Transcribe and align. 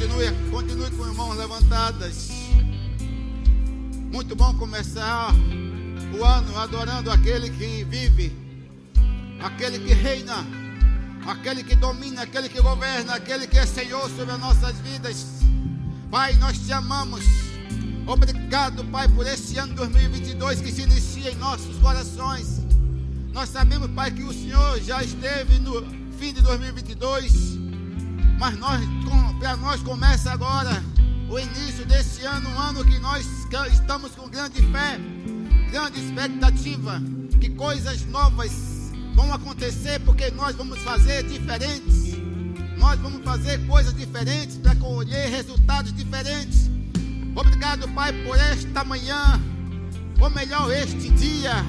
Continue, 0.00 0.50
continue 0.50 0.90
com 0.92 1.12
mãos 1.12 1.36
levantadas. 1.36 2.30
Muito 4.10 4.34
bom 4.34 4.56
começar 4.56 5.30
o 6.18 6.24
ano 6.24 6.56
adorando 6.56 7.10
aquele 7.10 7.50
que 7.50 7.84
vive, 7.84 8.34
aquele 9.38 9.78
que 9.78 9.92
reina, 9.92 10.46
aquele 11.26 11.62
que 11.62 11.76
domina, 11.76 12.22
aquele 12.22 12.48
que 12.48 12.62
governa, 12.62 13.12
aquele 13.12 13.46
que 13.46 13.58
é 13.58 13.66
Senhor 13.66 14.08
sobre 14.08 14.32
as 14.32 14.40
nossas 14.40 14.78
vidas. 14.78 15.26
Pai, 16.10 16.32
nós 16.36 16.58
te 16.58 16.72
amamos. 16.72 17.22
Obrigado, 18.06 18.82
Pai, 18.86 19.06
por 19.06 19.26
esse 19.26 19.58
ano 19.58 19.74
2022 19.74 20.62
que 20.62 20.72
se 20.72 20.80
inicia 20.80 21.30
em 21.30 21.36
nossos 21.36 21.76
corações. 21.76 22.62
Nós 23.34 23.50
sabemos, 23.50 23.90
Pai, 23.90 24.10
que 24.10 24.22
o 24.22 24.32
Senhor 24.32 24.80
já 24.80 25.02
esteve 25.02 25.58
no 25.58 25.84
fim 26.18 26.32
de 26.32 26.40
2022, 26.40 27.59
mas 28.40 28.58
nós, 28.58 28.80
para 29.38 29.54
nós 29.58 29.82
começa 29.82 30.32
agora 30.32 30.82
o 31.28 31.38
início 31.38 31.84
desse 31.84 32.24
ano, 32.24 32.48
um 32.48 32.58
ano 32.58 32.82
que 32.82 32.98
nós 32.98 33.26
estamos 33.70 34.12
com 34.12 34.30
grande 34.30 34.62
fé, 34.62 34.98
grande 35.70 36.00
expectativa, 36.00 37.02
que 37.38 37.50
coisas 37.50 38.06
novas 38.06 38.50
vão 39.14 39.30
acontecer, 39.34 40.00
porque 40.06 40.30
nós 40.30 40.56
vamos 40.56 40.78
fazer 40.78 41.22
diferentes. 41.24 42.14
Nós 42.78 42.98
vamos 43.00 43.22
fazer 43.22 43.58
coisas 43.66 43.92
diferentes 43.92 44.56
para 44.56 44.74
colher 44.76 45.28
resultados 45.28 45.92
diferentes. 45.92 46.70
Obrigado, 47.36 47.86
Pai, 47.88 48.10
por 48.24 48.38
esta 48.38 48.82
manhã, 48.84 49.38
ou 50.18 50.30
melhor, 50.30 50.72
este 50.72 51.10
dia, 51.10 51.62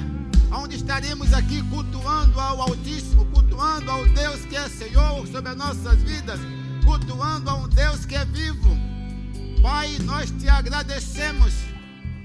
onde 0.50 0.76
estaremos 0.76 1.34
aqui 1.34 1.62
cultuando 1.64 2.40
ao 2.40 2.62
Altíssimo, 2.62 3.26
cultuando 3.26 3.90
ao 3.90 4.06
Deus 4.06 4.40
que 4.46 4.56
é 4.56 4.66
Senhor 4.70 5.26
sobre 5.28 5.50
as 5.50 5.56
nossas 5.56 6.02
vidas, 6.02 6.40
cultuando 6.84 7.50
a 7.50 7.54
um 7.54 7.68
Deus 7.68 8.04
que 8.04 8.14
é 8.14 8.24
vivo. 8.24 8.76
Pai, 9.62 9.96
nós 10.00 10.30
te 10.30 10.48
agradecemos, 10.48 11.52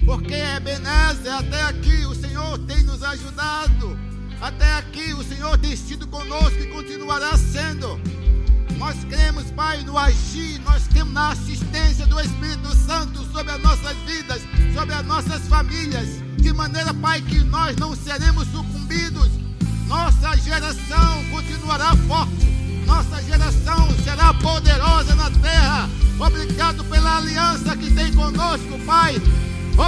porque 0.06 0.34
Ebenezer, 0.34 1.34
até 1.34 1.62
aqui 1.64 2.06
o 2.06 2.16
Senhor 2.16 2.58
tem 2.60 2.84
nos 2.84 3.04
ajudado, 3.04 3.98
até 4.42 4.74
aqui 4.74 5.14
o 5.14 5.24
Senhor 5.24 5.58
tem 5.58 5.76
sido 5.76 6.08
conosco 6.08 6.60
e 6.60 6.68
continuará 6.68 7.38
sendo. 7.38 8.00
Nós 8.78 8.96
cremos, 9.06 9.50
Pai, 9.52 9.84
no 9.84 9.98
agir, 9.98 10.60
nós 10.60 10.88
cremos 10.88 11.14
na 11.14 11.30
assistência 11.30 12.06
do 12.06 12.20
Espírito 12.20 12.76
Santo 12.76 13.24
sobre 13.32 13.52
as 13.52 13.62
nossas 13.62 13.98
vidas, 14.06 14.42
sobre 14.74 14.94
as 14.94 15.06
nossas 15.06 15.48
famílias, 15.48 16.08
de 16.38 16.54
maneira, 16.54 16.94
Pai, 16.94 17.22
que 17.22 17.40
nós 17.40 17.76
não 17.78 17.96
seremos 17.96 18.48
sucumbidos. 18.50 19.30
Nossa 19.88 20.36
geração 20.38 21.24
continuará 21.32 21.96
forte, 22.08 22.57
nossa 22.88 23.22
geração 23.22 23.90
será 24.04 24.34
poderosa 24.36 25.14
na 25.14 25.30
terra. 25.30 25.90
Obrigado 26.18 26.84
pela 26.86 27.18
aliança 27.18 27.76
que 27.76 27.92
tem 27.92 28.12
conosco, 28.14 28.80
Pai. 28.86 29.22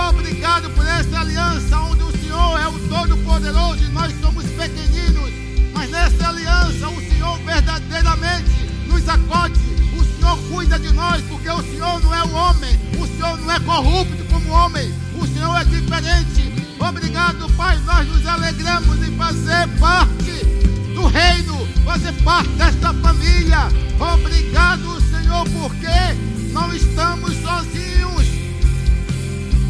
Obrigado 0.09 0.69
por 0.71 0.85
essa 0.85 1.21
aliança 1.21 1.77
onde 1.77 2.03
o 2.03 2.11
Senhor 2.11 2.59
é 2.59 2.67
o 2.67 2.79
Todo-Poderoso 2.89 3.83
e 3.85 3.87
nós 3.87 4.13
somos 4.19 4.43
pequeninos. 4.43 5.31
Mas 5.73 5.89
nessa 5.89 6.27
aliança, 6.27 6.89
o 6.89 7.01
Senhor 7.09 7.39
verdadeiramente 7.39 8.51
nos 8.85 9.07
acode. 9.07 9.59
O 9.97 10.03
Senhor 10.03 10.37
cuida 10.49 10.77
de 10.77 10.91
nós, 10.91 11.21
porque 11.29 11.49
o 11.49 11.63
Senhor 11.63 12.01
não 12.01 12.13
é 12.13 12.23
o 12.23 12.31
homem. 12.33 12.79
O 12.99 13.07
Senhor 13.07 13.37
não 13.39 13.51
é 13.51 13.59
corrupto 13.61 14.25
como 14.25 14.51
homem. 14.51 14.93
O 15.15 15.25
Senhor 15.25 15.55
é 15.55 15.63
diferente. 15.63 16.53
Obrigado, 16.77 17.49
Pai. 17.55 17.79
Nós 17.85 18.07
nos 18.09 18.27
alegramos 18.27 19.01
em 19.01 19.15
fazer 19.15 19.67
parte 19.79 20.58
do 20.99 21.07
reino, 21.07 21.67
fazer 21.85 22.11
parte 22.23 22.49
desta 22.51 22.93
família. 22.95 23.69
Obrigado, 24.13 24.99
Senhor, 25.01 25.47
porque 25.49 26.51
não 26.51 26.73
estamos 26.73 27.33
sozinhos. 27.35 28.27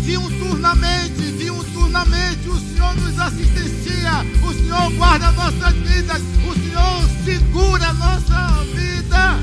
Diuturnamente, 0.04 1.22
diuturnamente, 1.38 2.50
o 2.50 2.60
Senhor 2.60 2.96
nos 2.96 3.20
assistencia, 3.20 4.26
o 4.44 4.54
Senhor 4.54 4.92
guarda 4.94 5.32
nossas 5.34 5.74
vidas, 5.76 6.22
o 6.48 6.54
Senhor 6.56 7.10
segura 7.24 7.94
nossa 7.94 8.64
vida. 8.74 9.40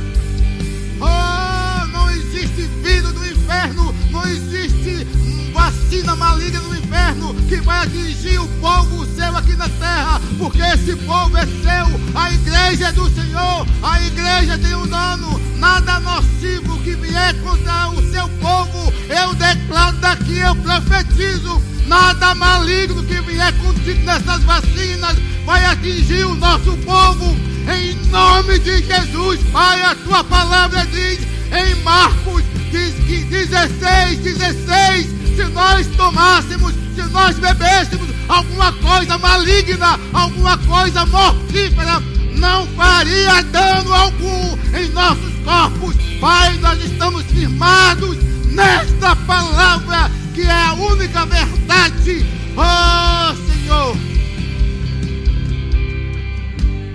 Oh, 1.01 1.87
não 1.89 2.11
existe 2.11 2.63
vírus 2.83 3.13
do 3.13 3.27
inferno, 3.27 3.95
não 4.11 4.27
existe 4.27 5.07
vacina 5.57 6.15
maligna 6.15 6.61
no 6.61 6.77
inferno 6.77 7.35
que 7.49 7.57
vai 7.63 7.85
atingir 7.85 8.39
o 8.39 8.47
povo 8.61 9.07
seu 9.17 9.35
aqui 9.35 9.57
na 9.57 9.69
terra, 9.71 10.21
porque 10.39 10.61
esse 10.61 10.95
povo 10.97 11.35
é 11.39 11.47
seu, 11.47 11.87
a 12.15 12.31
igreja 12.31 12.89
é 12.89 12.93
do 12.93 13.09
Senhor, 13.11 13.67
a 13.83 14.03
igreja 14.03 14.59
tem 14.59 14.75
um 14.75 14.87
dono, 14.87 15.41
nada 15.57 15.99
nocivo 16.01 16.79
que 16.81 16.95
vier 16.97 17.35
contra 17.43 17.89
o 17.89 18.11
seu 18.11 18.29
povo, 18.29 18.93
eu 19.09 19.35
declaro 19.35 19.97
daqui, 19.97 20.39
eu 20.39 20.55
profetizo, 20.57 21.63
nada 21.87 22.35
maligno 22.35 23.03
que 23.05 23.19
vier 23.23 23.53
contigo 23.55 24.05
nessas 24.05 24.45
vacinas 24.45 25.17
vai 25.47 25.65
atingir 25.65 26.27
o 26.27 26.35
nosso 26.35 26.77
povo, 26.85 27.35
em 27.75 27.95
nome 28.11 28.59
de 28.59 28.83
Jesus, 28.83 29.41
Pai, 29.53 29.83
a 29.83 29.95
tua 29.95 30.23
palavra 30.23 30.87
diz 30.87 31.21
em 31.51 31.75
Marcos 31.83 32.43
16, 32.71 34.19
16, 34.19 35.16
se 35.37 35.45
nós 35.45 35.87
tomássemos, 35.89 36.73
se 36.95 37.03
nós 37.13 37.39
bebêssemos 37.39 38.09
alguma 38.27 38.73
coisa 38.73 39.19
maligna, 39.19 40.01
alguma 40.15 40.57
coisa 40.57 41.05
mortífera, 41.05 42.01
não 42.37 42.67
faria 42.69 43.43
dano 43.43 43.93
algum 43.93 44.59
em 44.75 44.89
nossos 44.89 45.35
corpos. 45.45 45.95
Pai, 46.19 46.57
nós 46.59 46.83
estamos 46.83 47.23
firmados 47.25 48.17
nesta 48.47 49.15
palavra 49.15 50.11
que 50.35 50.43
é 50.43 50.51
a 50.51 50.73
única 50.73 51.27
verdade. 51.27 52.25
Oh, 52.57 53.37
Senhor, 53.47 53.97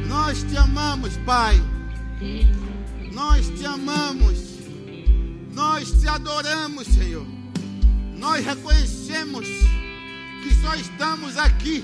nós 0.10 0.44
te 0.44 0.58
amamos, 0.58 1.16
Pai. 1.26 1.62
Nós 3.14 3.50
te 3.50 3.66
amamos. 3.66 4.40
Nós 5.54 5.92
te 5.92 6.08
adoramos, 6.08 6.88
Senhor. 6.88 7.31
Nós 8.22 8.46
reconhecemos 8.46 9.48
que 10.44 10.54
só 10.62 10.76
estamos 10.76 11.38
aqui, 11.38 11.84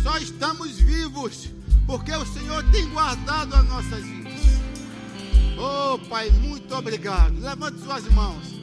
só 0.00 0.16
estamos 0.18 0.78
vivos, 0.78 1.50
porque 1.84 2.12
o 2.12 2.24
Senhor 2.24 2.62
tem 2.70 2.88
guardado 2.90 3.56
as 3.56 3.66
nossas 3.66 4.04
vidas. 4.04 4.40
Oh, 5.58 5.98
Pai, 6.08 6.30
muito 6.30 6.72
obrigado. 6.76 7.40
Levante 7.40 7.80
suas 7.80 8.08
mãos. 8.10 8.54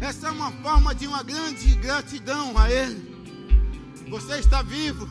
Essa 0.00 0.28
é 0.28 0.30
uma 0.30 0.52
forma 0.52 0.94
de 0.94 1.08
uma 1.08 1.24
grande 1.24 1.74
gratidão 1.74 2.56
a 2.56 2.70
Ele. 2.70 3.16
Você 4.08 4.38
está 4.38 4.62
vivo. 4.62 5.08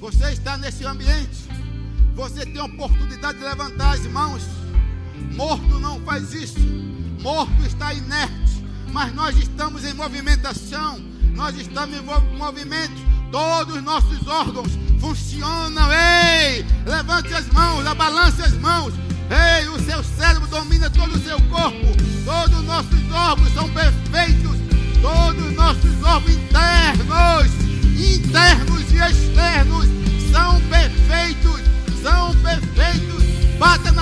Você 0.00 0.32
está 0.32 0.56
nesse 0.56 0.84
ambiente. 0.84 1.44
Você 2.16 2.44
tem 2.44 2.58
a 2.58 2.64
oportunidade 2.64 3.38
de 3.38 3.44
levantar 3.44 3.94
as 3.94 4.04
mãos. 4.06 4.42
Morto 5.36 5.78
não 5.78 6.00
faz 6.00 6.34
isso. 6.34 6.58
Morto 7.20 7.62
está 7.64 7.94
inerte. 7.94 8.63
Mas 8.94 9.12
nós 9.12 9.36
estamos 9.36 9.84
em 9.84 9.92
movimentação. 9.92 11.00
Nós 11.34 11.56
estamos 11.58 11.96
em 11.96 12.36
movimento. 12.38 12.94
Todos 13.32 13.74
os 13.74 13.82
nossos 13.82 14.24
órgãos 14.28 14.70
funcionam. 15.00 15.90
Ei, 15.92 16.64
levante 16.86 17.34
as 17.34 17.44
mãos, 17.48 17.84
abalance 17.84 18.40
as 18.40 18.52
mãos. 18.52 18.94
Ei, 19.28 19.68
o 19.68 19.80
seu 19.80 20.00
cérebro 20.04 20.46
domina 20.46 20.88
todo 20.90 21.12
o 21.12 21.24
seu 21.24 21.40
corpo. 21.50 21.86
Todos 22.24 22.56
os 22.56 22.64
nossos 22.64 23.12
órgãos 23.12 23.52
são 23.52 23.68
perfeitos. 23.70 24.56
Todos 25.02 25.44
os 25.44 25.56
nossos 25.56 26.02
órgãos 26.04 26.36
internos, 26.36 27.50
internos 27.98 28.92
e 28.92 28.96
externos 28.96 29.86
são 30.30 30.60
perfeitos. 30.70 31.60
São 32.00 32.32
perfeitos. 32.36 33.33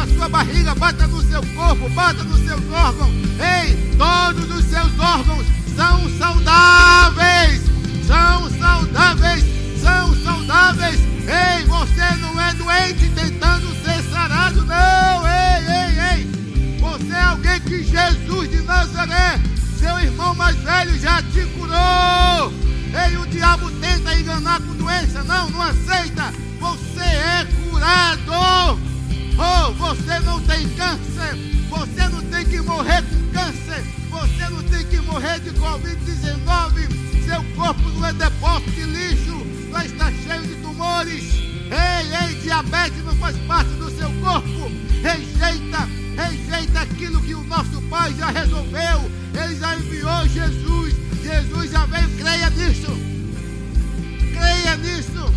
Na 0.02 0.08
sua 0.08 0.28
barriga, 0.28 0.74
bata 0.74 1.06
no 1.06 1.22
seu 1.22 1.40
corpo, 1.54 1.88
bata 1.90 2.24
nos 2.24 2.40
seus 2.44 2.60
órgãos. 2.72 3.12
Ei, 3.38 3.94
todos 3.96 4.50
os 4.50 4.64
seus 4.64 4.98
órgãos 4.98 5.46
são 5.76 6.18
saudáveis. 6.18 7.62
São 8.04 8.50
saudáveis. 8.58 9.44
São 9.80 10.12
saudáveis. 10.24 10.98
Ei, 10.98 11.64
você 11.66 12.16
não 12.16 12.40
é 12.40 12.52
doente 12.54 13.08
tentando 13.10 13.68
ser 13.84 14.02
sarado, 14.10 14.64
não. 14.64 15.24
Ei, 15.24 15.66
ei, 15.68 16.00
ei. 16.16 16.78
Você 16.80 17.12
é 17.12 17.22
alguém 17.22 17.60
que 17.60 17.84
Jesus 17.84 18.50
de 18.50 18.60
Nazaré, 18.62 19.40
seu 19.78 20.00
irmão 20.00 20.34
mais 20.34 20.56
velho, 20.56 20.98
já 20.98 21.22
te 21.22 21.46
curou. 21.56 22.52
Ei, 23.06 23.16
o 23.18 23.26
diabo 23.28 23.70
tenta 23.80 24.16
enganar 24.16 24.60
com 24.62 24.74
doença. 24.74 25.22
Não, 25.22 25.48
não 25.50 25.62
aceita. 25.62 26.34
Você 26.58 27.04
é 27.04 27.46
curado. 27.70 28.91
Oh, 29.44 29.72
você 29.72 30.20
não 30.20 30.40
tem 30.42 30.68
câncer. 30.70 31.36
Você 31.68 32.08
não 32.08 32.22
tem 32.30 32.44
que 32.44 32.60
morrer 32.60 33.02
com 33.02 33.32
câncer. 33.32 33.82
Você 34.08 34.48
não 34.48 34.62
tem 34.62 34.86
que 34.86 34.98
morrer 34.98 35.40
de 35.40 35.50
Covid-19. 35.50 37.24
Seu 37.24 37.42
corpo 37.56 37.82
não 37.90 38.06
é 38.06 38.12
depósito 38.12 38.70
de 38.70 38.82
lixo. 38.84 39.44
Não 39.68 39.82
está 39.82 40.12
cheio 40.12 40.42
de 40.42 40.54
tumores. 40.62 41.24
Ei, 41.34 42.28
ei, 42.28 42.34
diabetes 42.36 43.04
não 43.04 43.16
faz 43.16 43.36
parte 43.48 43.70
do 43.70 43.90
seu 43.90 44.08
corpo. 44.20 44.70
Rejeita, 45.02 45.88
rejeita 46.16 46.80
aquilo 46.82 47.20
que 47.20 47.34
o 47.34 47.42
nosso 47.42 47.82
Pai 47.90 48.14
já 48.14 48.30
resolveu. 48.30 49.10
Ele 49.34 49.56
já 49.56 49.74
enviou 49.74 50.28
Jesus. 50.28 50.94
Jesus 51.20 51.70
já 51.72 51.84
veio. 51.86 52.08
Creia 52.16 52.48
nisso. 52.50 52.96
Creia 54.34 54.76
nisso. 54.76 55.34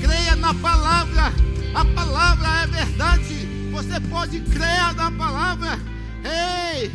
Creia 0.00 0.34
na 0.34 0.52
palavra. 0.54 1.32
A 1.74 1.84
palavra 1.84 2.48
é 2.62 2.66
verdade. 2.66 3.34
Você 3.72 4.00
pode 4.08 4.40
crer 4.40 4.94
na 4.94 5.10
palavra. 5.10 5.78
Ei, 6.22 6.90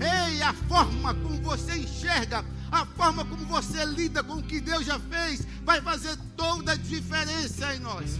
ei, 0.00 0.42
a 0.42 0.52
forma 0.52 1.14
como 1.14 1.40
você 1.40 1.76
enxerga, 1.76 2.44
a 2.70 2.84
forma 2.84 3.24
como 3.24 3.46
você 3.46 3.84
lida 3.84 4.24
com 4.24 4.34
o 4.34 4.42
que 4.42 4.60
Deus 4.60 4.84
já 4.84 4.98
fez, 4.98 5.46
vai 5.64 5.80
fazer 5.80 6.16
toda 6.36 6.72
a 6.72 6.76
diferença 6.76 7.74
em 7.74 7.78
nós. 7.78 8.18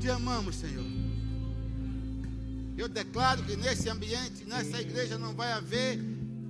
Te 0.00 0.08
amamos, 0.08 0.56
Senhor. 0.56 0.86
Eu 2.76 2.88
declaro 2.88 3.42
que 3.42 3.56
nesse 3.56 3.88
ambiente, 3.88 4.44
nessa 4.46 4.80
igreja, 4.80 5.18
não 5.18 5.34
vai 5.34 5.52
haver 5.52 6.00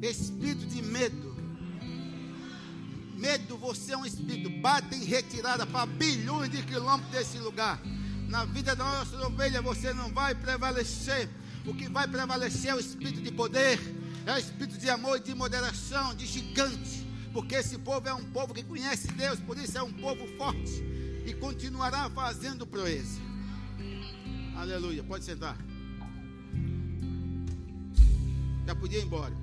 espírito 0.03 0.67
de 0.67 0.83
medo. 0.83 1.31
Medo, 3.23 3.57
você 3.57 3.93
é 3.93 3.97
um 3.97 4.05
espírito. 4.05 4.51
Bate 4.51 4.97
em 4.97 5.05
retirada 5.05 5.65
para 5.65 5.87
bilhões 5.87 6.51
de 6.51 6.61
quilômetros 6.61 7.13
desse 7.13 7.39
lugar. 7.39 7.81
Na 8.29 8.45
vida 8.45 8.75
da 8.75 8.83
nossa 8.83 9.17
ovelha, 9.29 9.63
você 9.63 9.95
não 9.95 10.13
vai 10.13 10.35
prevalecer. 10.35 11.31
O 11.65 11.73
que 11.73 11.89
vai 11.89 12.09
prevalecer 12.09 12.73
é 12.73 12.75
o 12.75 12.81
espírito 12.81 13.23
de 13.23 13.31
poder, 13.31 13.79
é 14.27 14.35
o 14.35 14.39
espírito 14.39 14.77
de 14.77 14.91
amor 14.91 15.21
de 15.21 15.33
moderação, 15.37 16.13
de 16.17 16.27
gigante. 16.27 17.07
Porque 17.33 17.55
esse 17.55 17.79
povo 17.79 18.09
é 18.09 18.13
um 18.13 18.25
povo 18.25 18.53
que 18.53 18.65
conhece 18.65 19.07
Deus, 19.13 19.39
por 19.39 19.57
isso 19.57 19.79
é 19.79 19.83
um 19.85 19.93
povo 19.93 20.27
forte 20.37 20.83
e 21.25 21.33
continuará 21.33 22.11
fazendo 22.11 22.67
proeza. 22.67 23.21
Aleluia. 24.57 25.05
Pode 25.05 25.25
sentar. 25.25 25.57
Já 28.67 28.75
podia 28.75 28.99
ir 28.99 29.05
embora. 29.05 29.37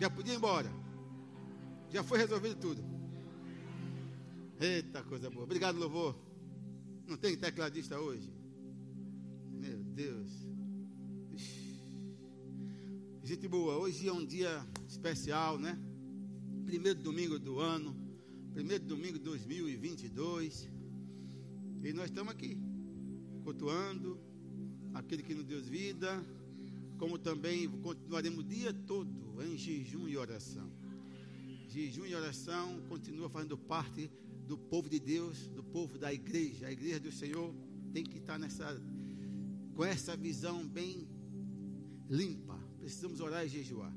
Já 0.00 0.08
podia 0.08 0.32
ir 0.32 0.36
embora. 0.38 0.79
Já 1.90 2.04
foi 2.04 2.18
resolvido 2.18 2.54
tudo. 2.54 2.82
Eita 4.60 5.02
coisa 5.02 5.28
boa. 5.28 5.42
Obrigado, 5.42 5.76
louvor. 5.76 6.16
Não 7.06 7.16
tem 7.16 7.36
tecladista 7.36 7.98
hoje? 7.98 8.32
Meu 9.50 9.82
Deus. 9.82 10.30
Gente 13.24 13.48
boa, 13.48 13.76
hoje 13.76 14.08
é 14.08 14.12
um 14.12 14.24
dia 14.24 14.64
especial, 14.88 15.58
né? 15.58 15.76
Primeiro 16.64 17.00
domingo 17.00 17.38
do 17.38 17.58
ano. 17.58 17.96
Primeiro 18.52 18.84
domingo 18.84 19.18
de 19.18 19.24
2022. 19.24 20.70
E 21.82 21.92
nós 21.92 22.06
estamos 22.06 22.32
aqui, 22.32 22.56
cultuando 23.42 24.20
aquele 24.94 25.24
que 25.24 25.34
nos 25.34 25.44
deu 25.44 25.60
vida, 25.60 26.24
como 26.98 27.18
também 27.18 27.68
continuaremos 27.80 28.44
o 28.44 28.46
dia 28.46 28.72
todo 28.72 29.42
em 29.42 29.56
jejum 29.56 30.06
e 30.06 30.16
oração. 30.16 30.79
Jejum 31.70 32.06
e 32.06 32.14
oração 32.14 32.80
continua 32.88 33.30
fazendo 33.30 33.56
parte 33.56 34.10
do 34.46 34.58
povo 34.58 34.88
de 34.88 34.98
Deus, 34.98 35.46
do 35.48 35.62
povo 35.62 35.98
da 35.98 36.12
igreja. 36.12 36.66
A 36.66 36.72
igreja 36.72 37.00
do 37.00 37.12
Senhor 37.12 37.54
tem 37.92 38.04
que 38.04 38.18
estar 38.18 38.38
nessa, 38.38 38.66
com 39.74 39.84
essa 39.84 40.16
visão 40.16 40.66
bem 40.66 41.08
limpa. 42.08 42.58
Precisamos 42.78 43.20
orar 43.20 43.46
e 43.46 43.48
jejuar. 43.48 43.92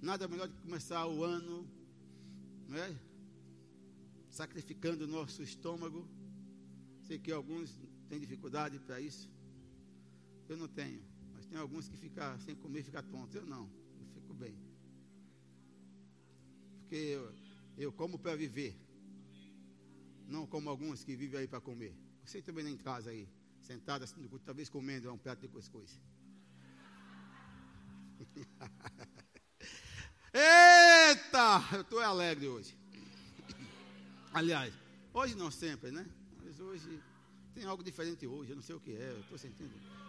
Nada 0.00 0.28
melhor 0.28 0.48
do 0.48 0.54
que 0.54 0.62
começar 0.62 1.06
o 1.06 1.24
ano, 1.24 1.66
não 2.68 2.78
é? 2.78 2.96
Sacrificando 4.30 5.04
o 5.04 5.08
nosso 5.08 5.42
estômago 5.42 6.08
Sei 7.02 7.18
que 7.18 7.32
alguns 7.32 7.78
têm 8.08 8.20
dificuldade 8.20 8.78
para 8.78 9.00
isso. 9.00 9.28
Eu 10.48 10.56
não 10.56 10.68
tenho. 10.68 11.02
Mas 11.32 11.46
tem 11.46 11.58
alguns 11.58 11.88
que 11.88 11.96
ficam 11.96 12.38
sem 12.40 12.54
comer 12.54 12.82
ficam 12.82 13.02
tontos. 13.02 13.34
Eu 13.34 13.44
não. 13.44 13.68
Porque 16.92 17.04
eu, 17.06 17.34
eu 17.78 17.90
como 17.90 18.18
para 18.18 18.36
viver. 18.36 18.76
Não 20.28 20.46
como 20.46 20.68
alguns 20.68 21.02
que 21.02 21.16
vivem 21.16 21.40
aí 21.40 21.48
para 21.48 21.58
comer. 21.58 21.96
Você 22.22 22.42
também 22.42 22.68
em 22.68 22.76
casa 22.76 23.08
aí, 23.08 23.26
sentado 23.62 24.04
assim, 24.04 24.28
talvez 24.44 24.68
comendo 24.68 25.10
um 25.10 25.16
prato 25.16 25.40
de 25.40 25.48
cuscuz. 25.48 25.98
Eita! 30.34 31.66
Eu 31.72 31.80
estou 31.80 31.98
alegre 32.00 32.46
hoje. 32.46 32.76
Aliás, 34.34 34.74
hoje 35.14 35.34
não 35.34 35.50
sempre, 35.50 35.90
né? 35.90 36.06
hoje 36.60 37.02
tem 37.54 37.64
algo 37.64 37.82
diferente 37.82 38.26
hoje, 38.26 38.50
eu 38.50 38.56
não 38.56 38.62
sei 38.62 38.74
o 38.74 38.80
que 38.80 38.94
é, 38.94 39.12
eu 39.12 39.20
estou 39.20 39.38
sentindo. 39.38 40.01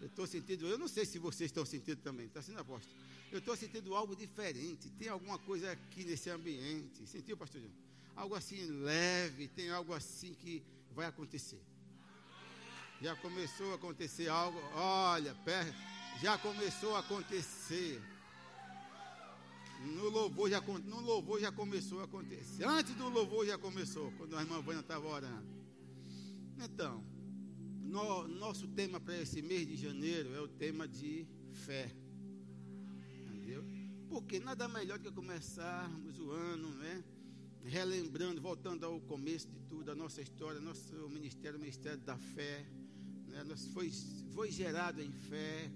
Eu 0.00 0.06
estou 0.06 0.26
sentindo, 0.26 0.66
eu 0.66 0.78
não 0.78 0.88
sei 0.88 1.04
se 1.04 1.18
vocês 1.18 1.48
estão 1.48 1.64
sentindo 1.64 2.00
também, 2.00 2.26
está 2.26 2.40
sendo 2.40 2.58
aposto. 2.58 2.88
Eu 3.30 3.38
estou 3.38 3.54
sentindo 3.54 3.94
algo 3.94 4.16
diferente, 4.16 4.88
tem 4.90 5.08
alguma 5.08 5.38
coisa 5.38 5.70
aqui 5.70 6.04
nesse 6.04 6.30
ambiente. 6.30 7.06
Sentiu, 7.06 7.36
pastor 7.36 7.60
João? 7.60 7.72
Algo 8.16 8.34
assim 8.34 8.66
leve, 8.82 9.48
tem 9.48 9.70
algo 9.70 9.92
assim 9.92 10.32
que 10.34 10.62
vai 10.92 11.06
acontecer. 11.06 11.60
Já 13.00 13.14
começou 13.16 13.72
a 13.72 13.74
acontecer 13.76 14.28
algo, 14.28 14.58
olha, 14.74 15.36
já 16.20 16.36
começou 16.38 16.96
a 16.96 17.00
acontecer. 17.00 18.00
No 19.82 20.10
louvor, 20.10 20.50
já, 20.50 20.60
no 20.60 21.00
louvor 21.00 21.40
já 21.40 21.50
começou 21.50 22.00
a 22.00 22.04
acontecer. 22.04 22.64
Antes 22.64 22.94
do 22.94 23.08
louvor 23.08 23.46
já 23.46 23.56
começou, 23.56 24.12
quando 24.18 24.36
a 24.36 24.42
irmã 24.42 24.60
Vânia 24.60 24.80
estava 24.80 25.06
orando. 25.06 25.48
Então, 26.58 27.02
no, 27.90 28.28
nosso 28.28 28.68
tema 28.68 29.00
para 29.00 29.20
esse 29.20 29.42
mês 29.42 29.66
de 29.66 29.76
janeiro 29.76 30.32
é 30.34 30.40
o 30.40 30.48
tema 30.48 30.86
de 30.86 31.26
fé. 31.52 31.90
Entendeu? 33.26 33.64
Porque 34.08 34.38
nada 34.38 34.68
melhor 34.68 34.98
do 34.98 35.08
que 35.08 35.14
começarmos 35.14 36.18
o 36.20 36.30
ano, 36.30 36.70
né? 36.76 37.04
Relembrando, 37.64 38.40
voltando 38.40 38.86
ao 38.86 39.00
começo 39.00 39.48
de 39.48 39.60
tudo, 39.68 39.90
a 39.90 39.94
nossa 39.94 40.22
história, 40.22 40.60
nosso 40.60 40.94
ministério, 41.08 41.58
o 41.58 41.60
ministério 41.60 41.98
da 41.98 42.16
fé. 42.16 42.64
Né? 43.26 43.42
Nós 43.44 43.66
foi, 43.66 43.90
foi 44.34 44.50
gerado 44.50 45.02
em 45.02 45.12
fé, 45.12 45.70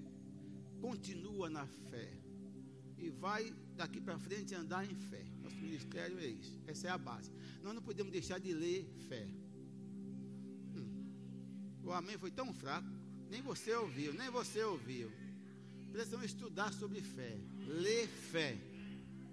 continua 0.81 1.50
na 1.50 1.67
fé. 1.67 2.10
E 2.96 3.10
vai 3.10 3.52
daqui 3.76 4.00
para 4.00 4.19
frente 4.19 4.55
andar 4.55 4.88
em 4.88 4.94
fé. 4.94 5.24
Nosso 5.43 5.56
ministério 5.56 6.19
é 6.19 6.27
isso. 6.27 6.56
Essa 6.67 6.86
é 6.86 6.91
a 6.91 6.96
base. 6.96 7.31
Nós 7.62 7.74
não 7.74 7.82
podemos 7.82 8.12
deixar 8.12 8.38
de 8.38 8.55
ler 8.55 8.88
fé. 9.08 9.29
O 11.84 11.93
amém 11.93 12.17
foi 12.17 12.31
tão 12.31 12.53
fraco, 12.53 12.88
nem 13.31 13.43
você 13.43 13.74
ouviu, 13.74 14.14
nem 14.14 14.31
você 14.31 14.62
ouviu. 14.64 15.12
Precisamos 15.93 16.26
estudar 16.26 16.72
sobre 16.72 17.00
fé, 17.03 17.38
ler 17.67 18.08
fé. 18.08 18.56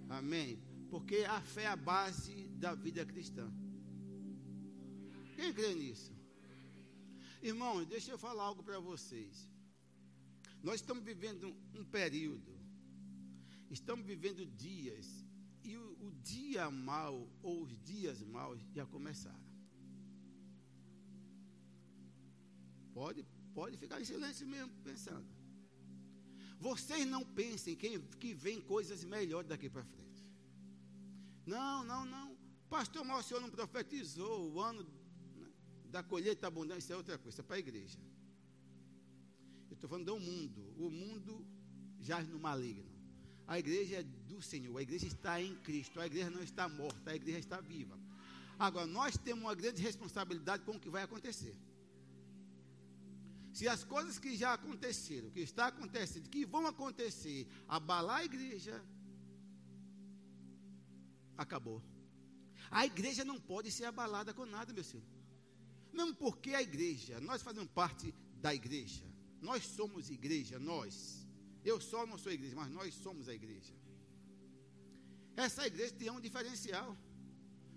Amém? 0.08 0.58
Porque 0.90 1.24
a 1.24 1.40
fé 1.40 1.62
é 1.62 1.68
a 1.68 1.76
base 1.76 2.48
da 2.48 2.74
vida 2.74 3.04
cristã. 3.06 3.50
Quem 5.34 5.52
crê 5.52 5.74
nisso? 5.74 6.12
Irmãos, 7.42 7.86
deixa 7.86 8.12
eu 8.12 8.18
falar 8.18 8.44
algo 8.44 8.62
para 8.62 8.78
vocês. 8.78 9.48
Nós 10.62 10.76
estamos 10.76 11.02
vivendo 11.02 11.56
um, 11.74 11.84
período, 11.84 12.52
estamos 13.70 14.06
vivendo 14.06 14.46
dias, 14.46 15.24
e 15.64 15.76
o, 15.76 15.96
o 16.00 16.12
dia 16.22 16.70
mal 16.70 17.26
ou 17.42 17.62
os 17.62 17.76
dias 17.82 18.22
maus 18.22 18.60
já 18.72 18.86
começaram. 18.86 19.51
Pode, 22.92 23.24
pode 23.54 23.76
ficar 23.76 24.00
em 24.00 24.04
silêncio 24.04 24.46
mesmo, 24.46 24.72
pensando. 24.84 25.26
Vocês 26.58 27.06
não 27.06 27.24
pensem 27.24 27.74
que, 27.74 27.98
que 27.98 28.34
vem 28.34 28.60
coisas 28.60 29.02
melhores 29.04 29.48
daqui 29.48 29.68
para 29.68 29.84
frente. 29.84 30.24
Não, 31.44 31.82
não, 31.84 32.04
não. 32.04 32.36
Pastor, 32.70 33.04
mas 33.04 33.24
o 33.24 33.28
senhor 33.28 33.40
não 33.40 33.50
profetizou 33.50 34.52
o 34.52 34.60
ano 34.60 34.86
da 35.90 36.02
colheita 36.02 36.46
abundante, 36.46 36.90
é 36.90 36.96
outra 36.96 37.18
coisa, 37.18 37.40
é 37.40 37.44
para 37.44 37.56
a 37.56 37.58
igreja. 37.58 37.98
Eu 39.68 39.74
estou 39.74 39.90
falando 39.90 40.06
do 40.06 40.20
mundo. 40.20 40.74
O 40.78 40.90
mundo 40.90 41.46
jaz 42.00 42.28
no 42.28 42.38
maligno. 42.38 42.90
A 43.46 43.58
igreja 43.58 43.96
é 43.96 44.02
do 44.02 44.40
Senhor, 44.40 44.76
a 44.78 44.82
igreja 44.82 45.06
está 45.06 45.40
em 45.42 45.54
Cristo, 45.56 46.00
a 46.00 46.06
igreja 46.06 46.30
não 46.30 46.42
está 46.42 46.68
morta, 46.68 47.10
a 47.10 47.16
igreja 47.16 47.38
está 47.38 47.60
viva. 47.60 47.98
Agora, 48.58 48.86
nós 48.86 49.16
temos 49.16 49.42
uma 49.42 49.54
grande 49.54 49.82
responsabilidade 49.82 50.62
com 50.62 50.72
o 50.72 50.80
que 50.80 50.88
vai 50.88 51.02
acontecer. 51.02 51.56
Se 53.52 53.68
as 53.68 53.84
coisas 53.84 54.18
que 54.18 54.34
já 54.36 54.54
aconteceram, 54.54 55.30
que 55.30 55.40
está 55.40 55.66
acontecendo, 55.66 56.28
que 56.28 56.44
vão 56.44 56.66
acontecer, 56.66 57.46
abalar 57.68 58.20
a 58.20 58.24
igreja, 58.24 58.82
acabou. 61.36 61.82
A 62.70 62.86
igreja 62.86 63.24
não 63.24 63.38
pode 63.38 63.70
ser 63.70 63.84
abalada 63.84 64.32
com 64.32 64.46
nada, 64.46 64.72
meu 64.72 64.82
senhor. 64.82 65.04
Mesmo 65.92 66.14
porque 66.14 66.54
a 66.54 66.62
igreja, 66.62 67.20
nós 67.20 67.42
fazemos 67.42 67.68
parte 67.70 68.14
da 68.40 68.54
igreja. 68.54 69.04
Nós 69.42 69.66
somos 69.66 70.08
igreja, 70.08 70.58
nós. 70.58 71.26
Eu 71.62 71.78
só 71.80 72.06
não 72.06 72.16
sou 72.16 72.32
igreja, 72.32 72.56
mas 72.56 72.70
nós 72.70 72.94
somos 72.94 73.28
a 73.28 73.34
igreja. 73.34 73.74
Essa 75.36 75.66
igreja 75.66 75.92
tem 75.92 76.10
um 76.10 76.20
diferencial. 76.20 76.96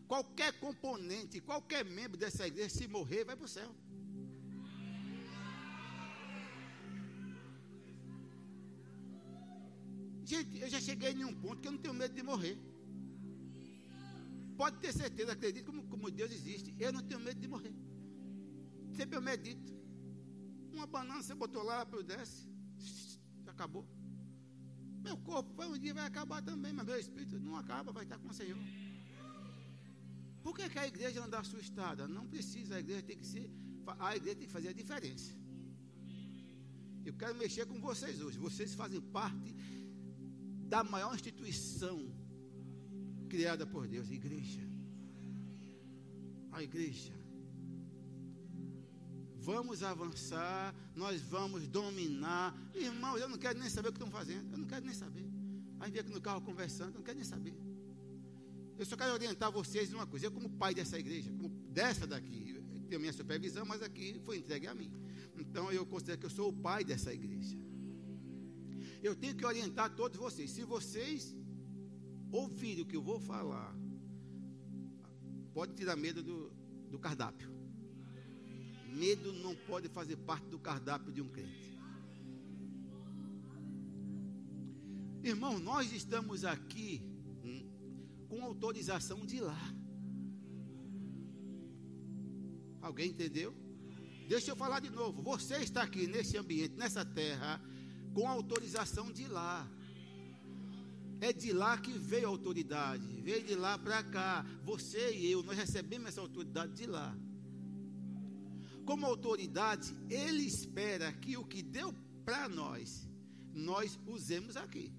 Qualquer 0.07 0.57
componente, 0.59 1.41
qualquer 1.41 1.83
membro 1.83 2.17
dessa 2.17 2.47
igreja, 2.47 2.69
se 2.69 2.87
morrer, 2.87 3.25
vai 3.25 3.35
para 3.35 3.45
o 3.45 3.49
céu. 3.49 3.75
Gente, 10.31 10.59
eu 10.59 10.69
já 10.73 10.81
cheguei 10.81 11.11
em 11.11 11.23
um 11.23 11.35
ponto 11.43 11.61
que 11.61 11.67
eu 11.67 11.71
não 11.71 11.79
tenho 11.79 11.93
medo 11.93 12.13
de 12.19 12.23
morrer. 12.23 12.57
Pode 14.57 14.77
ter 14.83 14.91
certeza, 14.91 15.33
acredito 15.33 15.65
como, 15.65 15.83
como 15.91 16.09
Deus 16.09 16.31
existe. 16.31 16.75
Eu 16.79 16.91
não 16.91 17.03
tenho 17.03 17.19
medo 17.19 17.39
de 17.39 17.47
morrer. 17.47 17.75
Sempre 18.97 19.17
eu 19.17 19.21
medito. 19.21 19.71
Uma 20.73 20.87
banana 20.87 21.21
você 21.21 21.35
botou 21.35 21.63
lá, 21.63 21.85
desce. 22.11 22.47
Acabou. 23.45 23.85
Meu 25.03 25.15
corpo 25.17 25.63
um 25.63 25.77
dia 25.77 25.93
vai 25.93 26.05
acabar 26.07 26.41
também, 26.41 26.73
mas 26.73 26.85
meu 26.85 26.99
espírito 26.99 27.39
não 27.39 27.55
acaba, 27.55 27.91
vai 27.91 28.03
estar 28.03 28.17
com 28.17 28.29
o 28.29 28.33
Senhor. 28.33 28.57
Por 30.41 30.55
que, 30.55 30.67
que 30.67 30.79
a 30.79 30.87
igreja 30.87 31.27
dá 31.27 31.39
assustada? 31.39 32.07
Não 32.07 32.25
precisa, 32.27 32.75
a 32.75 32.79
igreja 32.79 33.03
tem 33.03 33.17
que 33.17 33.27
ser, 33.33 33.47
a 33.99 34.15
igreja 34.15 34.37
tem 34.39 34.47
que 34.47 34.53
fazer 34.53 34.69
a 34.69 34.73
diferença. 34.73 35.31
Eu 37.05 37.13
quero 37.13 37.35
mexer 37.35 37.67
com 37.67 37.79
vocês 37.79 38.19
hoje. 38.19 38.39
Vocês 38.39 38.73
fazem 38.73 38.99
parte 38.99 39.53
da 40.65 40.83
maior 40.83 41.13
instituição 41.13 42.11
criada 43.29 43.65
por 43.65 43.87
Deus, 43.87 44.09
a 44.09 44.13
igreja. 44.13 44.61
A 46.51 46.63
igreja. 46.63 47.13
Vamos 49.37 49.83
avançar, 49.83 50.73
nós 50.95 51.21
vamos 51.21 51.67
dominar. 51.67 52.55
Irmãos, 52.73 53.19
eu 53.19 53.29
não 53.29 53.37
quero 53.37 53.59
nem 53.59 53.69
saber 53.69 53.89
o 53.89 53.91
que 53.91 53.97
estão 53.97 54.11
fazendo. 54.11 54.51
Eu 54.51 54.57
não 54.57 54.67
quero 54.67 54.85
nem 54.85 54.93
saber. 54.93 55.29
Aí 55.79 55.91
vem 55.91 56.01
aqui 56.01 56.11
no 56.11 56.21
carro 56.21 56.41
conversando, 56.41 56.93
eu 56.93 56.95
não 56.95 57.03
quero 57.03 57.17
nem 57.17 57.25
saber. 57.25 57.55
Eu 58.77 58.85
só 58.85 58.97
quero 58.97 59.13
orientar 59.13 59.51
vocês 59.51 59.91
em 59.91 59.95
uma 59.95 60.07
coisa. 60.07 60.25
Eu, 60.25 60.31
como 60.31 60.49
pai 60.49 60.73
dessa 60.73 60.97
igreja, 60.97 61.31
como 61.31 61.49
dessa 61.49 62.07
daqui, 62.07 62.45
tenho 62.85 63.01
minha 63.01 63.13
supervisão, 63.13 63.65
mas 63.65 63.81
aqui 63.81 64.19
foi 64.23 64.37
entregue 64.37 64.67
a 64.67 64.73
mim. 64.73 64.91
Então 65.37 65.71
eu 65.71 65.85
considero 65.85 66.19
que 66.19 66.25
eu 66.25 66.29
sou 66.29 66.49
o 66.49 66.53
pai 66.53 66.83
dessa 66.83 67.13
igreja. 67.13 67.57
Eu 69.07 69.15
tenho 69.15 69.35
que 69.39 69.45
orientar 69.45 69.87
todos 69.99 70.17
vocês. 70.25 70.49
Se 70.49 70.63
vocês 70.63 71.35
ouvirem 72.31 72.83
o 72.83 72.87
que 72.87 72.95
eu 72.99 73.03
vou 73.09 73.19
falar, 73.19 73.71
pode 75.53 75.73
tirar 75.79 75.95
medo 75.95 76.23
do, 76.29 76.37
do 76.89 76.97
cardápio. 76.97 77.49
Medo 79.03 79.31
não 79.45 79.55
pode 79.69 79.89
fazer 79.89 80.17
parte 80.29 80.47
do 80.47 80.57
cardápio 80.57 81.13
de 81.13 81.21
um 81.21 81.29
crente. 81.29 81.69
Irmão, 85.23 85.59
nós 85.59 85.91
estamos 85.91 86.43
aqui 86.43 86.89
hum, 87.43 88.25
com 88.27 88.43
autorização 88.43 89.23
de 89.23 89.39
lá. 89.39 89.63
Alguém 92.81 93.09
entendeu? 93.09 93.53
Deixa 94.27 94.49
eu 94.51 94.55
falar 94.55 94.79
de 94.79 94.89
novo. 94.89 95.21
Você 95.21 95.57
está 95.57 95.83
aqui 95.83 96.07
nesse 96.07 96.37
ambiente, 96.37 96.75
nessa 96.75 97.05
terra, 97.05 97.61
com 98.15 98.27
autorização 98.27 99.11
de 99.11 99.27
lá. 99.27 99.69
É 101.19 101.31
de 101.33 101.51
lá 101.51 101.77
que 101.77 101.91
veio 101.91 102.27
a 102.27 102.29
autoridade. 102.29 103.05
Veio 103.21 103.43
de 103.45 103.55
lá 103.55 103.77
para 103.77 104.01
cá. 104.03 104.45
Você 104.63 105.13
e 105.17 105.31
eu, 105.31 105.43
nós 105.43 105.57
recebemos 105.57 106.07
essa 106.07 106.21
autoridade 106.21 106.73
de 106.73 106.85
lá. 106.85 107.15
Como 108.85 109.05
autoridade, 109.05 109.93
Ele 110.09 110.43
espera 110.43 111.11
que 111.11 111.35
o 111.35 111.43
que 111.43 111.61
deu 111.61 111.93
para 112.23 112.47
nós, 112.47 113.07
nós 113.53 113.99
usemos 114.07 114.55
aqui. 114.55 114.93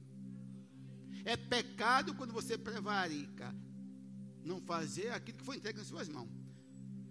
É 1.25 1.37
pecado 1.37 2.14
quando 2.14 2.32
você 2.32 2.58
prevarica 2.58 3.54
não 4.44 4.61
fazer 4.61 5.11
aquilo 5.11 5.38
que 5.38 5.44
foi 5.44 5.56
entregue 5.56 5.78
nas 5.78 5.88
suas 5.88 6.08
mãos. 6.08 6.30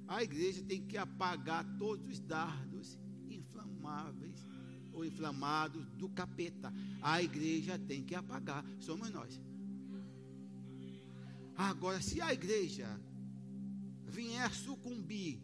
A 0.08 0.24
igreja 0.24 0.64
tem 0.64 0.86
que 0.86 0.98
apagar 0.98 1.66
todos 1.78 2.08
os 2.08 2.20
dardos 2.20 2.98
inflamáveis 3.28 4.35
ou 4.96 5.06
inflamados 5.06 5.86
do 5.92 6.10
capeta. 6.10 6.74
A 7.02 7.22
igreja 7.22 7.78
tem 7.78 8.04
que 8.04 8.16
apagar, 8.16 8.66
somos 8.80 9.12
nós. 9.12 9.40
Agora, 11.56 12.02
se 12.02 12.22
a 12.22 12.34
igreja 12.34 13.00
vier 14.06 14.52
sucumbir, 14.54 15.40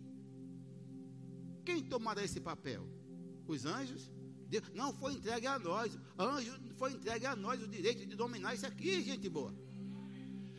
quem 1.64 1.84
tomará 1.84 2.24
esse 2.24 2.40
papel? 2.40 2.88
Os 3.48 3.66
anjos? 3.66 4.12
Deus, 4.48 4.66
não 4.74 4.94
foi 4.94 5.14
entregue 5.14 5.48
a 5.48 5.58
nós. 5.58 5.98
Anjo 6.18 6.60
foi 6.76 6.94
entregue 6.94 7.26
a 7.26 7.36
nós 7.36 7.62
o 7.62 7.68
direito 7.68 8.06
de 8.06 8.16
dominar 8.16 8.54
isso 8.54 8.66
aqui, 8.66 9.02
gente 9.02 9.30
boa. 9.30 9.54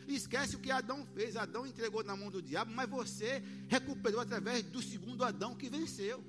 Esquece 0.07 0.55
o 0.55 0.59
que 0.59 0.71
Adão 0.71 1.05
fez. 1.13 1.35
Adão 1.35 1.65
entregou 1.65 2.03
na 2.03 2.15
mão 2.15 2.31
do 2.31 2.41
diabo, 2.41 2.71
mas 2.73 2.89
você 2.89 3.43
recuperou 3.67 4.19
através 4.19 4.63
do 4.63 4.81
segundo 4.81 5.23
Adão 5.23 5.55
que 5.55 5.69
venceu. 5.69 6.23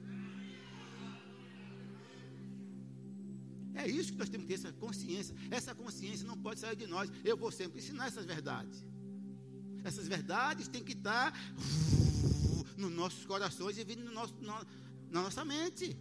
É 3.74 3.88
isso 3.88 4.12
que 4.12 4.18
nós 4.18 4.28
temos 4.28 4.46
que 4.46 4.54
ter 4.54 4.60
essa 4.60 4.72
consciência. 4.72 5.34
Essa 5.50 5.74
consciência 5.74 6.26
não 6.26 6.38
pode 6.38 6.60
sair 6.60 6.76
de 6.76 6.86
nós. 6.86 7.10
Eu 7.24 7.36
vou 7.36 7.50
sempre 7.50 7.78
ensinar 7.78 8.06
essas 8.06 8.24
verdades. 8.24 8.84
Essas 9.82 10.06
verdades 10.06 10.68
têm 10.68 10.82
que 10.82 10.92
estar 10.92 11.32
nos 12.78 12.92
nossos 12.92 13.26
corações 13.26 13.76
e 13.76 13.84
vindo 13.84 14.04
no 14.04 14.12
nosso, 14.12 14.34
na, 14.40 14.64
na 15.10 15.22
nossa 15.22 15.44
mente. 15.44 15.96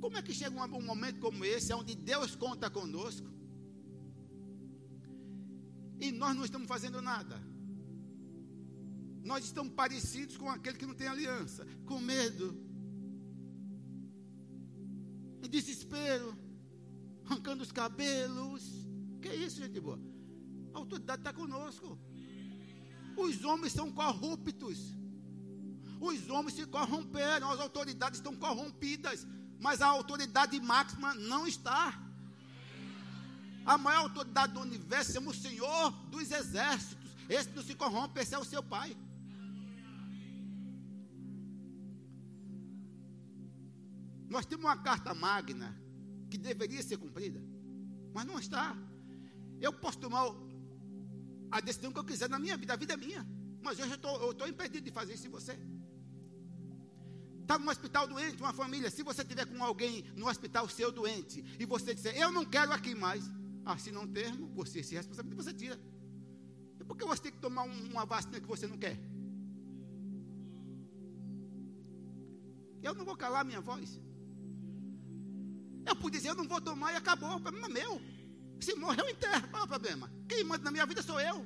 Como 0.00 0.16
é 0.16 0.22
que 0.22 0.34
chega 0.34 0.56
um, 0.56 0.76
um 0.76 0.82
momento 0.82 1.20
como 1.20 1.44
esse, 1.44 1.72
onde 1.72 1.94
Deus 1.94 2.34
conta 2.34 2.68
conosco? 2.68 3.28
E 6.00 6.10
nós 6.10 6.34
não 6.34 6.44
estamos 6.44 6.66
fazendo 6.66 7.00
nada. 7.00 7.40
Nós 9.22 9.44
estamos 9.44 9.72
parecidos 9.74 10.36
com 10.36 10.48
aquele 10.48 10.78
que 10.78 10.86
não 10.86 10.94
tem 10.94 11.06
aliança, 11.06 11.66
com 11.84 12.00
medo, 12.00 12.69
em 15.42 15.48
desespero, 15.48 16.36
arrancando 17.26 17.62
os 17.62 17.72
cabelos. 17.72 18.62
Que 19.20 19.28
é 19.28 19.36
isso, 19.36 19.56
gente 19.56 19.80
boa? 19.80 20.00
A 20.74 20.78
autoridade 20.78 21.20
está 21.20 21.32
conosco. 21.32 21.98
Os 23.16 23.44
homens 23.44 23.72
são 23.72 23.90
corruptos. 23.92 24.94
Os 26.00 26.30
homens 26.30 26.54
se 26.54 26.66
corromperam, 26.66 27.50
as 27.50 27.60
autoridades 27.60 28.18
estão 28.18 28.34
corrompidas, 28.34 29.26
mas 29.58 29.82
a 29.82 29.86
autoridade 29.86 30.58
máxima 30.58 31.14
não 31.14 31.46
está. 31.46 32.00
A 33.66 33.76
maior 33.76 34.04
autoridade 34.04 34.54
do 34.54 34.60
universo 34.60 35.18
é 35.18 35.20
o 35.20 35.34
Senhor 35.34 35.90
dos 36.10 36.30
exércitos. 36.30 37.10
Esse 37.28 37.50
não 37.50 37.62
se 37.62 37.74
corrompe, 37.74 38.18
esse 38.18 38.34
é 38.34 38.38
o 38.38 38.44
seu 38.44 38.62
Pai. 38.62 38.96
Nós 44.30 44.46
temos 44.46 44.64
uma 44.64 44.76
carta 44.76 45.12
magna 45.12 45.76
que 46.30 46.38
deveria 46.38 46.82
ser 46.84 46.96
cumprida, 46.96 47.42
mas 48.14 48.24
não 48.24 48.38
está. 48.38 48.76
Eu 49.60 49.72
posso 49.72 49.98
tomar 49.98 50.24
a 51.50 51.60
decisão 51.60 51.92
que 51.92 51.98
eu 51.98 52.04
quiser 52.04 52.28
na 52.28 52.38
minha 52.38 52.56
vida, 52.56 52.72
a 52.72 52.76
vida 52.76 52.94
é 52.94 52.96
minha. 52.96 53.26
Mas 53.60 53.78
hoje 53.80 53.92
eu 53.92 54.30
estou 54.30 54.46
impedido 54.46 54.84
de 54.84 54.92
fazer 54.92 55.14
isso 55.14 55.26
em 55.26 55.30
você. 55.30 55.58
Está 57.42 57.58
no 57.58 57.68
hospital 57.68 58.06
doente, 58.06 58.40
uma 58.40 58.52
família. 58.52 58.88
Se 58.88 59.02
você 59.02 59.24
tiver 59.24 59.46
com 59.46 59.62
alguém 59.64 60.04
no 60.14 60.28
hospital 60.28 60.68
seu 60.68 60.92
doente 60.92 61.44
e 61.58 61.66
você 61.66 61.92
disser, 61.92 62.16
eu 62.16 62.30
não 62.30 62.44
quero 62.44 62.72
aqui 62.72 62.94
mais, 62.94 63.28
assina 63.64 63.98
um 63.98 64.06
termo, 64.06 64.46
você 64.54 64.80
se 64.84 64.94
responsabiliza, 64.94 65.42
você 65.42 65.52
tira. 65.52 65.80
E 66.78 66.84
por 66.84 66.96
que 66.96 67.04
você 67.04 67.22
tem 67.24 67.32
que 67.32 67.38
tomar 67.38 67.64
uma 67.64 68.06
vacina 68.06 68.38
que 68.40 68.46
você 68.46 68.68
não 68.68 68.78
quer? 68.78 68.96
Eu 72.80 72.94
não 72.94 73.04
vou 73.04 73.16
calar 73.16 73.44
minha 73.44 73.60
voz. 73.60 74.00
Eu 75.90 75.96
pude 75.96 76.16
dizer, 76.16 76.28
eu 76.30 76.36
não 76.36 76.46
vou 76.46 76.60
tomar 76.60 76.92
e 76.92 76.96
acabou, 76.96 77.36
o 77.36 77.40
problema 77.40 77.66
é 77.66 77.72
meu. 77.78 78.00
Se 78.60 78.74
morrer, 78.74 79.00
eu 79.00 79.08
enterro, 79.08 79.48
qual 79.48 79.62
é 79.62 79.64
o 79.64 79.68
problema? 79.68 80.12
Quem 80.28 80.44
manda 80.44 80.64
na 80.64 80.70
minha 80.70 80.86
vida 80.86 81.02
sou 81.02 81.20
eu. 81.20 81.44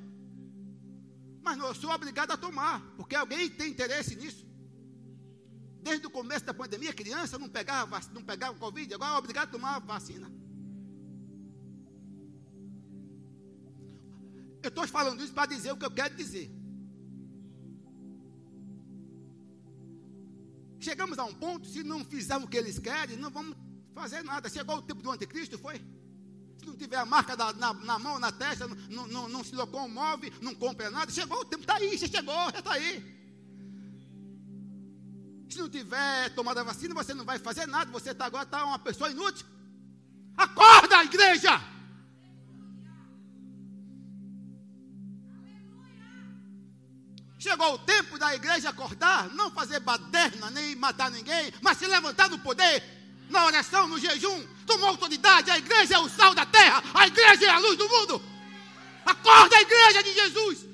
Mas 1.41 1.57
não, 1.57 1.67
eu 1.67 1.75
sou 1.75 1.89
obrigado 1.91 2.31
a 2.31 2.37
tomar, 2.37 2.79
porque 2.95 3.15
alguém 3.15 3.49
tem 3.49 3.71
interesse 3.71 4.15
nisso. 4.15 4.45
Desde 5.81 6.05
o 6.05 6.11
começo 6.11 6.45
da 6.45 6.53
pandemia, 6.53 6.93
criança 6.93 7.39
não 7.39 7.49
pegava, 7.49 7.99
não 8.13 8.23
pegava 8.23 8.57
Covid, 8.59 8.93
agora 8.93 9.15
é 9.15 9.17
obrigado 9.17 9.49
a 9.49 9.51
tomar 9.51 9.75
a 9.75 9.79
vacina. 9.79 10.31
Eu 14.61 14.69
estou 14.69 14.87
falando 14.87 15.23
isso 15.23 15.33
para 15.33 15.47
dizer 15.47 15.71
o 15.71 15.77
que 15.77 15.85
eu 15.85 15.91
quero 15.91 16.15
dizer. 16.15 16.51
Chegamos 20.79 21.17
a 21.17 21.25
um 21.25 21.33
ponto, 21.33 21.67
se 21.67 21.83
não 21.83 22.05
fizermos 22.05 22.45
o 22.45 22.49
que 22.49 22.57
eles 22.57 22.77
querem, 22.77 23.17
não 23.17 23.31
vamos 23.31 23.55
fazer 23.95 24.23
nada. 24.23 24.49
Chegou 24.49 24.77
o 24.77 24.81
tempo 24.81 25.01
do 25.01 25.09
anticristo, 25.09 25.57
foi? 25.57 25.81
Se 26.59 26.65
não 26.65 26.75
tiver 26.75 26.97
a 26.97 27.05
marca 27.05 27.35
da, 27.35 27.53
na, 27.53 27.73
na, 27.73 27.97
mão, 27.97 28.19
na 28.19 28.31
testa, 28.31 28.67
não, 28.67 29.43
se 29.43 29.55
locomove, 29.55 30.31
não 30.41 30.53
compra 30.53 30.91
nada, 30.91 31.11
chegou 31.11 31.39
o 31.39 31.45
tempo, 31.45 31.63
está 31.63 31.75
aí, 31.75 31.97
já 31.97 32.07
chegou, 32.07 32.51
já 32.51 32.59
está 32.59 32.73
aí. 32.73 33.15
Se 35.49 35.59
não 35.59 35.69
tiver 35.69 36.29
tomado 36.31 36.57
a 36.59 36.63
vacina, 36.63 36.93
você 36.93 37.13
não 37.13 37.23
vai 37.23 37.39
fazer 37.39 37.65
nada, 37.65 37.91
você 37.91 38.13
tá, 38.13 38.25
agora 38.25 38.43
está 38.43 38.65
uma 38.65 38.79
pessoa 38.79 39.09
inútil. 39.09 39.45
Acorda, 40.35 41.03
igreja! 41.03 41.61
Chegou 47.37 47.75
o 47.75 47.77
tempo 47.77 48.17
da 48.17 48.33
igreja 48.33 48.69
acordar, 48.69 49.29
não 49.29 49.51
fazer 49.51 49.79
baderna, 49.79 50.49
nem 50.49 50.75
matar 50.75 51.11
ninguém, 51.11 51.53
mas 51.61 51.77
se 51.77 51.85
levantar 51.85 52.27
no 52.27 52.39
poder. 52.39 52.94
Na 53.29 53.45
oração, 53.45 53.87
no 53.87 53.99
jejum, 53.99 54.45
tomou 54.65 54.89
autoridade. 54.89 55.51
A 55.51 55.57
igreja 55.57 55.95
é 55.95 55.99
o 55.99 56.09
sal 56.09 56.33
da 56.33 56.45
terra, 56.45 56.83
a 56.93 57.07
igreja 57.07 57.45
é 57.45 57.49
a 57.49 57.59
luz 57.59 57.77
do 57.77 57.89
mundo. 57.89 58.21
Acorda 59.05 59.55
a 59.55 59.61
igreja 59.61 60.03
de 60.03 60.13
Jesus. 60.13 60.65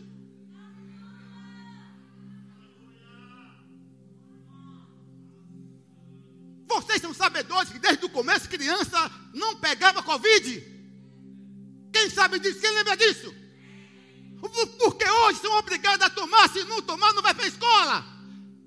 Vocês 6.67 7.01
são 7.01 7.13
sabedores 7.13 7.69
que 7.69 7.79
desde 7.79 8.05
o 8.05 8.09
começo 8.09 8.47
criança 8.47 9.11
não 9.33 9.57
pegava 9.57 10.01
Covid. 10.01 10.71
Quem 11.91 12.09
sabe 12.09 12.39
disso? 12.39 12.61
Quem 12.61 12.71
lembra 12.71 12.95
disso? 12.95 13.35
Porque 14.79 15.09
hoje 15.09 15.39
são 15.39 15.51
obrigados 15.57 16.05
a 16.05 16.09
tomar, 16.09 16.49
se 16.49 16.63
não 16.63 16.81
tomar, 16.81 17.13
não 17.13 17.21
vai 17.21 17.33
para 17.33 17.43
a 17.43 17.49
escola. 17.49 18.05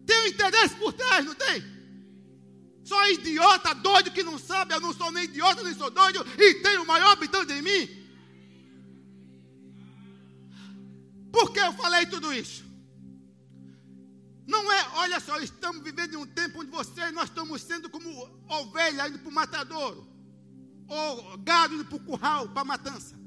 Tem 0.06 0.18
um 0.20 0.26
interesse 0.26 0.74
por 0.76 0.92
trás, 0.92 1.24
não 1.24 1.34
tem? 1.34 1.73
Só 2.84 3.08
idiota, 3.08 3.74
doido 3.74 4.12
que 4.12 4.22
não 4.22 4.38
sabe, 4.38 4.74
eu 4.74 4.80
não 4.80 4.92
sou 4.92 5.10
nem 5.10 5.24
idiota, 5.24 5.62
nem 5.62 5.74
sou 5.74 5.90
doido, 5.90 6.24
e 6.38 6.54
tenho 6.56 6.82
o 6.82 6.86
maior 6.86 7.12
habitante 7.12 7.52
em 7.52 7.62
mim. 7.62 8.04
Por 11.32 11.50
que 11.50 11.60
eu 11.60 11.72
falei 11.72 12.04
tudo 12.06 12.32
isso? 12.32 12.62
Não 14.46 14.70
é, 14.70 14.88
olha 14.96 15.18
só, 15.18 15.38
estamos 15.40 15.82
vivendo 15.82 16.12
em 16.12 16.16
um 16.18 16.26
tempo 16.26 16.60
onde 16.60 16.70
você 16.70 17.10
nós 17.10 17.30
estamos 17.30 17.62
sendo 17.62 17.88
como 17.88 18.08
ovelha 18.46 19.08
indo 19.08 19.18
para 19.18 19.30
o 19.30 19.32
matadouro, 19.32 20.06
ou 20.86 21.38
gado 21.38 21.74
indo 21.74 21.86
para 21.86 21.96
o 21.96 22.00
curral, 22.00 22.50
para 22.50 22.60
a 22.60 22.66
matança. 22.66 23.18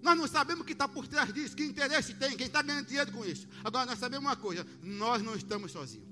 Nós 0.00 0.16
não 0.16 0.26
sabemos 0.26 0.62
o 0.62 0.64
que 0.64 0.72
está 0.72 0.88
por 0.88 1.06
trás 1.06 1.30
disso, 1.30 1.54
que 1.54 1.62
interesse 1.62 2.14
tem, 2.14 2.34
quem 2.38 2.46
está 2.46 2.62
ganhando 2.62 2.86
dinheiro 2.86 3.12
com 3.12 3.22
isso. 3.22 3.46
Agora 3.62 3.84
nós 3.84 3.98
sabemos 3.98 4.24
uma 4.24 4.36
coisa: 4.36 4.66
nós 4.82 5.22
não 5.22 5.34
estamos 5.34 5.72
sozinhos. 5.72 6.09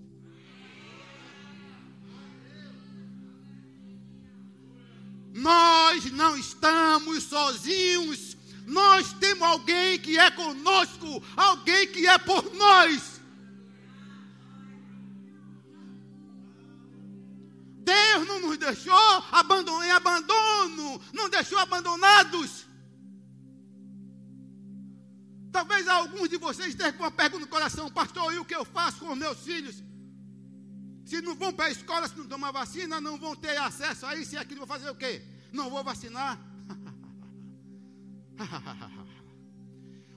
Nós 5.39 6.11
não 6.13 6.37
estamos 6.37 7.25
sozinhos. 7.25 8.37
Nós 8.67 9.13
temos 9.15 9.43
alguém 9.43 9.99
que 9.99 10.19
é 10.19 10.31
conosco, 10.31 11.23
alguém 11.37 11.87
que 11.87 12.07
é 12.07 12.19
por 12.19 12.55
nós. 12.55 13.19
Deus 17.89 18.27
não 18.27 18.41
nos 18.41 18.59
deixou 18.59 18.95
em 19.85 19.91
abandono, 19.91 21.01
não 21.15 21.31
deixou 21.31 21.59
abandonados. 21.59 22.67
Talvez 25.51 25.89
alguns 25.89 26.29
de 26.29 26.37
vocês 26.37 26.69
estejam 26.69 26.93
com 26.93 27.05
uma 27.05 27.11
pergunta 27.11 27.45
no 27.45 27.51
coração, 27.51 27.91
pastor, 27.91 28.35
e 28.35 28.39
o 28.39 28.45
que 28.45 28.55
eu 28.55 28.65
faço 28.67 28.99
com 28.99 29.13
os 29.13 29.19
meus 29.19 29.39
filhos? 29.39 29.83
Se 31.09 31.23
não 31.23 31.35
vão 31.35 31.51
para 31.55 31.65
a 31.65 31.71
escola, 31.71 32.07
se 32.07 32.19
não 32.19 32.27
tomar 32.27 32.51
vacina, 32.51 33.01
não 33.01 33.17
vão 33.17 33.35
ter 33.35 33.57
acesso 33.57 34.05
a 34.05 34.15
isso 34.15 34.35
e 34.35 34.39
aquilo, 34.39 34.67
vou 34.67 34.67
fazer 34.67 34.91
o 34.91 34.95
quê? 34.95 35.23
Não 35.51 35.71
vou 35.71 35.83
vacinar? 35.83 36.39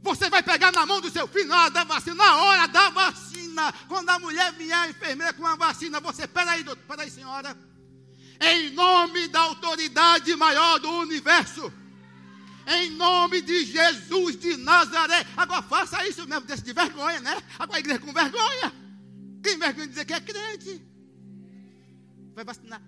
Você 0.03 0.29
vai 0.29 0.43
pegar 0.43 0.69
na 0.74 0.86
mão 0.86 1.00
do 1.00 1.10
seu 1.10 1.29
filho 1.29 1.48
na 1.48 1.62
hora 1.62 1.71
da 1.71 1.86
vacina, 1.86 2.15
na 2.15 2.36
hora 2.36 2.67
da 2.67 2.89
vacina. 2.89 3.71
Quando 3.88 4.10
a 4.10 4.19
mulher 4.19 4.51
vier, 4.51 4.75
a 4.75 4.89
enfermeira 4.89 5.31
com 5.31 5.48
a 5.48 5.55
vacina, 5.55 6.01
você, 6.01 6.27
peraí, 6.27 6.62
doutor, 6.62 6.83
peraí, 6.86 7.10
senhora. 7.10 7.55
Em 8.41 8.71
nome 8.71 9.29
da 9.29 9.39
autoridade 9.41 10.36
maior 10.36 10.77
do 10.79 10.89
universo. 10.89 11.71
Em 12.67 12.89
nome 12.89 13.41
de 13.41 13.63
Jesus 13.63 14.38
de 14.38 14.58
Nazaré. 14.58 15.25
Agora 15.38 15.62
faça 15.62 16.06
isso 16.06 16.27
mesmo, 16.27 16.47
deixa 16.47 16.63
de 16.63 16.73
vergonha, 16.73 17.21
né? 17.21 17.41
Agora 17.58 17.77
a 17.77 17.80
igreja 17.80 17.99
com 17.99 18.12
vergonha. 18.12 18.81
Quem 19.41 19.58
vergonha 19.58 19.88
dizer 19.88 20.06
que 20.06 20.13
é 20.13 20.21
crente? 20.21 20.82
Vai 22.36 22.43
vacinar. 22.43 22.82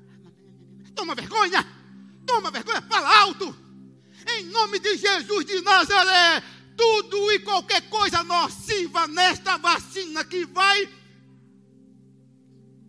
Toma 0.96 1.16
vergonha. 1.16 1.66
Toma 2.26 2.52
vergonha. 2.52 2.82
Fala 2.82 3.22
alto. 3.22 3.56
Em 4.38 4.46
nome 4.46 4.80
de 4.80 4.96
Jesus 4.98 5.46
de 5.46 5.62
Nazaré, 5.62 6.42
tudo 6.78 7.32
e 7.32 7.40
qualquer 7.40 7.82
coisa 7.90 8.24
nociva 8.24 9.08
nesta 9.08 9.58
vacina 9.58 10.24
que 10.24 10.46
vai 10.46 10.90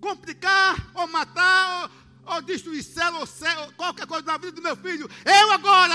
complicar 0.01 0.91
ou 0.95 1.07
matar 1.09 1.91
ou, 2.27 2.35
ou 2.35 2.43
destruir 2.43 2.85
célula 2.85 3.27
ou 3.63 3.73
qualquer 3.73 4.07
coisa 4.07 4.27
na 4.27 4.37
vida 4.37 4.53
do 4.53 4.63
meu 4.63 4.77
filho. 4.77 5.11
Eu 5.25 5.53
agora, 5.53 5.95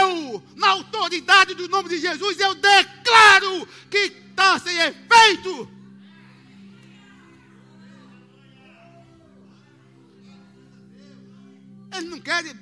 eu, 0.00 0.42
na 0.56 0.70
autoridade 0.70 1.54
do 1.54 1.68
nome 1.68 1.88
de 1.88 1.98
Jesus, 1.98 2.38
eu 2.38 2.54
declaro 2.56 3.66
que 3.88 4.12
está 4.30 4.58
sem 4.58 4.76
efeito. 4.76 5.73
Eles 11.94 12.10
não 12.10 12.20
querem 12.20 12.54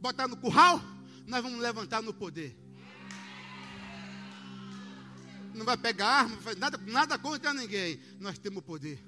botar 0.00 0.28
no 0.28 0.36
curral? 0.36 0.80
nós 1.26 1.42
vamos 1.42 1.60
levantar 1.60 2.02
no 2.02 2.14
poder. 2.14 2.56
Não 5.54 5.64
vai 5.64 5.76
pegar 5.76 6.06
arma, 6.06 6.54
nada, 6.56 6.78
nada 6.78 7.18
contra 7.18 7.52
ninguém. 7.52 8.00
Nós 8.20 8.38
temos 8.38 8.62
poder. 8.62 9.02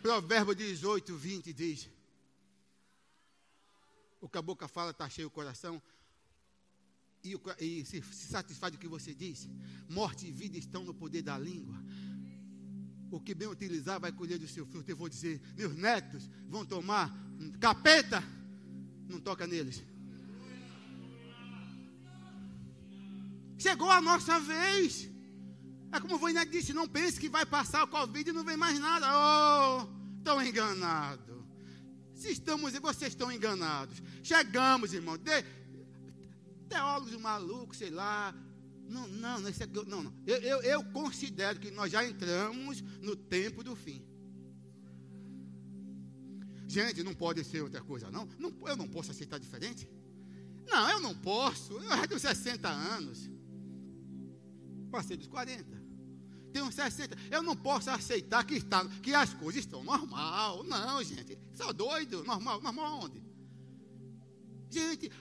Provérbio 0.00 0.54
18, 0.54 1.16
20 1.16 1.52
diz: 1.52 1.88
O 4.20 4.28
que 4.28 4.38
a 4.38 4.42
boca 4.42 4.66
fala 4.68 4.92
está 4.92 5.08
cheio 5.08 5.28
o 5.28 5.30
coração. 5.30 5.82
E, 7.24 7.38
e 7.60 7.84
se, 7.84 8.02
se 8.02 8.26
satisfaz 8.28 8.72
do 8.72 8.78
que 8.78 8.88
você 8.88 9.14
diz. 9.14 9.48
Morte 9.88 10.26
e 10.26 10.32
vida 10.32 10.56
estão 10.56 10.84
no 10.84 10.94
poder 10.94 11.22
da 11.22 11.38
língua. 11.38 11.76
O 13.10 13.20
que 13.20 13.34
bem 13.34 13.48
utilizar 13.48 14.00
vai 14.00 14.10
colher 14.10 14.38
do 14.38 14.48
seu 14.48 14.64
fruto. 14.64 14.90
Eu 14.90 14.96
vou 14.96 15.08
dizer: 15.08 15.40
meus 15.56 15.76
netos 15.76 16.30
vão 16.48 16.64
tomar 16.64 17.12
capeta. 17.60 18.22
Não 19.12 19.20
toca 19.20 19.46
neles. 19.46 19.84
Chegou 23.58 23.90
a 23.90 24.00
nossa 24.00 24.40
vez. 24.40 25.10
É 25.92 26.00
como 26.00 26.14
o 26.14 26.18
Voineck 26.18 26.50
disse: 26.50 26.72
não 26.72 26.88
pense 26.88 27.20
que 27.20 27.28
vai 27.28 27.44
passar 27.44 27.84
o 27.84 27.88
Covid 27.88 28.30
e 28.30 28.32
não 28.32 28.42
vem 28.42 28.56
mais 28.56 28.78
nada. 28.78 29.06
Oh, 29.06 29.86
estão 30.16 30.42
enganados. 30.42 31.44
Se 32.14 32.32
estamos, 32.32 32.72
vocês 32.72 33.12
estão 33.12 33.30
enganados. 33.30 34.02
Chegamos, 34.22 34.94
irmão. 34.94 35.18
De, 35.18 35.44
teólogos 36.70 37.14
malucos, 37.16 37.76
sei 37.76 37.90
lá. 37.90 38.34
Não, 38.88 39.06
não, 39.08 39.40
não, 39.40 39.48
é, 39.48 39.86
não. 39.86 40.14
Eu, 40.26 40.36
eu, 40.38 40.62
eu 40.62 40.84
considero 40.84 41.60
que 41.60 41.70
nós 41.70 41.92
já 41.92 42.02
entramos 42.06 42.80
no 43.02 43.14
tempo 43.14 43.62
do 43.62 43.76
fim. 43.76 44.02
Gente, 46.72 47.02
não 47.02 47.12
pode 47.12 47.44
ser 47.44 47.60
outra 47.60 47.82
coisa, 47.82 48.10
não. 48.10 48.26
não 48.38 48.50
eu 48.66 48.74
não 48.78 48.88
posso 48.88 49.10
aceitar 49.10 49.38
diferente. 49.38 49.86
Não, 50.66 50.88
eu 50.88 51.00
não 51.00 51.14
posso. 51.14 51.74
Eu 51.74 51.82
já 51.82 52.06
tenho 52.06 52.18
60 52.18 52.66
anos. 52.66 53.30
Passei 54.90 55.18
dos 55.18 55.26
40. 55.26 55.62
Tenho 56.50 56.72
60. 56.72 57.14
Eu 57.30 57.42
não 57.42 57.54
posso 57.54 57.90
aceitar 57.90 58.42
que, 58.46 58.54
está, 58.54 58.88
que 59.02 59.12
as 59.12 59.34
coisas 59.34 59.66
estão 59.66 59.84
normal. 59.84 60.64
Não, 60.64 61.04
gente. 61.04 61.38
Só 61.52 61.74
doido. 61.74 62.24
Normal. 62.24 62.62
Normal 62.62 63.00
onde? 63.04 63.22
Gente, 64.70 65.12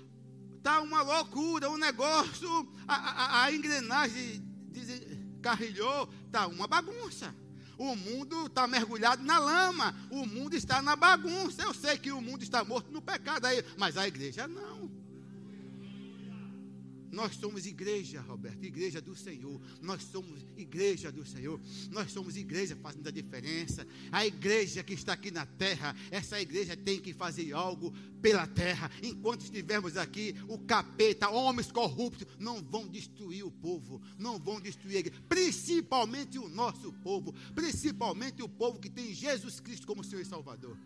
está 0.55 0.79
uma 0.79 1.01
loucura. 1.01 1.69
O 1.69 1.73
um 1.73 1.77
negócio, 1.77 2.73
a, 2.87 2.95
a, 2.95 3.43
a 3.43 3.53
engrenagem 3.53 4.41
carrilhou. 5.41 6.09
Está 6.27 6.47
uma 6.47 6.65
bagunça. 6.65 7.35
O 7.81 7.95
mundo 7.95 8.45
está 8.45 8.67
mergulhado 8.67 9.23
na 9.23 9.39
lama. 9.39 9.95
O 10.11 10.23
mundo 10.23 10.55
está 10.55 10.83
na 10.83 10.95
bagunça. 10.95 11.63
Eu 11.63 11.73
sei 11.73 11.97
que 11.97 12.11
o 12.11 12.21
mundo 12.21 12.43
está 12.43 12.63
morto 12.63 12.91
no 12.91 13.01
pecado 13.01 13.45
aí, 13.47 13.65
mas 13.75 13.97
a 13.97 14.07
igreja 14.07 14.47
não. 14.47 15.00
Nós 17.11 17.35
somos 17.35 17.65
igreja, 17.65 18.21
Roberto, 18.21 18.63
igreja 18.63 19.01
do 19.01 19.13
Senhor. 19.13 19.61
Nós 19.81 20.01
somos 20.01 20.45
igreja 20.55 21.11
do 21.11 21.25
Senhor. 21.25 21.59
Nós 21.89 22.09
somos 22.09 22.37
igreja 22.37 22.75
fazendo 22.77 23.07
a 23.07 23.11
diferença. 23.11 23.85
A 24.11 24.25
igreja 24.25 24.81
que 24.81 24.93
está 24.93 25.13
aqui 25.13 25.29
na 25.29 25.45
terra, 25.45 25.93
essa 26.09 26.39
igreja 26.39 26.75
tem 26.77 27.01
que 27.01 27.13
fazer 27.13 27.51
algo 27.51 27.93
pela 28.21 28.47
terra. 28.47 28.89
Enquanto 29.03 29.41
estivermos 29.41 29.97
aqui, 29.97 30.33
o 30.47 30.57
capeta, 30.59 31.29
homens 31.29 31.69
corruptos, 31.69 32.25
não 32.39 32.63
vão 32.63 32.87
destruir 32.87 33.45
o 33.45 33.51
povo, 33.51 34.01
não 34.17 34.39
vão 34.39 34.61
destruir 34.61 34.95
a 34.95 34.99
igreja. 35.01 35.21
Principalmente 35.27 36.39
o 36.39 36.47
nosso 36.47 36.93
povo, 36.93 37.35
principalmente 37.53 38.41
o 38.41 38.47
povo 38.47 38.79
que 38.79 38.89
tem 38.89 39.13
Jesus 39.13 39.59
Cristo 39.59 39.85
como 39.85 40.01
Senhor 40.01 40.21
e 40.21 40.25
Salvador. 40.25 40.77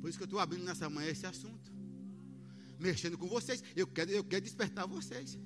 Por 0.00 0.08
isso 0.08 0.18
que 0.18 0.24
eu 0.24 0.26
estou 0.26 0.40
abrindo 0.40 0.64
nessa 0.64 0.90
manhã 0.90 1.08
esse 1.08 1.26
assunto 1.26 1.79
mexendo 2.80 3.16
com 3.16 3.28
vocês. 3.28 3.62
Eu 3.76 3.86
quero, 3.86 4.10
eu 4.10 4.24
quero 4.24 4.42
despertar 4.42 4.86
vocês. 4.86 5.38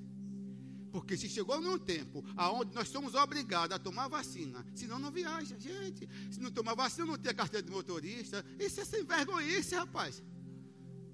Porque 0.91 1.17
se 1.17 1.27
chegou 1.27 1.59
num 1.59 1.77
tempo 1.77 2.23
aonde 2.37 2.73
nós 2.73 2.87
somos 2.87 3.15
obrigados 3.15 3.75
a 3.75 3.79
tomar 3.79 4.07
vacina, 4.07 4.65
senão 4.73 4.97
não 4.97 5.11
viaja, 5.11 5.59
gente. 5.59 6.07
Se 6.31 6.39
não 6.39 6.49
tomar 6.49 6.73
vacina, 6.73 7.05
não 7.05 7.17
ter 7.17 7.33
carteira 7.33 7.65
de 7.65 7.69
motorista. 7.69 8.45
Isso 8.57 8.79
é 8.79 8.85
sem 8.85 9.03
vergonhice, 9.03 9.75
rapaz. 9.75 10.23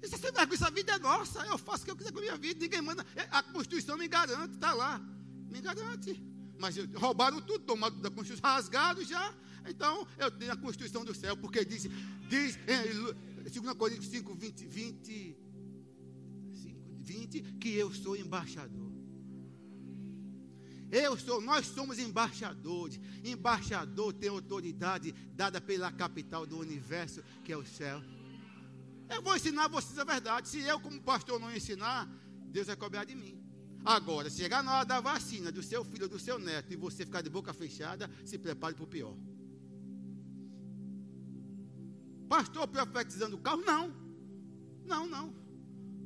Isso 0.00 0.14
é 0.14 0.18
sem 0.18 0.30
vergonha, 0.30 0.66
a 0.66 0.70
vida 0.70 0.92
é 0.92 0.98
nossa. 1.00 1.44
Eu 1.46 1.58
faço 1.58 1.82
o 1.82 1.84
que 1.86 1.90
eu 1.90 1.96
quiser 1.96 2.12
com 2.12 2.20
a 2.20 2.22
minha 2.22 2.36
vida, 2.36 2.60
ninguém 2.60 2.80
manda. 2.80 3.04
A 3.32 3.42
Constituição 3.42 3.98
me 3.98 4.06
garante, 4.06 4.54
está 4.54 4.72
lá. 4.72 5.00
Me 5.50 5.60
garante. 5.60 6.22
Mas 6.60 6.76
roubaram 6.94 7.40
tudo, 7.40 7.64
tomaram 7.64 7.98
da 8.00 8.08
Constituição, 8.08 8.48
rasgaram 8.48 9.04
já. 9.04 9.34
Então, 9.66 10.06
eu 10.16 10.30
tenho 10.30 10.52
a 10.52 10.56
Constituição 10.56 11.04
do 11.04 11.12
céu, 11.12 11.36
porque 11.36 11.64
diz, 11.64 11.88
diz 12.28 12.56
em 12.68 13.60
2 13.60 13.76
Coríntios 13.76 14.06
5, 14.12 14.32
20, 14.32 14.66
20, 14.66 15.36
20, 17.02 17.42
que 17.58 17.74
eu 17.74 17.92
sou 17.92 18.16
embaixador. 18.16 18.92
Eu 20.90 21.18
sou, 21.18 21.40
nós 21.40 21.66
somos 21.66 21.98
embaixadores. 21.98 23.00
Embaixador 23.24 24.12
tem 24.12 24.28
autoridade 24.28 25.12
dada 25.34 25.60
pela 25.60 25.90
capital 25.90 26.46
do 26.46 26.58
universo, 26.58 27.22
que 27.42 27.52
é 27.52 27.56
o 27.56 27.64
céu. 27.64 28.02
Eu 29.08 29.22
vou 29.22 29.34
ensinar 29.34 29.68
vocês 29.68 29.98
a 29.98 30.04
verdade. 30.04 30.48
Se 30.48 30.60
eu, 30.60 30.78
como 30.78 31.00
pastor, 31.00 31.40
não 31.40 31.54
ensinar, 31.54 32.06
Deus 32.50 32.66
vai 32.66 32.76
cobrar 32.76 33.04
de 33.04 33.14
mim. 33.14 33.38
Agora, 33.84 34.30
chegar 34.30 34.62
na 34.62 34.76
hora 34.76 34.84
da 34.84 35.00
vacina 35.00 35.50
do 35.50 35.62
seu 35.62 35.84
filho 35.84 36.04
ou 36.04 36.08
do 36.08 36.18
seu 36.18 36.38
neto 36.38 36.72
e 36.72 36.76
você 36.76 37.04
ficar 37.04 37.22
de 37.22 37.30
boca 37.30 37.52
fechada, 37.52 38.10
se 38.24 38.38
prepare 38.38 38.74
para 38.74 38.84
o 38.84 38.86
pior. 38.86 39.16
Pastor 42.28 42.68
profetizando 42.68 43.36
o 43.36 43.40
carro? 43.40 43.62
Não. 43.62 43.94
Não, 44.84 45.06
não. 45.06 45.34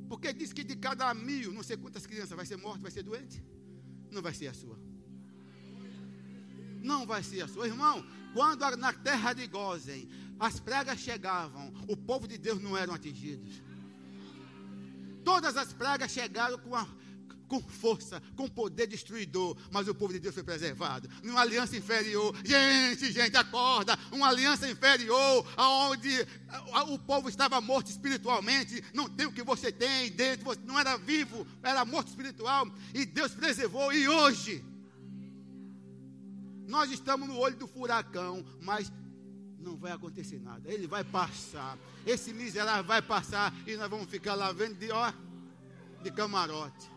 Porque 0.07 0.31
diz 0.33 0.53
que 0.53 0.63
de 0.63 0.75
cada 0.75 1.13
mil, 1.13 1.51
não 1.51 1.63
sei 1.63 1.77
quantas 1.77 2.05
crianças 2.05 2.35
vai 2.35 2.45
ser 2.45 2.57
morta, 2.57 2.81
vai 2.81 2.91
ser 2.91 3.03
doente. 3.03 3.43
Não 4.09 4.21
vai 4.21 4.33
ser 4.33 4.47
a 4.47 4.53
sua. 4.53 4.79
Não 6.81 7.05
vai 7.05 7.21
ser 7.23 7.41
a 7.41 7.47
sua. 7.47 7.67
Irmão, 7.67 8.05
quando 8.33 8.75
na 8.77 8.93
terra 8.93 9.33
de 9.33 9.47
Gozen 9.47 10.09
as 10.39 10.59
pragas 10.59 10.99
chegavam, 10.99 11.73
o 11.87 11.97
povo 11.97 12.27
de 12.27 12.37
Deus 12.37 12.61
não 12.61 12.77
eram 12.77 12.93
atingidos. 12.93 13.61
Todas 15.23 15.57
as 15.57 15.73
pragas 15.73 16.11
chegaram 16.11 16.57
com 16.57 16.73
a 16.75 16.87
com 17.47 17.61
força, 17.61 18.21
com 18.35 18.47
poder 18.47 18.87
destruidor, 18.87 19.55
mas 19.71 19.87
o 19.87 19.95
povo 19.95 20.13
de 20.13 20.19
Deus 20.19 20.33
foi 20.33 20.43
preservado. 20.43 21.09
Numa 21.23 21.41
aliança 21.41 21.77
inferior, 21.77 22.35
gente, 22.43 23.11
gente, 23.11 23.35
acorda, 23.37 23.97
uma 24.11 24.27
aliança 24.27 24.69
inferior, 24.69 25.45
onde 25.57 26.27
o 26.89 26.99
povo 26.99 27.29
estava 27.29 27.59
morto 27.61 27.89
espiritualmente, 27.89 28.83
não 28.93 29.09
tem 29.09 29.25
o 29.25 29.31
que 29.31 29.43
você 29.43 29.71
tem 29.71 30.11
dentro, 30.11 30.45
você 30.45 30.59
não 30.65 30.77
era 30.77 30.97
vivo, 30.97 31.47
era 31.63 31.85
morto 31.85 32.09
espiritual, 32.09 32.69
e 32.93 33.05
Deus 33.05 33.33
preservou, 33.33 33.93
e 33.93 34.07
hoje, 34.07 34.63
nós 36.67 36.91
estamos 36.91 37.27
no 37.27 37.37
olho 37.37 37.55
do 37.55 37.67
furacão, 37.67 38.45
mas 38.61 38.91
não 39.57 39.77
vai 39.77 39.91
acontecer 39.91 40.39
nada, 40.39 40.69
ele 40.71 40.85
vai 40.87 41.03
passar, 41.03 41.77
esse 42.05 42.33
miserável 42.33 42.83
vai 42.83 43.01
passar, 43.01 43.53
e 43.65 43.75
nós 43.77 43.89
vamos 43.89 44.09
ficar 44.09 44.35
lá 44.35 44.51
vendo 44.51 44.75
de, 44.75 44.91
ó, 44.91 45.13
de 46.03 46.11
camarote. 46.11 46.96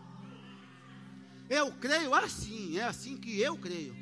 Eu 1.50 1.72
creio 1.72 2.14
assim, 2.14 2.78
é 2.78 2.84
assim 2.84 3.16
que 3.16 3.40
eu 3.40 3.56
creio. 3.58 3.92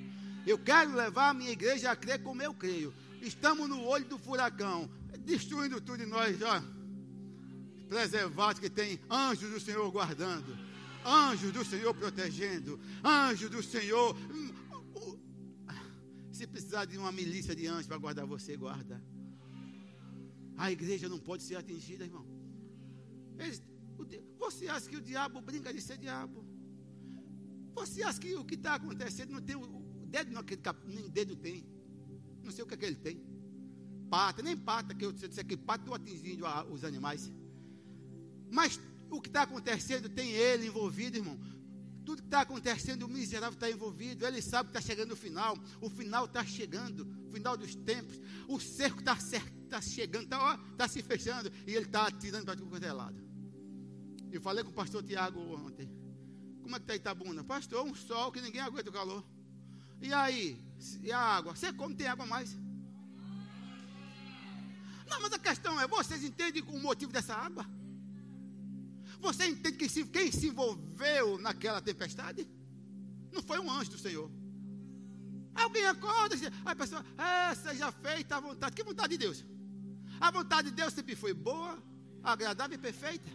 Eu 0.46 0.58
quero 0.58 0.94
levar 0.94 1.30
a 1.30 1.34
minha 1.34 1.50
igreja 1.50 1.90
a 1.90 1.96
crer 1.96 2.22
como 2.22 2.42
eu 2.42 2.52
creio. 2.52 2.92
Estamos 3.22 3.66
no 3.66 3.82
olho 3.84 4.04
do 4.04 4.18
furacão, 4.18 4.88
destruindo 5.20 5.80
tudo 5.80 6.02
e 6.02 6.06
nós, 6.06 6.42
ó, 6.42 6.62
preservados 7.88 8.60
que 8.60 8.68
tem 8.68 9.00
anjos 9.10 9.50
do 9.50 9.58
Senhor 9.58 9.90
guardando, 9.90 10.56
anjos 11.04 11.50
do 11.50 11.64
Senhor 11.64 11.94
protegendo, 11.94 12.78
anjos 13.02 13.48
do 13.48 13.62
Senhor. 13.62 14.14
Se 16.30 16.46
precisar 16.46 16.84
de 16.84 16.98
uma 16.98 17.10
milícia 17.10 17.56
de 17.56 17.66
anjos 17.66 17.86
para 17.86 17.96
guardar 17.96 18.26
você, 18.26 18.58
guarda. 18.58 19.02
A 20.56 20.70
igreja 20.70 21.08
não 21.08 21.18
pode 21.18 21.42
ser 21.42 21.56
atingida, 21.56 22.04
irmão. 22.04 22.26
Eles, 23.38 23.62
você 24.38 24.68
acha 24.68 24.88
que 24.88 24.96
o 24.96 25.00
diabo 25.00 25.40
brinca 25.40 25.72
de 25.72 25.80
ser 25.80 25.96
diabo? 25.96 26.44
Você 27.78 28.02
acha 28.02 28.20
que 28.20 28.34
o 28.34 28.44
que 28.44 28.54
está 28.54 28.74
acontecendo 28.74 29.30
não 29.32 29.40
tem 29.40 29.56
o 29.56 29.66
dedo 30.06 30.32
naquele 30.32 30.60
nem 30.86 31.08
dedo 31.08 31.36
tem. 31.36 31.64
Não 32.42 32.50
sei 32.50 32.64
o 32.64 32.66
que 32.66 32.74
é 32.74 32.76
que 32.76 32.84
ele 32.84 32.96
tem. 32.96 33.22
Pata, 34.10 34.42
nem 34.42 34.56
pata, 34.56 34.94
que 34.94 35.04
eu 35.04 35.12
disse 35.12 35.44
que 35.44 35.56
pata 35.56 35.82
estou 35.82 35.94
atingindo 35.94 36.46
a, 36.46 36.64
os 36.64 36.82
animais. 36.82 37.30
Mas 38.50 38.80
o 39.10 39.20
que 39.20 39.28
está 39.28 39.42
acontecendo 39.42 40.08
tem 40.08 40.30
ele 40.30 40.66
envolvido, 40.66 41.18
irmão. 41.18 41.38
Tudo 42.04 42.22
que 42.22 42.28
está 42.28 42.40
acontecendo, 42.40 43.02
o 43.02 43.08
miserável 43.08 43.54
está 43.54 43.70
envolvido. 43.70 44.26
Ele 44.26 44.40
sabe 44.40 44.70
que 44.70 44.78
está 44.78 44.80
chegando 44.80 45.12
o 45.12 45.16
final. 45.16 45.58
O 45.80 45.90
final 45.90 46.24
está 46.24 46.44
chegando. 46.44 47.06
O 47.28 47.30
final 47.30 47.54
dos 47.56 47.74
tempos. 47.74 48.18
O 48.48 48.58
cerco 48.58 49.00
está 49.00 49.16
tá 49.68 49.80
chegando. 49.82 50.24
Está 50.24 50.56
tá 50.76 50.88
se 50.88 51.02
fechando. 51.02 51.52
E 51.66 51.74
ele 51.74 51.84
está 51.84 52.10
tirando 52.10 52.46
para 52.46 52.56
tudo 52.56 52.70
quanto 52.70 52.84
é 52.84 52.92
lado. 52.92 53.22
Eu 54.32 54.40
falei 54.40 54.64
com 54.64 54.70
o 54.70 54.74
pastor 54.74 55.02
Tiago 55.02 55.38
ontem. 55.38 55.97
Como 56.68 56.76
é 56.76 56.80
que 56.80 56.84
está 56.84 56.96
Itabuna? 56.96 57.42
Pastor, 57.42 57.82
um 57.82 57.94
sol 57.94 58.30
que 58.30 58.42
ninguém 58.42 58.60
aguenta 58.60 58.90
o 58.90 58.92
calor. 58.92 59.24
E 60.02 60.12
aí? 60.12 60.62
E 61.02 61.10
a 61.10 61.18
água? 61.18 61.56
Você 61.56 61.72
como 61.72 61.94
tem 61.94 62.06
água 62.06 62.26
mais? 62.26 62.54
Não, 65.08 65.18
mas 65.22 65.32
a 65.32 65.38
questão 65.38 65.80
é, 65.80 65.88
vocês 65.88 66.22
entendem 66.22 66.62
o 66.64 66.78
motivo 66.78 67.10
dessa 67.10 67.34
água? 67.34 67.64
Você 69.18 69.46
entende 69.46 69.78
que 69.78 69.88
se, 69.88 70.04
quem 70.04 70.30
se 70.30 70.48
envolveu 70.48 71.38
naquela 71.38 71.80
tempestade? 71.80 72.46
Não 73.32 73.42
foi 73.42 73.58
um 73.58 73.70
anjo 73.70 73.92
do 73.92 73.98
Senhor. 73.98 74.30
Alguém 75.54 75.86
acorda 75.86 76.36
e 76.36 76.52
a 76.66 76.76
pessoa, 76.76 77.02
essa 77.16 77.74
já 77.74 77.90
feita 77.90 78.36
a 78.36 78.40
vontade. 78.40 78.76
Que 78.76 78.84
vontade 78.84 79.16
de 79.16 79.18
Deus? 79.24 79.42
A 80.20 80.30
vontade 80.30 80.68
de 80.68 80.76
Deus 80.76 80.92
sempre 80.92 81.16
foi 81.16 81.32
boa, 81.32 81.82
agradável 82.22 82.76
e 82.76 82.78
perfeita. 82.78 83.30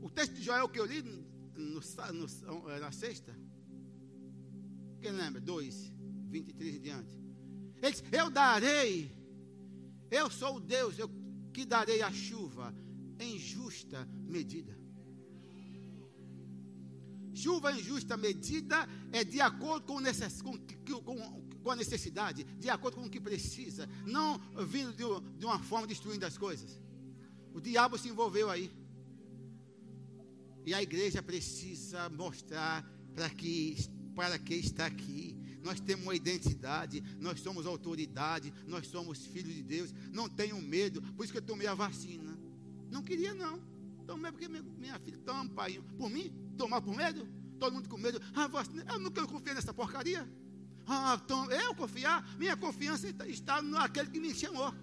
O 0.00 0.08
texto 0.08 0.34
de 0.34 0.42
Joel 0.44 0.68
que 0.68 0.78
eu 0.78 0.86
li 0.86 1.28
no, 1.60 1.80
no, 1.80 2.70
é, 2.70 2.80
na 2.80 2.92
sexta. 2.92 3.34
Quem 5.00 5.12
lembra? 5.12 5.40
2, 5.40 5.92
23 6.28 6.74
e 6.74 6.78
diante. 6.78 7.18
Ele 7.82 7.92
diz, 7.92 8.04
eu 8.12 8.30
darei, 8.30 9.10
eu 10.10 10.30
sou 10.30 10.56
o 10.56 10.60
Deus 10.60 10.98
eu, 10.98 11.10
que 11.52 11.64
darei 11.64 12.02
a 12.02 12.12
chuva 12.12 12.74
em 13.18 13.38
justa 13.38 14.06
medida. 14.26 14.78
Chuva 17.34 17.72
em 17.72 17.82
justa 17.82 18.16
medida 18.16 18.88
é 19.12 19.24
de 19.24 19.40
acordo 19.40 19.86
com, 19.86 20.00
necess, 20.00 20.42
com, 20.42 20.52
com, 21.02 21.42
com, 21.62 21.70
a 21.70 21.76
necessidade, 21.76 22.44
de 22.44 22.68
acordo 22.68 22.96
com 22.96 23.06
o 23.06 23.10
que 23.10 23.20
precisa, 23.20 23.88
não 24.04 24.38
vindo 24.66 24.92
de, 24.92 25.38
de 25.38 25.46
uma 25.46 25.58
forma 25.58 25.86
destruindo 25.86 26.26
as 26.26 26.36
coisas. 26.36 26.80
O 27.54 27.60
diabo 27.60 27.96
se 27.96 28.08
envolveu 28.08 28.50
aí. 28.50 28.70
E 30.64 30.74
a 30.74 30.82
igreja 30.82 31.22
precisa 31.22 32.08
mostrar 32.10 32.84
para 33.14 33.28
que, 33.30 33.76
para 34.14 34.38
que 34.38 34.54
está 34.54 34.86
aqui. 34.86 35.36
Nós 35.62 35.78
temos 35.80 36.04
uma 36.04 36.14
identidade, 36.14 37.02
nós 37.18 37.40
somos 37.40 37.66
autoridade, 37.66 38.52
nós 38.66 38.86
somos 38.86 39.26
filhos 39.26 39.54
de 39.54 39.62
Deus. 39.62 39.94
Não 40.12 40.28
tenho 40.28 40.60
medo, 40.60 41.02
por 41.14 41.24
isso 41.24 41.32
que 41.32 41.38
eu 41.38 41.42
tomei 41.42 41.66
a 41.66 41.74
vacina. 41.74 42.38
Não 42.90 43.02
queria, 43.02 43.34
não. 43.34 43.60
Tomei 44.06 44.32
porque 44.32 44.48
minha, 44.48 44.98
filha, 44.98 45.18
toma, 45.18 45.48
pai. 45.50 45.80
Por 45.96 46.10
mim, 46.10 46.32
tomar 46.56 46.80
por 46.80 46.96
medo? 46.96 47.28
Todo 47.58 47.74
mundo 47.74 47.88
com 47.88 47.98
medo. 47.98 48.20
Ah, 48.34 48.46
vacina, 48.46 48.84
eu 48.88 49.10
quero 49.10 49.28
confiar 49.28 49.54
nessa 49.54 49.72
porcaria. 49.72 50.28
Ah, 50.86 51.18
tom, 51.18 51.48
eu 51.50 51.74
confiar? 51.74 52.26
Minha 52.36 52.56
confiança 52.56 53.08
está 53.26 53.62
naquele 53.62 54.10
que 54.10 54.18
me 54.18 54.34
chamou. 54.34 54.74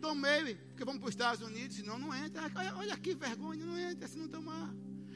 Tomei, 0.00 0.54
porque 0.54 0.84
vamos 0.84 1.00
para 1.00 1.08
os 1.08 1.14
Estados 1.14 1.42
Unidos, 1.46 1.76
senão 1.76 1.98
não 1.98 2.14
entra. 2.14 2.42
Olha 2.76 2.96
que 2.96 3.14
vergonha, 3.14 3.64
não 3.64 3.78
entra 3.78 4.08
se 4.08 4.18
não 4.18 4.28
tomar. 4.28 4.74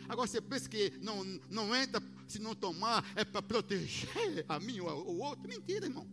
Agora 0.08 0.26
você 0.26 0.40
pensa 0.40 0.68
que 0.68 0.92
não, 1.00 1.24
não 1.48 1.74
entra 1.74 2.02
se 2.26 2.38
não 2.38 2.54
tomar, 2.54 3.04
é 3.14 3.24
para 3.24 3.40
proteger 3.42 4.44
a 4.48 4.58
mim 4.58 4.80
ou 4.80 5.08
o 5.08 5.18
outro. 5.18 5.48
Mentira, 5.48 5.86
irmão. 5.86 6.06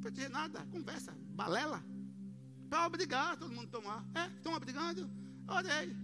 Proteger 0.00 0.30
nada, 0.30 0.64
conversa, 0.66 1.12
balela. 1.30 1.84
Para 2.68 2.86
obrigar 2.86 3.36
todo 3.36 3.52
mundo 3.52 3.66
a 3.66 3.80
tomar. 3.80 4.08
É, 4.14 4.26
estão 4.28 4.54
obrigando? 4.54 5.10
Orei. 5.48 5.96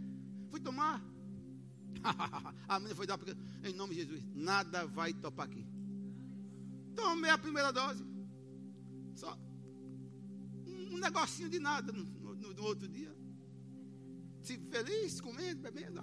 Fui 0.51 0.61
tomar. 0.61 1.03
a 2.69 2.79
menina 2.79 2.97
foi 2.97 3.07
dar, 3.07 3.19
porque, 3.19 3.37
em 3.65 3.75
nome 3.75 3.95
de 3.95 4.03
Jesus, 4.03 4.25
nada 4.35 4.87
vai 4.87 5.13
topar 5.13 5.47
aqui. 5.47 5.67
Tomei 6.95 7.31
a 7.31 7.39
primeira 7.39 7.73
dose. 7.73 8.05
Só 9.15 9.39
um 10.91 10.99
negocinho 10.99 11.49
de 11.49 11.59
nada 11.59 11.93
no, 11.93 12.05
no, 12.05 12.55
no 12.55 12.63
outro 12.65 12.89
dia. 12.89 13.15
Se 14.43 14.59
feliz, 14.59 15.21
comendo, 15.21 15.63
bebendo. 15.63 16.01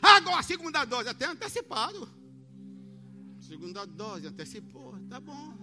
Agora, 0.00 0.38
a 0.38 0.42
segunda 0.42 0.84
dose, 0.84 1.08
até 1.08 1.26
antecipado. 1.26 2.08
Segunda 3.40 3.86
dose, 3.86 4.26
antecipou. 4.26 4.98
Tá 5.08 5.20
bom. 5.20 5.56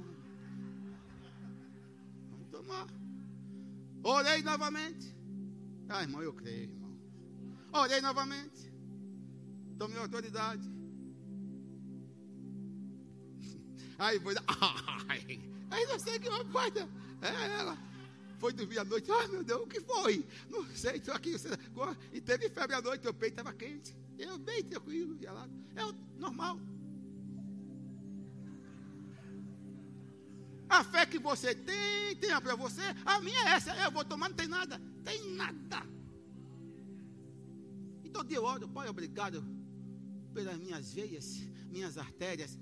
Vamos 2.30 2.48
tomar. 2.52 2.88
Orei 4.04 4.42
novamente. 4.44 5.16
Ah, 5.90 6.04
irmão, 6.04 6.22
eu 6.22 6.34
creio, 6.34 6.70
irmão. 6.70 6.96
Orei 7.74 8.00
novamente. 8.00 8.72
Tomei 9.78 9.98
autoridade. 9.98 10.70
Aí 13.98 14.20
foi. 14.24 14.36
Ai, 15.08 15.42
Aí 15.70 15.86
não 15.86 16.00
sei 16.00 16.20
que 16.20 16.30
guarda. 16.30 16.88
É 17.22 17.60
ela. 17.60 17.78
Foi 18.40 18.54
dormir 18.54 18.80
à 18.80 18.86
noite. 18.86 19.12
Ai 19.12 19.28
meu 19.28 19.44
Deus, 19.44 19.62
o 19.62 19.68
que 19.68 19.82
foi? 19.82 20.26
Não 20.50 20.66
sei, 20.68 20.96
estou 20.98 21.14
aqui. 21.14 21.36
E 22.14 22.22
teve 22.22 22.50
febre 22.50 22.76
à 22.76 22.82
noite, 22.82 23.04
meu 23.04 23.14
peito 23.14 23.40
estava 23.40 23.54
quente. 23.56 23.96
Eu 24.18 24.38
bem 24.38 24.64
tranquilo, 24.64 25.18
gelado. 25.18 25.52
É 25.76 26.20
normal. 26.20 26.60
A 30.70 30.84
fé 30.84 31.06
que 31.06 31.18
você 31.18 31.56
tem, 31.56 32.16
tem 32.18 32.40
para 32.42 32.56
você. 32.56 32.84
A 33.06 33.20
minha 33.20 33.40
é 33.40 33.52
essa. 33.54 33.76
Eu 33.76 33.92
vou 33.92 34.06
tomar, 34.06 34.30
não 34.30 34.36
tem 34.36 34.48
nada. 34.48 34.80
Tem 35.04 35.32
nada. 35.32 35.84
Então 38.04 38.24
dia 38.24 38.38
eu 38.38 38.44
oro, 38.44 38.68
Pai, 38.68 38.88
obrigado 38.88 39.44
pelas 40.34 40.58
minhas 40.58 40.94
veias, 40.94 41.42
minhas 41.70 41.98
artérias, 41.98 42.58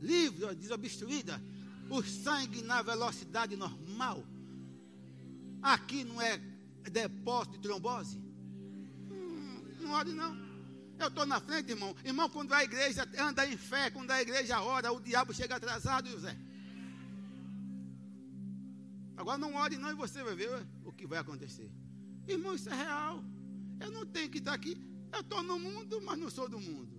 livre, 0.00 0.54
desobstruída. 0.54 1.42
O 1.88 2.02
sangue 2.02 2.62
na 2.62 2.82
velocidade 2.82 3.56
normal. 3.56 4.24
Aqui 5.62 6.04
não 6.04 6.20
é 6.20 6.38
depósito 6.90 7.56
de 7.56 7.62
trombose. 7.62 8.18
Hum, 9.10 9.62
não 9.80 9.92
ore 9.92 10.12
não. 10.12 10.36
Eu 10.98 11.08
estou 11.08 11.26
na 11.26 11.40
frente, 11.40 11.70
irmão. 11.70 11.94
Irmão, 12.04 12.28
quando 12.28 12.52
a 12.52 12.64
igreja 12.64 13.06
anda 13.18 13.46
em 13.46 13.56
fé, 13.56 13.90
quando 13.90 14.10
a 14.10 14.20
igreja 14.20 14.60
ora, 14.60 14.92
o 14.92 15.00
diabo 15.00 15.34
chega 15.34 15.56
atrasado, 15.56 16.08
José. 16.08 16.36
Agora 19.16 19.38
não 19.38 19.54
ore 19.54 19.76
não 19.76 19.90
e 19.90 19.94
você 19.94 20.22
vai 20.22 20.34
ver 20.34 20.66
o 20.84 20.92
que 20.92 21.06
vai 21.06 21.18
acontecer. 21.18 21.70
Irmão, 22.26 22.54
isso 22.54 22.68
é 22.70 22.74
real. 22.74 23.22
Eu 23.80 23.90
não 23.90 24.06
tenho 24.06 24.30
que 24.30 24.38
estar 24.38 24.54
aqui. 24.54 24.76
Eu 25.12 25.20
estou 25.20 25.42
no 25.42 25.58
mundo, 25.58 26.00
mas 26.02 26.18
não 26.18 26.30
sou 26.30 26.48
do 26.48 26.58
mundo. 26.58 26.96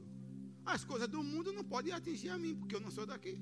As 0.65 0.83
coisas 0.83 1.07
do 1.07 1.23
mundo 1.23 1.53
não 1.53 1.63
podem 1.63 1.93
atingir 1.93 2.29
a 2.29 2.37
mim, 2.37 2.55
porque 2.55 2.75
eu 2.75 2.81
não 2.81 2.91
sou 2.91 3.05
daqui. 3.05 3.39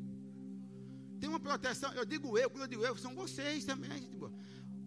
Tem 1.26 1.30
uma 1.32 1.40
proteção, 1.40 1.92
eu 1.94 2.06
digo 2.06 2.38
eu, 2.38 2.48
quando 2.52 2.62
eu 2.62 2.68
digo 2.68 2.86
eu, 2.86 2.96
são 2.96 3.16
vocês 3.16 3.66
também, 3.66 3.90
gente 3.94 4.16
boa. 4.16 4.32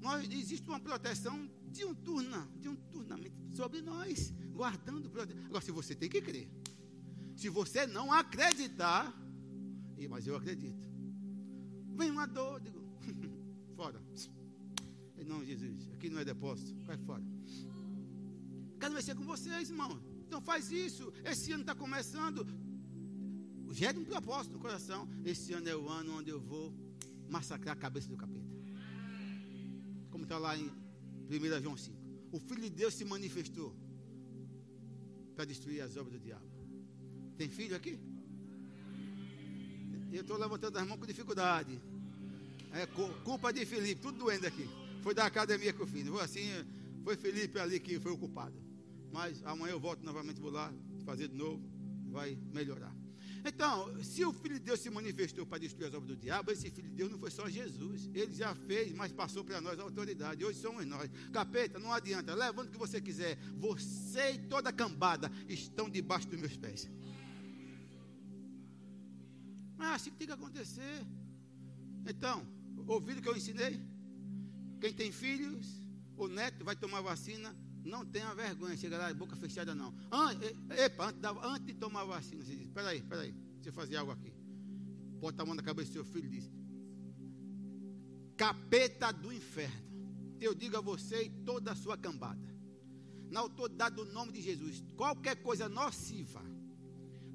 Nós, 0.00 0.24
existe 0.30 0.64
uma 0.68 0.78
proteção 0.78 1.50
de 1.66 1.82
turna, 1.96 2.48
de 2.60 2.68
um 2.68 2.76
turnamento 2.76 3.34
sobre 3.56 3.82
nós, 3.82 4.32
guardando. 4.52 5.10
Agora, 5.46 5.64
se 5.64 5.72
você 5.72 5.96
tem 5.96 6.08
que 6.08 6.22
crer, 6.22 6.48
se 7.34 7.48
você 7.48 7.88
não 7.88 8.12
acreditar, 8.12 9.12
mas 10.08 10.28
eu 10.28 10.36
acredito. 10.36 10.88
Vem 11.96 12.12
uma 12.12 12.24
dor, 12.24 12.60
digo, 12.60 12.80
fora. 13.74 14.00
Não, 15.26 15.44
Jesus, 15.44 15.90
aqui 15.94 16.08
não 16.08 16.20
é 16.20 16.24
depósito, 16.24 16.72
vai 16.84 16.96
fora. 16.98 17.24
Quero 18.78 18.94
mexer 18.94 19.16
com 19.16 19.24
vocês, 19.24 19.70
irmão. 19.70 20.00
Então 20.24 20.40
faz 20.40 20.70
isso. 20.70 21.12
Esse 21.24 21.50
ano 21.50 21.62
está 21.62 21.74
começando. 21.74 22.46
Gera 23.70 23.98
um 23.98 24.04
propósito 24.04 24.52
no 24.52 24.58
coração. 24.58 25.08
Esse 25.24 25.52
ano 25.52 25.68
é 25.68 25.76
o 25.76 25.88
ano 25.88 26.18
onde 26.18 26.30
eu 26.30 26.40
vou 26.40 26.72
massacrar 27.28 27.76
a 27.76 27.78
cabeça 27.78 28.08
do 28.08 28.16
capeta. 28.16 28.46
Como 30.10 30.24
está 30.24 30.38
lá 30.38 30.56
em 30.56 30.70
1 31.30 31.62
João 31.62 31.76
5. 31.76 31.96
O 32.32 32.38
Filho 32.38 32.62
de 32.62 32.70
Deus 32.70 32.94
se 32.94 33.04
manifestou 33.04 33.74
para 35.34 35.44
destruir 35.44 35.80
as 35.82 35.96
obras 35.96 36.18
do 36.18 36.20
diabo. 36.20 36.46
Tem 37.36 37.48
filho 37.48 37.76
aqui? 37.76 37.98
Eu 40.10 40.22
estou 40.22 40.36
levantando 40.36 40.76
as 40.78 40.86
mãos 40.86 40.98
com 40.98 41.06
dificuldade. 41.06 41.78
É 42.72 42.86
culpa 42.86 43.52
de 43.52 43.64
Felipe, 43.64 44.00
tudo 44.00 44.18
doendo 44.18 44.46
aqui. 44.46 44.68
Foi 45.02 45.14
da 45.14 45.26
academia 45.26 45.72
que 45.72 45.80
eu 45.80 45.86
fiz. 45.86 46.06
Foi 46.08 46.22
assim, 46.22 46.46
foi 47.04 47.16
Felipe 47.16 47.58
ali 47.58 47.78
que 47.78 48.00
foi 48.00 48.12
o 48.12 48.18
culpado. 48.18 48.56
Mas 49.12 49.42
amanhã 49.44 49.72
eu 49.72 49.80
volto 49.80 50.02
novamente, 50.02 50.40
vou 50.40 50.50
lá 50.50 50.72
fazer 51.04 51.28
de 51.28 51.36
novo, 51.36 51.62
vai 52.10 52.36
melhorar. 52.52 52.94
Então, 53.44 54.02
se 54.02 54.24
o 54.24 54.32
Filho 54.32 54.54
de 54.54 54.64
Deus 54.64 54.80
se 54.80 54.90
manifestou 54.90 55.46
para 55.46 55.58
destruir 55.58 55.88
as 55.88 55.94
obras 55.94 56.08
do 56.08 56.16
diabo, 56.16 56.50
esse 56.50 56.70
Filho 56.70 56.88
de 56.88 56.94
Deus 56.94 57.10
não 57.10 57.18
foi 57.18 57.30
só 57.30 57.48
Jesus. 57.48 58.08
Ele 58.14 58.32
já 58.34 58.54
fez, 58.54 58.92
mas 58.92 59.12
passou 59.12 59.44
para 59.44 59.60
nós 59.60 59.78
a 59.78 59.82
autoridade. 59.82 60.44
Hoje 60.44 60.60
somos 60.60 60.84
nós. 60.86 61.10
Capeta, 61.32 61.78
não 61.78 61.92
adianta. 61.92 62.34
Levanta 62.34 62.68
o 62.68 62.72
que 62.72 62.78
você 62.78 63.00
quiser. 63.00 63.38
Você 63.56 64.32
e 64.32 64.38
toda 64.38 64.70
a 64.70 64.72
cambada 64.72 65.30
estão 65.48 65.88
debaixo 65.88 66.28
dos 66.28 66.40
meus 66.40 66.56
pés. 66.56 66.88
Ah, 69.78 69.94
assim 69.94 70.10
que 70.10 70.16
tem 70.16 70.26
que 70.26 70.32
acontecer. 70.32 71.06
Então, 72.06 72.46
ouviram 72.86 73.20
o 73.20 73.22
que 73.22 73.28
eu 73.28 73.36
ensinei? 73.36 73.80
Quem 74.80 74.92
tem 74.92 75.12
filhos, 75.12 75.66
o 76.16 76.26
neto 76.28 76.64
vai 76.64 76.74
tomar 76.74 77.00
vacina, 77.00 77.54
não 77.88 78.04
tenha 78.04 78.34
vergonha, 78.34 78.76
chega 78.76 78.98
lá, 78.98 79.12
boca 79.14 79.34
fechada 79.34 79.74
não. 79.74 79.94
epa, 80.76 81.06
antes, 81.06 81.22
antes 81.42 81.66
de 81.66 81.74
tomar 81.74 82.04
vacina, 82.04 82.44
você 82.44 82.54
diz, 82.54 82.66
espera 82.66 82.90
aí, 82.90 82.98
espera 82.98 83.22
aí, 83.22 83.32
deixa 83.32 83.70
eu 83.70 83.72
fazer 83.72 83.96
algo 83.96 84.12
aqui. 84.12 84.32
Bota 85.20 85.42
a 85.42 85.46
mão 85.46 85.54
na 85.54 85.62
cabeça 85.62 85.90
do 85.90 85.94
seu 85.94 86.04
filho 86.04 86.26
e 86.26 86.30
diz, 86.30 86.50
capeta 88.36 89.12
do 89.12 89.32
inferno, 89.32 89.88
eu 90.40 90.54
digo 90.54 90.76
a 90.76 90.80
você 90.80 91.24
e 91.24 91.30
toda 91.30 91.72
a 91.72 91.74
sua 91.74 91.96
cambada, 91.96 92.54
na 93.30 93.40
autoridade 93.40 93.96
do 93.96 94.04
nome 94.04 94.32
de 94.32 94.42
Jesus, 94.42 94.84
qualquer 94.96 95.36
coisa 95.36 95.68
nociva, 95.68 96.42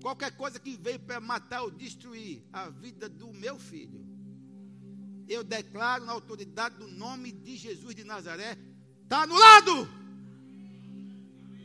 qualquer 0.02 0.36
coisa 0.38 0.60
que 0.60 0.78
veio 0.78 1.00
para 1.00 1.20
matar 1.20 1.63
ou 1.63 1.72
destruir 1.72 2.44
a 2.54 2.70
vida 2.70 3.10
do 3.10 3.34
meu 3.34 3.60
filho, 3.60 4.06
eu 5.28 5.44
declaro 5.44 6.06
na 6.06 6.12
autoridade 6.12 6.78
do 6.78 6.88
nome 6.88 7.32
de 7.32 7.56
Jesus 7.56 7.96
de 7.96 8.04
Nazaré, 8.04 8.58
está 9.04 9.24
anulado! 9.24 10.03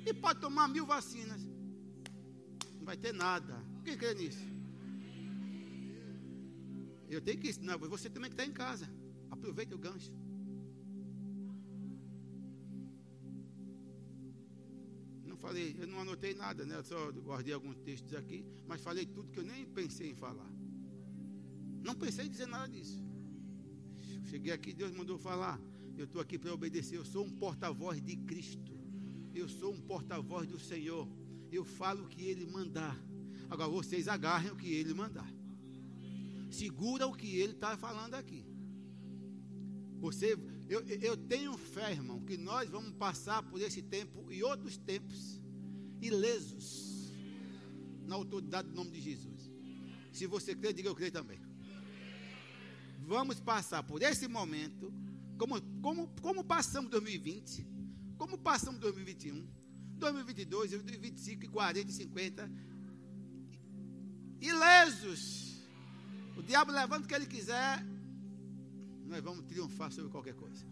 E 0.09 0.14
pode 0.14 0.40
tomar 0.40 0.66
mil 0.68 0.87
vacinas. 0.87 1.42
Não 2.77 2.85
vai 2.90 2.97
ter 2.97 3.12
nada. 3.12 3.62
Quem 3.85 3.94
crê 3.94 4.14
nisso? 4.14 4.47
Eu 7.11 7.21
tenho 7.21 7.38
que 7.38 7.51
ensinar. 7.51 7.77
Você 7.77 8.09
também 8.09 8.31
que 8.31 8.35
está 8.35 8.47
em 8.47 8.53
casa. 8.53 8.88
Aproveita 9.31 9.75
o 9.75 9.79
gancho. 9.79 10.11
Não 15.27 15.37
falei, 15.37 15.77
eu 15.79 15.87
não 15.87 16.01
anotei 16.01 16.33
nada, 16.33 16.64
né? 16.64 16.77
Eu 16.77 16.85
só 16.85 17.12
guardei 17.12 17.53
alguns 17.53 17.79
textos 17.81 18.14
aqui, 18.14 18.47
mas 18.66 18.81
falei 18.81 19.05
tudo 19.05 19.31
que 19.31 19.38
eu 19.38 19.44
nem 19.44 19.66
pensei 19.66 20.11
em 20.12 20.14
falar. 20.14 20.51
Não 21.85 21.94
pensei 21.94 22.25
em 22.25 22.31
dizer 22.31 22.47
nada 22.47 22.66
disso. 22.66 23.05
Cheguei 24.25 24.53
aqui, 24.53 24.73
Deus 24.73 24.90
mandou 24.90 25.18
falar. 25.18 25.61
Eu 25.99 26.07
estou 26.07 26.23
aqui 26.23 26.38
para 26.38 26.55
obedecer. 26.55 26.97
Eu 26.97 27.05
sou 27.05 27.27
um 27.27 27.31
porta-voz 27.31 28.01
de 28.01 28.16
Cristo. 28.16 28.77
Eu 29.38 29.48
sou 29.48 29.72
um 29.72 29.81
porta-voz 29.81 30.48
do 30.48 30.59
Senhor. 30.59 31.09
Eu 31.53 31.64
falo 31.64 32.05
o 32.05 32.09
que 32.09 32.22
Ele 32.24 32.44
mandar. 32.44 33.01
Agora 33.48 33.70
vocês 33.70 34.09
agarrem 34.09 34.51
o 34.51 34.57
que 34.57 34.72
Ele 34.72 34.92
mandar. 34.92 35.33
Segura 36.51 37.07
o 37.07 37.14
que 37.14 37.37
Ele 37.37 37.53
está 37.53 37.77
falando 37.77 38.14
aqui. 38.14 38.44
Você, 40.01 40.37
eu, 40.68 40.81
eu 40.81 41.16
tenho 41.16 41.57
fé, 41.57 41.92
irmão, 41.92 42.20
que 42.20 42.37
nós 42.37 42.68
vamos 42.68 42.92
passar 42.94 43.44
por 43.44 43.61
esse 43.61 43.81
tempo 43.81 44.31
e 44.33 44.42
outros 44.42 44.77
tempos 44.77 45.40
ilesos 46.03 47.12
na 48.07 48.16
autoridade 48.16 48.68
do 48.68 48.74
nome 48.74 48.90
de 48.90 49.01
Jesus. 49.01 49.53
Se 50.12 50.27
você 50.27 50.53
crê, 50.53 50.72
diga 50.72 50.88
eu 50.88 50.96
creio 50.96 51.12
também. 51.12 51.40
Vamos 53.07 53.38
passar 53.38 53.85
por 53.85 54.03
esse 54.03 54.27
momento, 54.27 54.92
como, 55.38 55.62
como, 55.81 56.09
como 56.20 56.42
passamos 56.42 56.90
2020 56.90 57.77
como 58.18 58.37
passamos 58.37 58.81
2021, 58.81 59.46
2022, 59.96 60.72
2025, 60.72 61.50
40 61.50 61.90
e 61.90 61.94
50, 61.94 62.50
ilesos. 64.40 65.62
O 66.37 66.42
diabo 66.42 66.72
levando 66.72 67.04
o 67.04 67.09
que 67.09 67.14
ele 67.14 67.26
quiser, 67.26 67.85
nós 69.07 69.22
vamos 69.22 69.44
triunfar 69.46 69.90
sobre 69.92 70.11
qualquer 70.11 70.35
coisa. 70.35 70.66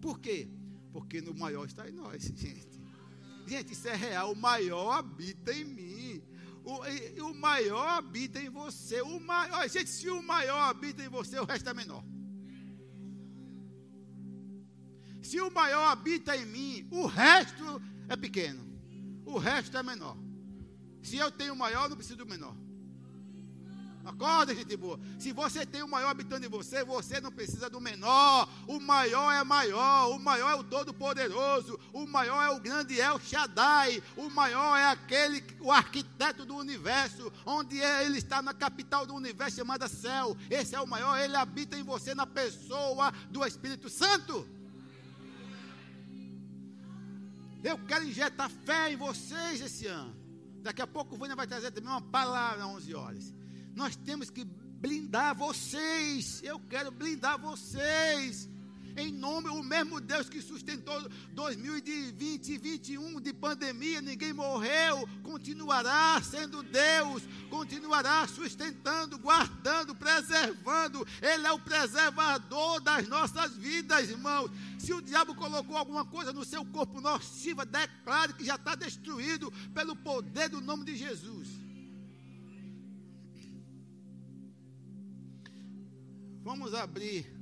Por 0.00 0.18
quê? 0.20 0.48
Porque 0.92 1.20
no 1.20 1.34
maior 1.34 1.64
está 1.66 1.88
em 1.88 1.92
nós, 1.92 2.22
gente. 2.34 2.84
Gente, 3.46 3.72
isso 3.72 3.88
é 3.88 3.94
real. 3.94 4.32
O 4.32 4.36
maior 4.36 4.90
habita 4.92 5.52
em 5.52 5.64
mim. 5.64 6.22
O, 6.64 6.80
o 7.30 7.34
maior 7.34 7.88
habita 7.90 8.40
em 8.40 8.50
você. 8.50 9.00
O 9.02 9.20
maior, 9.20 9.68
gente, 9.68 9.88
se 9.88 10.10
o 10.10 10.20
maior 10.20 10.68
habita 10.68 11.04
em 11.04 11.08
você, 11.08 11.38
o 11.38 11.44
resto 11.44 11.68
é 11.68 11.74
menor. 11.74 12.04
Se 15.26 15.40
o 15.40 15.50
maior 15.50 15.88
habita 15.88 16.36
em 16.36 16.46
mim, 16.46 16.88
o 16.88 17.04
resto 17.04 17.82
é 18.08 18.14
pequeno. 18.14 18.64
O 19.24 19.38
resto 19.38 19.76
é 19.76 19.82
menor. 19.82 20.16
Se 21.02 21.16
eu 21.16 21.32
tenho 21.32 21.52
o 21.52 21.56
maior, 21.56 21.88
não 21.88 21.96
preciso 21.96 22.18
do 22.18 22.26
menor. 22.26 22.54
Acorda, 24.04 24.54
gente 24.54 24.76
boa. 24.76 25.00
Se 25.18 25.32
você 25.32 25.66
tem 25.66 25.82
o 25.82 25.88
maior 25.88 26.10
habitando 26.10 26.46
em 26.46 26.48
você, 26.48 26.84
você 26.84 27.20
não 27.20 27.32
precisa 27.32 27.68
do 27.68 27.80
menor. 27.80 28.48
O 28.68 28.78
maior 28.78 29.32
é 29.32 29.42
maior. 29.42 30.14
O 30.14 30.18
maior 30.20 30.50
é 30.52 30.54
o 30.54 30.62
Todo-Poderoso. 30.62 31.76
O 31.92 32.06
maior 32.06 32.40
é 32.44 32.50
o 32.50 32.60
grande 32.60 33.00
El 33.00 33.18
Shaddai. 33.18 34.00
O 34.16 34.30
maior 34.30 34.76
é 34.76 34.86
aquele, 34.86 35.42
o 35.58 35.72
arquiteto 35.72 36.44
do 36.44 36.54
universo. 36.54 37.32
Onde 37.44 37.80
ele 37.80 38.18
está 38.18 38.40
na 38.40 38.54
capital 38.54 39.04
do 39.04 39.12
universo 39.12 39.56
chamada 39.56 39.88
céu. 39.88 40.36
Esse 40.48 40.76
é 40.76 40.80
o 40.80 40.86
maior. 40.86 41.18
Ele 41.18 41.34
habita 41.34 41.76
em 41.76 41.82
você 41.82 42.14
na 42.14 42.28
pessoa 42.28 43.10
do 43.28 43.44
Espírito 43.44 43.90
Santo. 43.90 44.54
Eu 47.66 47.76
quero 47.78 48.04
injetar 48.04 48.48
fé 48.48 48.92
em 48.92 48.96
vocês 48.96 49.60
esse 49.60 49.88
ano. 49.88 50.14
Daqui 50.62 50.80
a 50.80 50.86
pouco 50.86 51.16
o 51.16 51.18
Vânia 51.18 51.34
vai 51.34 51.48
trazer 51.48 51.72
também 51.72 51.90
uma 51.90 52.00
palavra 52.00 52.62
às 52.62 52.70
11 52.70 52.94
horas. 52.94 53.34
Nós 53.74 53.96
temos 53.96 54.30
que 54.30 54.44
blindar 54.44 55.34
vocês. 55.34 56.40
Eu 56.44 56.60
quero 56.60 56.92
blindar 56.92 57.36
vocês. 57.40 58.48
Em 58.96 59.12
nome, 59.12 59.50
o 59.50 59.62
mesmo 59.62 60.00
Deus 60.00 60.28
que 60.28 60.40
sustentou 60.40 60.98
2020 61.32 62.48
e 62.48 62.58
2021 62.58 63.20
de 63.20 63.32
pandemia, 63.32 64.00
ninguém 64.00 64.32
morreu, 64.32 65.06
continuará 65.22 66.20
sendo 66.22 66.62
Deus, 66.62 67.22
continuará 67.50 68.26
sustentando, 68.26 69.18
guardando, 69.18 69.94
preservando. 69.94 71.06
Ele 71.20 71.46
é 71.46 71.52
o 71.52 71.58
preservador 71.58 72.80
das 72.80 73.06
nossas 73.06 73.54
vidas, 73.56 74.08
irmãos. 74.08 74.50
Se 74.78 74.94
o 74.94 75.02
diabo 75.02 75.34
colocou 75.34 75.76
alguma 75.76 76.04
coisa 76.04 76.32
no 76.32 76.44
seu 76.44 76.64
corpo 76.64 77.00
nociva, 77.00 77.66
declare 77.66 78.32
que 78.32 78.44
já 78.44 78.54
está 78.54 78.74
destruído 78.74 79.52
pelo 79.74 79.94
poder 79.94 80.48
do 80.48 80.60
nome 80.60 80.84
de 80.84 80.96
Jesus. 80.96 81.48
Vamos 86.42 86.72
abrir 86.72 87.35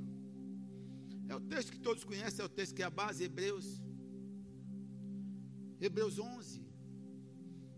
é 1.28 1.34
o 1.34 1.40
texto 1.40 1.72
que 1.72 1.78
todos 1.78 2.04
conhecem, 2.04 2.42
é 2.42 2.46
o 2.46 2.48
texto 2.48 2.74
que 2.74 2.82
é 2.82 2.86
a 2.86 2.90
base, 2.90 3.24
Hebreus. 3.24 3.82
Hebreus 5.80 6.18
11. 6.18 6.64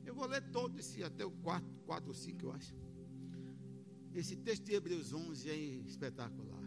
Eu 0.04 0.14
vou 0.14 0.26
ler 0.26 0.42
todo 0.50 0.78
esse, 0.78 1.02
até 1.02 1.24
o 1.24 1.30
4, 1.30 1.66
4 1.86 2.08
ou 2.08 2.14
5, 2.14 2.46
eu 2.46 2.52
acho. 2.52 2.74
Esse 4.14 4.36
texto 4.36 4.64
de 4.64 4.74
Hebreus 4.74 5.12
11 5.12 5.50
é 5.50 5.56
espetacular. 5.56 6.62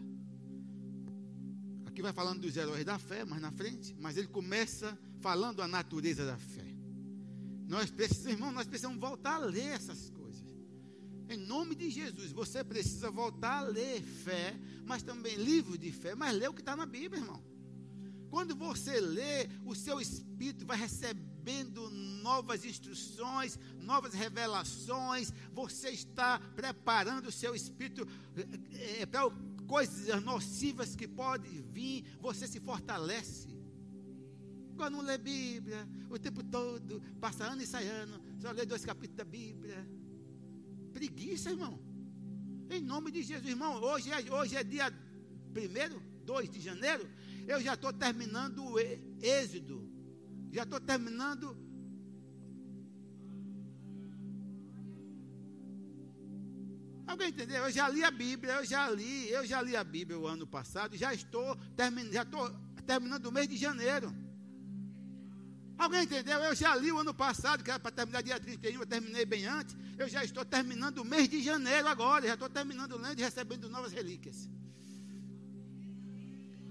Aqui 1.86 2.02
vai 2.02 2.12
falando 2.12 2.42
dos 2.42 2.56
heróis 2.56 2.84
da 2.84 2.98
fé, 2.98 3.24
mais 3.24 3.42
na 3.42 3.50
frente, 3.50 3.94
mas 3.98 4.16
ele 4.16 4.28
começa 4.28 4.96
falando 5.18 5.60
a 5.60 5.68
natureza 5.68 6.24
da 6.24 6.36
fé. 6.36 6.66
Nós 7.66 7.90
precisamos, 7.90 8.32
irmão, 8.32 8.52
nós 8.52 8.66
precisamos 8.66 8.98
voltar 8.98 9.34
a 9.34 9.38
ler 9.38 9.66
essas 9.66 10.10
coisas. 10.10 10.19
Em 11.30 11.36
nome 11.36 11.76
de 11.76 11.88
Jesus, 11.88 12.32
você 12.32 12.64
precisa 12.64 13.08
voltar 13.08 13.58
a 13.58 13.68
ler 13.68 14.02
fé, 14.02 14.58
mas 14.84 15.00
também 15.00 15.36
livro 15.36 15.78
de 15.78 15.92
fé, 15.92 16.12
mas 16.12 16.36
ler 16.36 16.50
o 16.50 16.52
que 16.52 16.60
está 16.60 16.74
na 16.74 16.84
Bíblia, 16.84 17.20
irmão. 17.22 17.40
Quando 18.28 18.56
você 18.56 19.00
lê, 19.00 19.48
o 19.64 19.72
seu 19.72 20.00
espírito 20.00 20.66
vai 20.66 20.76
recebendo 20.76 21.88
novas 21.88 22.64
instruções, 22.64 23.56
novas 23.78 24.12
revelações. 24.12 25.32
Você 25.52 25.90
está 25.90 26.40
preparando 26.56 27.28
o 27.28 27.32
seu 27.32 27.54
espírito 27.54 28.04
é, 28.72 29.06
para 29.06 29.30
coisas 29.68 30.20
nocivas 30.24 30.96
que 30.96 31.06
podem 31.06 31.62
vir. 31.62 32.04
Você 32.20 32.48
se 32.48 32.58
fortalece. 32.58 33.48
Agora 34.72 34.90
não 34.90 35.00
lê 35.00 35.16
Bíblia 35.16 35.88
o 36.08 36.18
tempo 36.18 36.42
todo, 36.42 37.00
passa 37.20 37.44
ano 37.44 37.62
e 37.62 37.66
sai 37.66 37.86
ano, 37.86 38.20
só 38.40 38.50
lê 38.50 38.66
dois 38.66 38.84
capítulos 38.84 39.16
da 39.16 39.24
Bíblia. 39.24 39.86
Preguiça, 40.92 41.50
irmão. 41.50 41.78
Em 42.70 42.80
nome 42.80 43.10
de 43.10 43.22
Jesus, 43.22 43.48
irmão. 43.48 43.82
Hoje 43.82 44.10
é, 44.10 44.32
hoje 44.32 44.56
é 44.56 44.62
dia 44.62 44.92
1 45.50 46.24
2 46.24 46.50
de 46.50 46.60
janeiro. 46.60 47.08
Eu 47.46 47.60
já 47.60 47.74
estou 47.74 47.92
terminando 47.92 48.64
o 48.64 48.78
Êxodo. 49.20 49.88
Já 50.52 50.62
estou 50.62 50.80
terminando. 50.80 51.56
Alguém 57.06 57.28
entendeu? 57.30 57.64
Eu 57.64 57.72
já 57.72 57.88
li 57.88 58.04
a 58.04 58.10
Bíblia, 58.10 58.52
eu 58.54 58.64
já 58.64 58.88
li, 58.88 59.28
eu 59.30 59.44
já 59.44 59.60
li 59.60 59.74
a 59.74 59.82
Bíblia 59.82 60.16
o 60.16 60.28
ano 60.28 60.46
passado, 60.46 60.96
já 60.96 61.12
estou 61.12 61.56
terminando, 61.76 62.12
já 62.12 62.22
estou 62.22 62.48
terminando 62.86 63.26
o 63.26 63.32
mês 63.32 63.48
de 63.48 63.56
janeiro. 63.56 64.14
Alguém 65.80 66.02
entendeu? 66.02 66.38
Eu 66.40 66.54
já 66.54 66.76
li 66.76 66.92
o 66.92 66.98
ano 66.98 67.14
passado, 67.14 67.64
que 67.64 67.70
era 67.70 67.80
para 67.80 67.90
terminar 67.90 68.22
dia 68.22 68.38
31, 68.38 68.80
eu 68.80 68.86
terminei 68.86 69.24
bem 69.24 69.46
antes. 69.46 69.74
Eu 69.96 70.10
já 70.10 70.22
estou 70.22 70.44
terminando 70.44 70.98
o 70.98 71.04
mês 71.06 71.26
de 71.26 71.42
janeiro 71.42 71.88
agora, 71.88 72.26
já 72.26 72.34
estou 72.34 72.50
terminando 72.50 72.98
lendo 72.98 73.18
e 73.18 73.22
recebendo 73.22 73.66
novas 73.70 73.90
relíquias. 73.90 74.46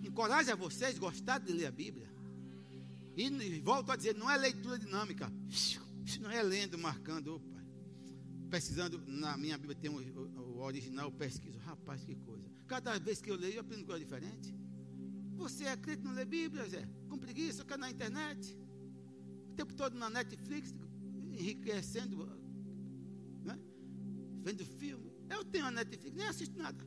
Encoraja 0.03 0.55
vocês 0.55 0.95
a 0.95 0.99
gostar 0.99 1.39
de 1.39 1.51
ler 1.51 1.65
a 1.65 1.71
Bíblia. 1.71 2.07
E, 3.17 3.59
volto 3.61 3.91
a 3.91 3.95
dizer, 3.95 4.13
não 4.13 4.29
é 4.29 4.37
leitura 4.37 4.77
dinâmica. 4.77 5.31
Não 6.21 6.29
é 6.29 6.41
lendo, 6.41 6.77
marcando. 6.77 7.35
Opa, 7.35 7.63
pesquisando, 8.49 9.01
na 9.07 9.35
minha 9.37 9.57
Bíblia 9.57 9.75
tem 9.75 9.89
o, 9.89 9.97
o, 9.97 10.57
o 10.57 10.61
original, 10.61 11.05
eu 11.05 11.11
pesquiso. 11.11 11.57
Rapaz, 11.59 12.03
que 12.03 12.15
coisa. 12.15 12.47
Cada 12.67 12.97
vez 12.99 13.21
que 13.21 13.31
eu 13.31 13.35
leio, 13.35 13.55
eu 13.55 13.61
aprendo 13.61 13.85
coisa 13.85 14.03
diferente. 14.03 14.53
Você 15.35 15.65
é 15.65 15.75
crente, 15.75 16.03
não 16.03 16.11
lê 16.11 16.25
Bíblia, 16.25 16.69
Zé? 16.69 16.87
Com 17.09 17.17
preguiça, 17.17 17.65
quer 17.65 17.77
na 17.77 17.89
internet 17.89 18.55
tempo 19.59 19.73
todo 19.73 19.97
na 19.97 20.09
Netflix, 20.09 20.73
enriquecendo, 21.33 22.25
né? 23.43 23.59
vendo 24.41 24.65
filme. 24.65 25.11
Eu 25.29 25.43
tenho 25.43 25.65
a 25.65 25.71
Netflix, 25.71 26.15
nem 26.15 26.27
assisto 26.27 26.57
nada. 26.57 26.81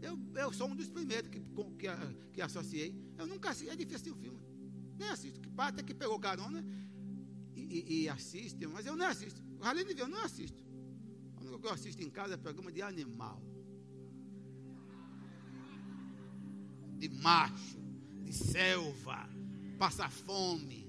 Eu, 0.00 0.16
eu 0.36 0.52
sou 0.52 0.68
um 0.68 0.76
dos 0.76 0.88
primeiros 0.88 1.28
que, 1.28 1.40
que, 1.40 1.88
que 2.32 2.40
associei. 2.40 2.94
Eu 3.18 3.26
nunca 3.26 3.50
assisto, 3.50 3.72
é 3.72 3.76
difícil 3.76 3.96
assistir 3.96 4.12
um 4.12 4.22
filme. 4.22 4.40
Nem 4.96 5.08
assisto. 5.08 5.40
Que 5.40 5.50
parte 5.50 5.80
é 5.80 5.82
que 5.82 5.92
pegou 5.92 6.18
carona 6.20 6.64
e, 7.56 7.62
e, 7.62 8.02
e 8.02 8.08
assiste, 8.08 8.64
mas 8.68 8.86
eu 8.86 8.96
não 8.96 9.06
assisto. 9.06 9.42
Além 9.60 9.84
de 9.84 9.94
ver, 9.94 10.02
eu 10.02 10.08
não 10.08 10.22
assisto. 10.22 10.62
O 11.36 11.40
único 11.40 11.58
que 11.58 11.66
eu 11.66 11.72
assisto 11.72 12.00
em 12.00 12.10
casa 12.10 12.34
é 12.34 12.36
programa 12.36 12.70
de 12.70 12.80
animal. 12.80 13.42
De 16.96 17.08
macho, 17.08 17.78
de 18.22 18.32
selva, 18.32 19.28
passa 19.78 20.08
fome 20.08 20.83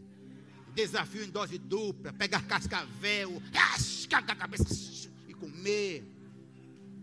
Desafio 0.75 1.23
em 1.23 1.29
dose 1.29 1.57
dupla, 1.57 2.11
pegar 2.13 2.41
cascavel, 2.43 3.41
rascar 3.53 4.23
a 4.27 4.35
cabeça 4.35 5.09
e 5.27 5.33
comer. 5.33 6.03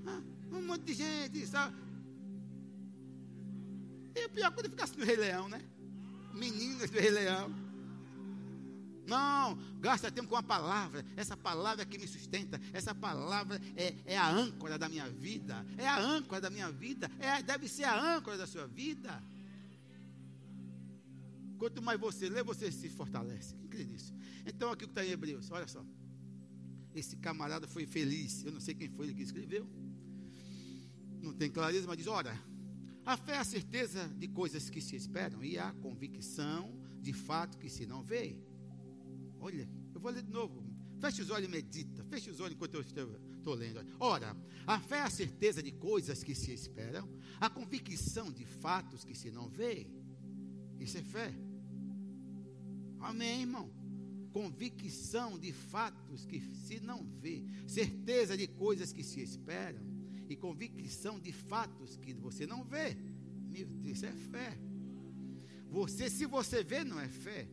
Ah, 0.07 0.21
um 0.53 0.63
monte 0.63 0.85
de 0.85 0.95
gente, 0.95 1.47
sabe? 1.47 1.75
E 4.15 4.27
o 4.27 4.29
pior 4.29 4.51
quando 4.53 4.69
ficar 4.69 4.89
no 4.97 5.05
Rei 5.05 5.17
Leão, 5.17 5.49
né? 5.49 5.61
Meninas 6.35 6.91
do 6.91 6.99
Rei 6.99 7.11
Leão. 7.11 7.73
Não, 9.07 9.59
gasta 9.81 10.11
tempo 10.11 10.29
com 10.29 10.37
a 10.37 10.43
palavra. 10.43 11.05
Essa 11.17 11.37
palavra 11.37 11.83
é 11.83 11.87
que 11.87 11.99
me 11.99 12.07
sustenta. 12.07 12.61
Essa 12.73 12.95
palavra 12.95 13.61
é, 13.77 13.95
é 14.05 14.17
a 14.17 14.29
âncora 14.29 14.79
da 14.79 14.89
minha 14.89 15.09
vida. 15.09 15.67
É 15.77 15.89
a 15.89 15.99
âncora 15.99 16.41
da 16.41 16.51
minha 16.51 16.71
vida. 16.71 17.11
É, 17.19 17.43
deve 17.43 17.69
ser 17.69 17.85
a 17.85 18.17
âncora 18.17 18.37
da 18.37 18.47
sua 18.47 18.67
vida. 18.67 19.23
Quanto 21.63 21.81
mais 21.81 22.01
você 22.01 22.29
lê, 22.29 22.43
você 22.43 22.73
se 22.73 22.89
fortalece. 22.89 23.55
Quem 23.55 23.69
crê 23.69 23.85
nisso? 23.85 24.13
Então, 24.45 24.73
aqui 24.73 24.85
que 24.85 24.91
está 24.91 25.07
em 25.07 25.11
Hebreus, 25.11 25.49
olha 25.53 25.69
só. 25.69 25.87
Esse 26.93 27.15
camarada 27.19 27.69
foi 27.69 27.87
feliz. 27.87 28.45
Eu 28.45 28.51
não 28.51 28.61
sei 28.61 28.75
quem 28.75 28.89
foi 28.89 29.07
ele 29.07 29.15
que 29.15 29.23
escreveu. 29.23 29.65
Não 31.21 31.33
tem 31.33 31.49
clareza, 31.49 31.87
mas 31.87 31.99
diz: 31.99 32.09
olha, 32.09 32.37
a 33.07 33.17
fé 33.17 33.35
é 33.35 33.39
a 33.39 33.45
certeza 33.45 34.09
de 34.09 34.27
coisas 34.27 34.69
que 34.69 34.81
se 34.81 34.97
esperam 34.97 35.45
e 35.45 35.57
a 35.57 35.71
convicção 35.75 36.77
de 37.01 37.13
fato 37.13 37.57
que 37.57 37.71
se 37.71 37.87
não 37.87 38.03
vê. 38.03 38.37
Olha, 39.39 39.69
eu 39.95 40.01
vou 40.01 40.11
ler 40.11 40.25
de 40.25 40.33
novo. 40.33 40.67
Feche 40.99 41.23
os 41.23 41.31
olhos 41.31 41.49
e 41.49 41.53
medita. 41.53 42.03
Feche 42.07 42.29
os 42.29 42.41
olhos 42.41 42.57
enquanto 42.57 42.75
eu 42.75 42.81
estou 42.81 43.55
lendo. 43.55 43.87
Ora, 44.01 44.37
a 44.67 44.81
fé 44.81 44.97
é 44.97 45.03
a 45.03 45.11
certeza 45.11 45.63
de 45.63 45.71
coisas 45.71 46.25
que 46.25 46.35
se 46.35 46.53
esperam, 46.53 47.09
a 47.41 47.49
convicção 47.49 48.33
de 48.33 48.45
fatos 48.45 49.05
que 49.05 49.15
se 49.15 49.31
não 49.31 49.49
vê. 49.49 49.87
Isso 50.81 50.99
é 50.99 51.03
fé. 51.03 51.33
Amém, 53.03 53.41
irmão? 53.41 53.71
Convicção 54.33 55.39
de 55.39 55.53
fatos 55.53 56.25
que 56.25 56.41
se 56.41 56.81
não 56.81 57.05
vê, 57.21 57.45
certeza 57.67 58.37
de 58.37 58.47
coisas 58.47 58.93
que 58.93 59.03
se 59.03 59.21
esperam, 59.21 59.83
e 60.29 60.37
convicção 60.37 61.21
de 61.21 61.33
fatos 61.33 61.97
que 61.97 62.15
você 62.15 62.47
não 62.47 62.65
vê. 62.65 62.97
Meu 63.51 63.67
Deus, 63.67 63.97
isso 63.97 64.07
é 64.07 64.13
fé. 64.13 64.59
Você, 65.71 66.09
se 66.09 66.25
você 66.27 66.63
vê, 66.63 66.85
não 66.85 66.99
é 66.99 67.09
fé. 67.09 67.47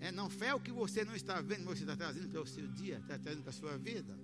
É 0.00 0.12
não 0.12 0.28
fé 0.28 0.54
o 0.54 0.60
que 0.60 0.70
você 0.70 1.04
não 1.04 1.14
está 1.14 1.40
vendo, 1.40 1.64
você 1.64 1.82
está 1.82 1.96
trazendo 1.96 2.28
para 2.28 2.40
o 2.40 2.46
seu 2.46 2.68
dia, 2.68 2.98
está 2.98 3.18
trazendo 3.18 3.42
para 3.42 3.50
a 3.50 3.54
sua 3.54 3.76
vida. 3.78 4.18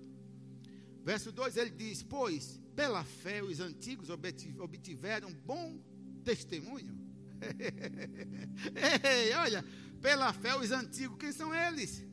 Verso 1.03 1.31
2 1.31 1.57
ele 1.57 1.71
diz: 1.71 2.01
Pois 2.01 2.59
pela 2.75 3.03
fé 3.03 3.43
os 3.43 3.59
antigos 3.59 4.09
obtiveram 4.09 5.31
bom 5.45 5.79
testemunho. 6.23 6.95
Ei, 9.03 9.33
olha, 9.33 9.63
pela 10.05 10.31
fé 10.31 10.55
os 10.55 10.71
antigos, 10.71 11.17
quem 11.17 11.31
são 11.31 11.49
eles? 11.51 12.05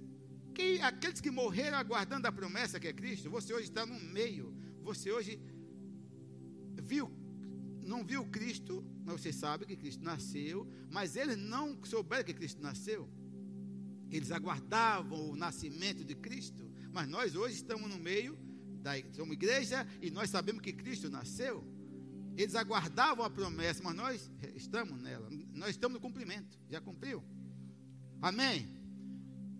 Quem, 0.54 0.80
aqueles 0.80 1.20
que 1.20 1.30
morreram 1.30 1.76
aguardando 1.76 2.26
a 2.26 2.32
promessa 2.32 2.80
que 2.80 2.88
é 2.88 2.92
Cristo. 2.92 3.28
Você 3.28 3.52
hoje 3.52 3.64
está 3.64 3.84
no 3.84 4.00
meio. 4.00 4.56
Você 4.82 5.12
hoje 5.12 5.38
viu, 6.82 7.12
não 7.82 8.02
viu 8.02 8.24
Cristo, 8.24 8.82
mas 9.04 9.20
você 9.20 9.30
sabe 9.30 9.66
que 9.66 9.76
Cristo 9.76 10.02
nasceu, 10.02 10.66
mas 10.90 11.16
eles 11.16 11.36
não 11.36 11.78
souberam 11.84 12.24
que 12.24 12.32
Cristo 12.32 12.62
nasceu. 12.62 13.06
Eles 14.10 14.30
aguardavam 14.30 15.28
o 15.28 15.36
nascimento 15.36 16.02
de 16.02 16.14
Cristo, 16.14 16.72
mas 16.90 17.06
nós 17.06 17.36
hoje 17.36 17.56
estamos 17.56 17.90
no 17.90 17.98
meio 17.98 18.38
da 18.80 18.92
somos 19.12 19.34
igreja 19.34 19.86
e 20.00 20.10
nós 20.10 20.30
sabemos 20.30 20.62
que 20.62 20.72
Cristo 20.72 21.10
nasceu. 21.10 21.62
Eles 22.38 22.54
aguardavam 22.54 23.22
a 23.22 23.28
promessa, 23.28 23.82
mas 23.82 23.94
nós 23.94 24.30
estamos 24.54 24.98
nela. 24.98 25.28
Nós 25.52 25.70
estamos 25.72 25.96
no 25.96 26.00
cumprimento. 26.00 26.58
Já 26.70 26.80
cumpriu? 26.80 27.22
Amém? 28.22 28.68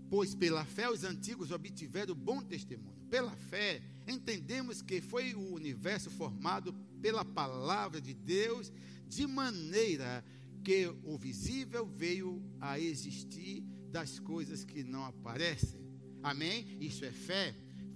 Pois 0.08 0.34
pela 0.34 0.64
fé 0.64 0.88
os 0.88 1.02
antigos 1.02 1.50
obtiveram 1.50 2.14
bom 2.14 2.40
testemunho. 2.40 3.06
Pela 3.10 3.32
fé, 3.32 3.82
entendemos 4.06 4.80
que 4.80 5.00
foi 5.00 5.34
o 5.34 5.52
universo 5.52 6.08
formado 6.10 6.72
pela 7.02 7.24
palavra 7.24 8.00
de 8.00 8.14
Deus, 8.14 8.72
de 9.08 9.26
maneira 9.26 10.24
Porque 10.62 10.86
o 11.02 11.18
visível 11.18 11.84
veio 11.84 12.40
a 12.60 12.78
existir 12.78 13.62
das 13.90 14.20
coisas 14.20 14.62
que 14.62 14.84
não 14.84 15.04
aparecem. 15.04 15.80
Amém? 16.22 16.78
Isso 16.80 17.04
é 17.04 17.10
fé. 17.10 17.52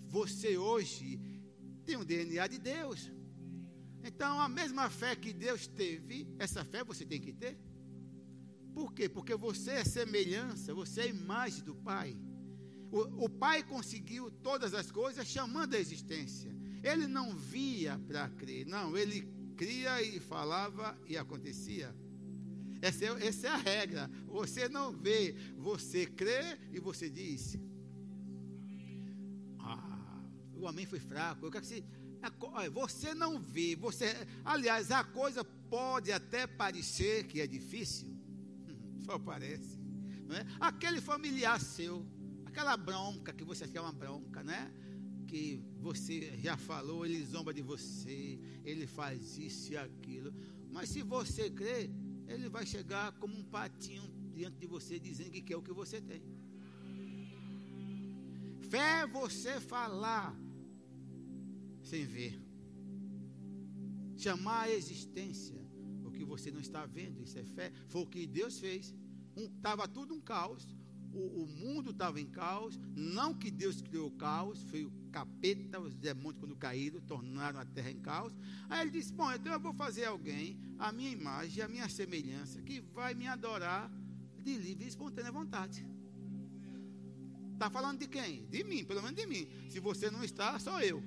Você 0.08 0.58
hoje 0.58 1.20
tem 1.84 1.96
o 1.96 2.04
DNA 2.04 2.44
de 2.48 2.58
Deus. 2.58 3.08
Então, 4.02 4.40
a 4.40 4.48
mesma 4.48 4.90
fé 4.90 5.14
que 5.14 5.32
Deus 5.32 5.68
teve, 5.68 6.26
essa 6.40 6.64
fé 6.64 6.82
você 6.82 7.06
tem 7.06 7.20
que 7.20 7.32
ter. 7.32 7.56
Por 8.76 8.92
quê? 8.92 9.08
Porque 9.08 9.34
você 9.34 9.70
é 9.70 9.84
semelhança, 9.84 10.74
você 10.74 11.00
é 11.00 11.08
imagem 11.08 11.64
do 11.64 11.74
Pai. 11.74 12.14
O, 12.92 13.24
o 13.24 13.26
Pai 13.26 13.62
conseguiu 13.62 14.30
todas 14.30 14.74
as 14.74 14.90
coisas 14.90 15.26
chamando 15.26 15.72
a 15.72 15.78
existência. 15.78 16.54
Ele 16.82 17.06
não 17.06 17.34
via 17.34 17.98
para 18.06 18.28
crer, 18.28 18.66
não, 18.66 18.94
ele 18.94 19.26
cria 19.56 20.02
e 20.02 20.20
falava 20.20 20.94
e 21.06 21.16
acontecia. 21.16 21.96
Essa 22.82 23.06
é, 23.06 23.26
essa 23.26 23.46
é 23.46 23.50
a 23.50 23.56
regra. 23.56 24.10
Você 24.26 24.68
não 24.68 24.92
vê, 24.92 25.34
você 25.56 26.04
crê 26.04 26.58
e 26.70 26.78
você 26.78 27.08
diz. 27.08 27.58
Ah, 29.58 30.20
o 30.54 30.64
homem 30.64 30.84
foi 30.84 31.00
fraco. 31.00 31.46
Eu 31.46 31.50
quero 31.50 31.64
que 31.64 31.74
você 31.74 31.82
você 32.72 33.14
não 33.14 33.38
vê, 33.38 33.76
você, 33.76 34.06
aliás, 34.44 34.90
a 34.90 35.04
coisa 35.04 35.44
pode 35.44 36.10
até 36.10 36.46
parecer 36.46 37.24
que 37.24 37.40
é 37.40 37.46
difícil, 37.46 38.15
só 39.06 39.18
parece, 39.18 39.78
não 40.26 40.36
é? 40.36 40.44
Aquele 40.58 41.00
familiar 41.00 41.60
seu, 41.60 42.04
aquela 42.44 42.76
bronca 42.76 43.32
que 43.32 43.44
você 43.44 43.64
acha 43.64 43.72
que 43.72 43.78
é 43.78 43.80
uma 43.80 43.92
bronca, 43.92 44.42
né? 44.42 44.70
Que 45.28 45.62
você 45.80 46.36
já 46.38 46.56
falou, 46.56 47.06
ele 47.06 47.24
zomba 47.24 47.54
de 47.54 47.62
você, 47.62 48.38
ele 48.64 48.86
faz 48.86 49.38
isso 49.38 49.72
e 49.72 49.76
aquilo, 49.76 50.34
mas 50.72 50.88
se 50.88 51.02
você 51.02 51.48
crê, 51.48 51.90
ele 52.26 52.48
vai 52.48 52.66
chegar 52.66 53.12
como 53.12 53.38
um 53.38 53.44
patinho 53.44 54.02
diante 54.34 54.58
de 54.58 54.66
você 54.66 54.98
dizendo 54.98 55.30
que 55.30 55.40
quer 55.40 55.56
o 55.56 55.62
que 55.62 55.72
você 55.72 56.00
tem. 56.00 56.22
Fé 58.68 59.02
é 59.02 59.06
você 59.06 59.60
falar 59.60 60.36
sem 61.82 62.04
ver. 62.04 62.42
Chamar 64.16 64.62
a 64.62 64.70
existência 64.70 65.65
que 66.16 66.24
você 66.24 66.50
não 66.50 66.60
está 66.60 66.84
vendo, 66.86 67.22
isso 67.22 67.38
é 67.38 67.44
fé. 67.44 67.72
Foi 67.88 68.02
o 68.02 68.06
que 68.06 68.26
Deus 68.26 68.58
fez. 68.58 68.94
Estava 69.36 69.84
um, 69.84 69.88
tudo 69.88 70.14
um 70.14 70.20
caos. 70.20 70.66
O, 71.12 71.42
o 71.42 71.46
mundo 71.46 71.90
estava 71.90 72.20
em 72.20 72.26
caos. 72.26 72.78
Não 72.94 73.34
que 73.34 73.50
Deus 73.50 73.80
criou 73.80 74.08
o 74.08 74.16
caos, 74.16 74.62
foi 74.64 74.84
o 74.84 74.92
capeta, 75.12 75.80
os 75.80 75.94
demônios, 75.94 76.40
quando 76.40 76.56
caíram, 76.56 77.00
tornaram 77.00 77.60
a 77.60 77.64
terra 77.64 77.90
em 77.90 78.00
caos. 78.00 78.34
Aí 78.68 78.82
ele 78.82 78.90
disse: 78.90 79.12
Bom, 79.12 79.30
então 79.32 79.52
eu 79.52 79.60
vou 79.60 79.74
fazer 79.74 80.06
alguém, 80.06 80.58
a 80.78 80.90
minha 80.92 81.10
imagem, 81.10 81.62
a 81.62 81.68
minha 81.68 81.88
semelhança, 81.88 82.60
que 82.62 82.80
vai 82.80 83.14
me 83.14 83.26
adorar 83.26 83.90
de 84.42 84.56
livre 84.56 84.84
e 84.84 84.88
espontânea 84.88 85.32
vontade. 85.32 85.86
Está 87.54 87.70
falando 87.70 87.98
de 88.00 88.06
quem? 88.06 88.44
De 88.46 88.62
mim, 88.64 88.84
pelo 88.84 89.02
menos 89.02 89.16
de 89.16 89.26
mim. 89.26 89.48
Se 89.70 89.80
você 89.80 90.10
não 90.10 90.22
está, 90.22 90.58
sou 90.58 90.78
eu. 90.80 91.02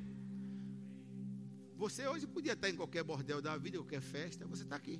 Você 1.79 2.05
hoje 2.05 2.27
podia 2.27 2.51
estar 2.51 2.69
em 2.69 2.75
qualquer 2.75 3.05
bordel 3.05 3.41
da 3.41 3.55
vida, 3.55 3.77
qualquer 3.77 4.01
festa, 4.01 4.45
você 4.45 4.63
está 4.63 4.75
aqui. 4.75 4.99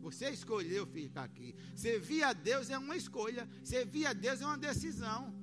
Você 0.00 0.30
escolheu 0.30 0.86
ficar 0.86 1.24
aqui. 1.24 1.56
Servir 1.74 2.22
a 2.22 2.32
Deus 2.32 2.70
é 2.70 2.78
uma 2.78 2.96
escolha. 2.96 3.48
Servir 3.64 4.06
a 4.06 4.12
Deus 4.12 4.40
é 4.40 4.46
uma 4.46 4.56
decisão. 4.56 5.34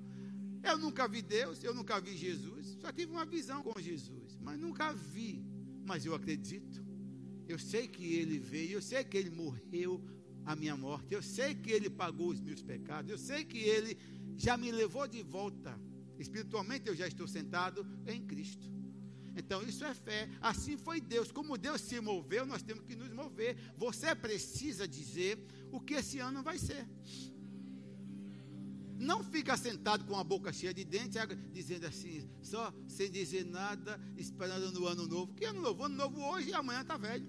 Eu 0.63 0.77
nunca 0.77 1.05
vi 1.05 1.21
Deus, 1.21 1.61
eu 1.61 1.73
nunca 1.73 1.99
vi 1.99 2.15
Jesus. 2.15 2.77
Só 2.79 2.89
tive 2.93 3.11
uma 3.11 3.25
visão 3.25 3.61
com 3.61 3.77
Jesus, 3.81 4.37
mas 4.39 4.57
nunca 4.57 4.93
vi. 4.93 5.45
Mas 5.85 6.05
eu 6.05 6.15
acredito. 6.15 6.81
Eu 7.49 7.59
sei 7.59 7.85
que 7.89 8.05
Ele 8.13 8.39
veio, 8.39 8.77
eu 8.77 8.81
sei 8.81 9.03
que 9.03 9.17
Ele 9.17 9.29
morreu 9.29 10.01
a 10.45 10.55
minha 10.55 10.77
morte, 10.77 11.13
eu 11.13 11.21
sei 11.21 11.53
que 11.53 11.69
Ele 11.69 11.89
pagou 11.89 12.29
os 12.29 12.39
meus 12.39 12.63
pecados, 12.63 13.11
eu 13.11 13.17
sei 13.17 13.43
que 13.43 13.57
Ele 13.57 13.97
já 14.37 14.55
me 14.55 14.71
levou 14.71 15.05
de 15.05 15.21
volta. 15.21 15.77
Espiritualmente 16.17 16.87
eu 16.87 16.95
já 16.95 17.07
estou 17.07 17.27
sentado 17.27 17.85
em 18.05 18.25
Cristo. 18.25 18.76
Então, 19.37 19.61
isso 19.61 19.85
é 19.85 19.93
fé. 19.93 20.29
Assim 20.41 20.77
foi 20.77 20.99
Deus. 20.99 21.31
Como 21.31 21.57
Deus 21.57 21.81
se 21.81 21.99
moveu, 21.99 22.45
nós 22.45 22.63
temos 22.63 22.83
que 22.83 22.95
nos 22.95 23.11
mover. 23.11 23.57
Você 23.77 24.13
precisa 24.15 24.87
dizer 24.87 25.39
o 25.71 25.79
que 25.79 25.93
esse 25.95 26.19
ano 26.19 26.41
vai 26.41 26.57
ser. 26.57 26.87
Não 28.99 29.23
fica 29.23 29.55
sentado 29.55 30.05
com 30.05 30.17
a 30.17 30.23
boca 30.23 30.51
cheia 30.51 30.73
de 30.73 30.83
dentes, 30.83 31.21
dizendo 31.53 31.85
assim, 31.85 32.27
só 32.41 32.73
sem 32.87 33.11
dizer 33.11 33.45
nada, 33.45 34.01
esperando 34.17 34.71
no 34.71 34.87
ano 34.87 35.07
novo. 35.07 35.33
Que 35.35 35.45
ano 35.45 35.61
novo? 35.61 35.83
Ano 35.83 35.95
novo 35.95 36.19
hoje 36.19 36.49
e 36.49 36.53
amanhã 36.53 36.81
está 36.81 36.97
velho. 36.97 37.27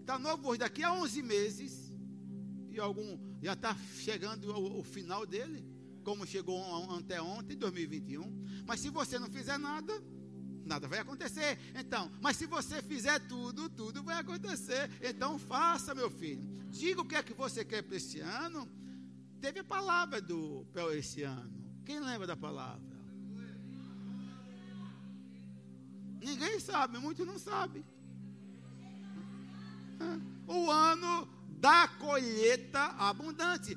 Está 0.00 0.18
novo 0.18 0.48
hoje, 0.48 0.58
daqui 0.58 0.82
a 0.82 0.92
11 0.92 1.22
meses. 1.22 1.92
E 2.70 2.80
algum 2.80 3.16
já 3.40 3.52
está 3.52 3.76
chegando 4.00 4.50
o, 4.50 4.80
o 4.80 4.82
final 4.82 5.24
dele, 5.24 5.64
como 6.02 6.26
chegou 6.26 6.60
até 6.96 7.22
ontem, 7.22 7.56
2021. 7.56 8.64
Mas 8.66 8.80
se 8.80 8.90
você 8.90 9.20
não 9.20 9.30
fizer 9.30 9.56
nada, 9.56 9.92
nada 10.64 10.88
vai 10.88 10.98
acontecer. 10.98 11.58
Então, 11.74 12.10
mas 12.20 12.36
se 12.36 12.46
você 12.46 12.82
fizer 12.82 13.18
tudo, 13.20 13.68
tudo 13.68 14.02
vai 14.02 14.18
acontecer. 14.18 14.90
Então, 15.02 15.38
faça, 15.38 15.94
meu 15.94 16.10
filho. 16.10 16.42
Diga 16.70 17.00
o 17.02 17.04
que 17.04 17.16
é 17.16 17.22
que 17.22 17.34
você 17.34 17.64
quer 17.64 17.82
para 17.82 17.96
esse 17.96 18.20
ano. 18.20 18.68
Teve 19.40 19.60
a 19.60 19.64
palavra 19.64 20.20
do 20.20 20.66
para 20.72 20.94
esse 20.96 21.22
ano. 21.22 21.52
Quem 21.84 22.00
lembra 22.00 22.26
da 22.26 22.36
palavra? 22.36 22.94
Ninguém 26.20 26.58
sabe, 26.58 26.98
muitos 26.98 27.26
não 27.26 27.38
sabem. 27.38 27.84
O 30.46 30.70
ano 30.70 31.28
da 31.60 31.86
colheita 31.88 32.80
abundante. 32.98 33.76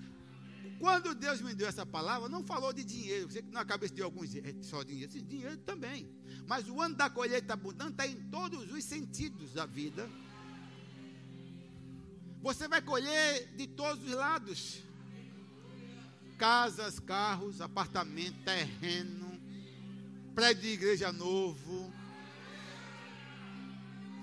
Quando 0.80 1.15
Deus 1.15 1.41
me 1.41 1.55
deu 1.55 1.67
essa 1.67 1.86
palavra, 1.86 2.30
não 2.30 2.43
falou 2.43 2.71
de 2.71 2.84
dinheiro. 2.84 3.30
Você 3.30 3.41
que 3.41 3.51
na 3.51 3.65
cabeça 3.65 3.93
de 3.93 4.01
alguns 4.01 4.36
é 4.36 4.55
só 4.61 4.84
dinheiro, 4.84 5.11
sim, 5.11 5.23
dinheiro 5.23 5.57
também. 5.57 6.07
Mas 6.45 6.69
o 6.69 6.80
ano 6.82 6.95
da 6.95 7.09
colheita 7.09 7.53
abundante 7.53 7.91
está 7.91 8.05
em 8.05 8.15
todos 8.30 8.71
os 8.71 8.84
sentidos 8.84 9.53
da 9.53 9.65
vida. 9.65 10.07
Você 12.41 12.67
vai 12.67 12.82
colher 12.82 13.47
de 13.55 13.67
todos 13.67 14.03
os 14.05 14.11
lados: 14.11 14.84
casas, 16.38 16.99
carros, 16.99 17.59
apartamento, 17.59 18.43
terreno, 18.43 19.41
prédio 20.36 20.61
de 20.61 20.69
igreja 20.69 21.11
novo, 21.11 21.91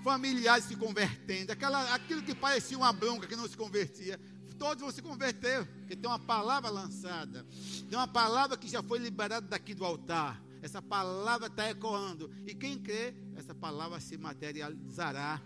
familiares 0.05 0.63
se 0.63 0.77
convertendo, 0.77 1.51
aquela, 1.51 1.93
aquilo 1.93 2.23
que 2.23 2.33
parecia 2.33 2.77
uma 2.77 2.93
bronca 2.93 3.27
que 3.27 3.35
não 3.35 3.47
se 3.47 3.57
convertia 3.57 4.17
todos 4.57 4.81
vão 4.81 4.91
se 4.91 5.01
converter, 5.01 5.65
porque 5.65 5.95
tem 5.95 6.09
uma 6.09 6.19
palavra 6.19 6.69
lançada, 6.69 7.45
tem 7.89 7.97
uma 7.97 8.07
palavra 8.07 8.57
que 8.57 8.67
já 8.67 8.81
foi 8.81 8.99
liberada 8.99 9.47
daqui 9.47 9.73
do 9.73 9.85
altar. 9.85 10.41
Essa 10.61 10.81
palavra 10.81 11.47
está 11.47 11.69
ecoando. 11.69 12.31
E 12.47 12.55
quem 12.55 12.79
crê, 12.79 13.13
essa 13.35 13.53
palavra 13.53 13.99
se 13.99 14.17
materializará. 14.17 15.39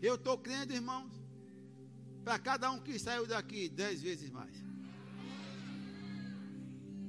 Eu 0.00 0.14
estou 0.14 0.38
crendo, 0.38 0.72
irmãos, 0.72 1.12
para 2.24 2.38
cada 2.38 2.70
um 2.70 2.80
que 2.80 2.98
saiu 2.98 3.26
daqui, 3.26 3.68
dez 3.68 4.00
vezes 4.00 4.30
mais. 4.30 4.56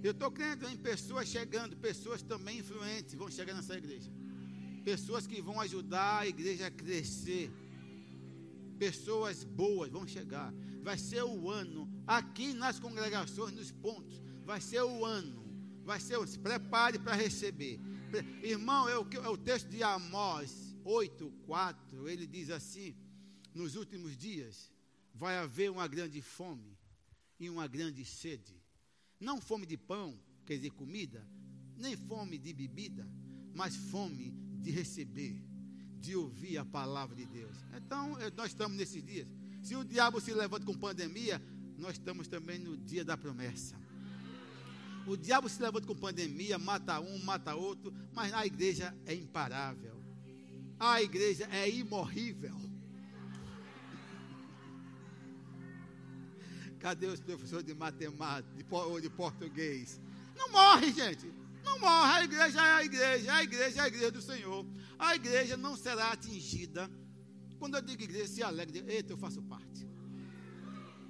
Eu 0.04 0.12
estou 0.12 0.32
crendo 0.32 0.68
em 0.68 0.76
pessoas 0.76 1.28
chegando, 1.28 1.78
pessoas 1.78 2.22
também 2.22 2.60
influentes 2.60 3.14
vão 3.14 3.30
chegar 3.30 3.54
nessa 3.54 3.78
igreja. 3.78 4.12
Pessoas 4.84 5.28
que 5.28 5.42
vão 5.42 5.62
ajudar 5.62 6.20
a 6.22 6.28
igreja 6.28 6.68
a 6.68 6.72
crescer 6.72 7.52
pessoas 8.82 9.44
boas 9.44 9.92
vão 9.92 10.08
chegar. 10.08 10.52
Vai 10.82 10.98
ser 10.98 11.22
o 11.22 11.52
ano, 11.52 11.88
aqui 12.08 12.52
nas 12.52 12.80
congregações, 12.80 13.54
nos 13.54 13.72
pontos, 13.72 14.20
vai 14.44 14.60
ser 14.60 14.82
o 14.82 15.06
ano. 15.06 15.40
Vai 15.84 16.00
ser 16.00 16.18
o 16.18 16.26
se 16.26 16.40
prepare 16.40 16.98
para 16.98 17.14
receber. 17.14 17.80
Irmão, 18.42 18.90
é 18.90 18.98
o, 18.98 19.08
é 19.24 19.30
o 19.30 19.38
texto 19.38 19.70
de 19.70 19.84
Amós 19.84 20.76
8, 20.84 21.32
4, 21.46 22.10
ele 22.10 22.26
diz 22.26 22.50
assim: 22.50 22.96
nos 23.54 23.76
últimos 23.76 24.18
dias 24.18 24.72
vai 25.14 25.38
haver 25.38 25.70
uma 25.70 25.88
grande 25.88 26.20
fome 26.20 26.76
e 27.40 27.52
uma 27.52 27.68
grande 27.68 28.04
sede. 28.04 28.64
Não 29.20 29.40
fome 29.40 29.68
de 29.68 29.78
pão, 29.78 30.20
quer 30.44 30.56
dizer, 30.56 30.72
comida, 30.72 31.24
nem 31.78 31.96
fome 31.96 32.40
de 32.40 32.52
bebida, 32.52 33.08
mas 33.54 33.76
fome 33.76 34.32
de 34.60 34.72
receber 34.72 35.51
de 36.02 36.16
ouvir 36.16 36.58
a 36.58 36.66
palavra 36.66 37.16
de 37.16 37.26
Deus. 37.26 37.56
Então, 37.78 38.20
eh, 38.20 38.32
nós 38.36 38.48
estamos 38.48 38.76
nesses 38.76 39.04
dias. 39.04 39.28
Se 39.62 39.76
o 39.76 39.84
diabo 39.84 40.20
se 40.20 40.34
levanta 40.34 40.66
com 40.66 40.74
pandemia, 40.74 41.40
nós 41.78 41.94
estamos 41.94 42.28
também 42.28 42.58
no 42.58 42.76
dia 42.76 43.06
da 43.06 43.16
promessa. 43.16 43.76
O 45.06 45.16
diabo 45.16 45.48
se 45.48 45.62
levanta 45.62 45.86
com 45.86 45.96
pandemia, 45.96 46.58
mata 46.58 47.00
um, 47.00 47.18
mata 47.20 47.56
outro, 47.56 47.94
mas 48.14 48.34
a 48.34 48.46
igreja 48.46 48.96
é 49.06 49.14
imparável. 49.14 50.02
A 50.80 51.02
igreja 51.02 51.48
é 51.52 51.70
imorrível. 51.70 52.60
Cadê 56.80 57.06
os 57.06 57.20
professores 57.20 57.66
de 57.66 57.76
matemática 57.76 58.76
ou 58.76 59.00
de 59.00 59.10
português? 59.10 60.02
Não 60.36 60.52
morre, 60.52 60.92
gente. 60.92 61.32
Não 61.64 61.80
morre, 61.80 62.12
a 62.12 62.24
igreja 62.24 62.60
é 62.60 62.74
a 62.74 62.84
igreja, 62.84 63.34
a 63.34 63.44
igreja 63.44 63.80
é 63.80 63.84
a 63.84 63.88
igreja 63.88 64.12
do 64.12 64.22
Senhor. 64.22 64.66
A 65.02 65.16
igreja 65.16 65.58
não 65.58 65.76
será 65.76 66.12
atingida 66.12 66.88
Quando 67.58 67.76
eu 67.76 67.82
digo 67.82 68.04
igreja, 68.04 68.28
se 68.28 68.44
alegre, 68.44 68.84
eita, 68.88 69.14
eu 69.14 69.18
faço 69.18 69.42
parte. 69.42 69.88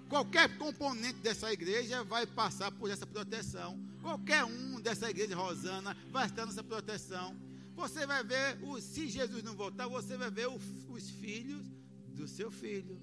Qualquer 0.08 0.58
componente 0.58 1.20
dessa 1.20 1.52
igreja 1.52 2.04
vai 2.04 2.26
passar 2.26 2.72
por 2.72 2.90
essa 2.90 3.06
proteção. 3.06 3.80
Qualquer 4.02 4.44
um 4.44 4.82
dessa 4.82 5.10
igreja 5.10 5.36
Rosana 5.36 5.96
vai 6.10 6.26
estar 6.26 6.46
nessa 6.46 6.64
proteção. 6.64 7.36
Você 7.76 8.06
vai 8.06 8.24
ver, 8.24 8.58
se 8.82 9.08
Jesus 9.08 9.44
não 9.44 9.56
voltar, 9.56 9.88
você 9.88 10.18
vai 10.18 10.30
ver 10.30 10.48
os 10.48 11.10
filhos 11.10 11.66
do 12.10 12.28
seu 12.28 12.52
filho. 12.52 13.02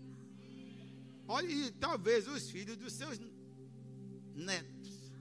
Olha, 1.27 1.51
e 1.51 1.71
talvez 1.71 2.29
os 2.29 2.51
filhos 2.51 2.77
dos 2.77 2.93
seus 2.93 3.19
netos. 4.35 5.13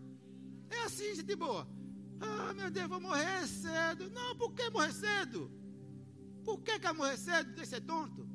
É 0.70 0.84
assim, 0.84 1.16
gente 1.16 1.36
boa. 1.36 1.68
Ah, 2.20 2.54
meu 2.54 2.70
Deus, 2.70 2.90
vou 2.90 3.00
morrer 3.00 3.48
cedo. 3.48 4.10
Não, 4.10 4.36
por 4.36 4.54
que 4.54 4.70
morrer 4.70 4.94
cedo? 4.94 5.57
Por 6.48 6.62
que 6.62 6.80
quer 6.80 6.94
morrer 6.94 7.18
cedo? 7.18 7.52
Deixa 7.56 7.72
ser 7.72 7.82
tonto. 7.82 8.26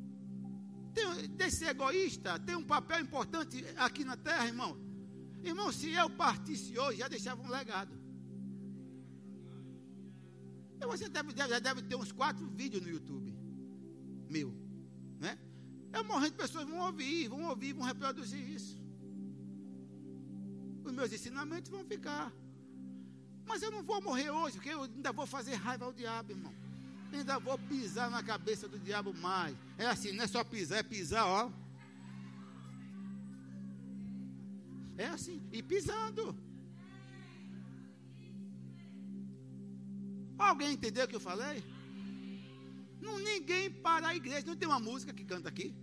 Tem, 0.92 1.26
deixa 1.30 1.56
ser 1.56 1.68
egoísta. 1.68 2.38
Tem 2.38 2.54
um 2.54 2.62
papel 2.62 3.00
importante 3.00 3.64
aqui 3.78 4.04
na 4.04 4.18
terra, 4.18 4.46
irmão. 4.46 4.76
Irmão, 5.42 5.72
se 5.72 5.88
eu 5.92 6.10
partisse 6.10 6.78
hoje, 6.78 6.98
já 6.98 7.08
deixava 7.08 7.40
um 7.42 7.48
legado. 7.48 7.90
Você 10.90 11.08
deve, 11.08 11.34
já 11.34 11.58
deve 11.58 11.80
ter 11.84 11.96
uns 11.96 12.12
quatro 12.12 12.46
vídeos 12.50 12.82
no 12.82 12.90
YouTube. 12.90 13.34
Meu. 14.28 14.52
Né? 15.18 15.38
Eu 15.90 16.04
morrendo, 16.04 16.34
pessoas 16.34 16.68
vão 16.68 16.80
ouvir, 16.80 17.28
vão 17.28 17.44
ouvir, 17.44 17.72
vão 17.72 17.86
reproduzir 17.86 18.46
isso. 18.50 18.76
Os 20.84 20.92
meus 20.92 21.10
ensinamentos 21.10 21.70
vão 21.70 21.82
ficar. 21.86 22.30
Mas 23.46 23.62
eu 23.62 23.70
não 23.70 23.82
vou 23.82 24.02
morrer 24.02 24.28
hoje, 24.28 24.56
porque 24.56 24.68
eu 24.68 24.82
ainda 24.82 25.12
vou 25.12 25.26
fazer 25.26 25.54
raiva 25.54 25.86
ao 25.86 25.94
diabo, 25.94 26.32
irmão. 26.32 26.52
Ainda 27.12 27.38
vou 27.38 27.58
pisar 27.58 28.10
na 28.10 28.22
cabeça 28.22 28.66
do 28.68 28.78
diabo 28.78 29.12
mais. 29.14 29.56
É 29.76 29.86
assim, 29.86 30.12
não 30.12 30.24
é 30.24 30.26
só 30.26 30.42
pisar, 30.42 30.78
é 30.78 30.82
pisar, 30.82 31.26
ó. 31.26 31.50
É 34.96 35.06
assim, 35.08 35.42
e 35.52 35.62
pisando. 35.62 36.36
Alguém 40.38 40.72
entendeu 40.72 41.04
o 41.04 41.08
que 41.08 41.16
eu 41.16 41.20
falei? 41.20 41.62
Não, 43.00 43.18
ninguém 43.18 43.70
para 43.70 44.08
a 44.08 44.16
igreja. 44.16 44.46
Não 44.46 44.56
tem 44.56 44.68
uma 44.68 44.80
música 44.80 45.12
que 45.12 45.24
canta 45.24 45.48
aqui? 45.48 45.74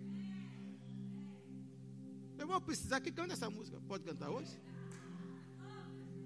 Eu 2.38 2.48
vou 2.48 2.60
precisar 2.62 3.02
que 3.02 3.12
cante 3.12 3.34
essa 3.34 3.50
música. 3.50 3.80
Pode 3.88 4.04
cantar 4.04 4.30
hoje? 4.30 4.58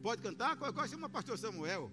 Pode 0.02 0.22
cantar? 0.22 0.56
Qual, 0.58 0.72
qual 0.74 0.88
chama 0.88 1.10
pastor 1.10 1.38
Samuel? 1.38 1.92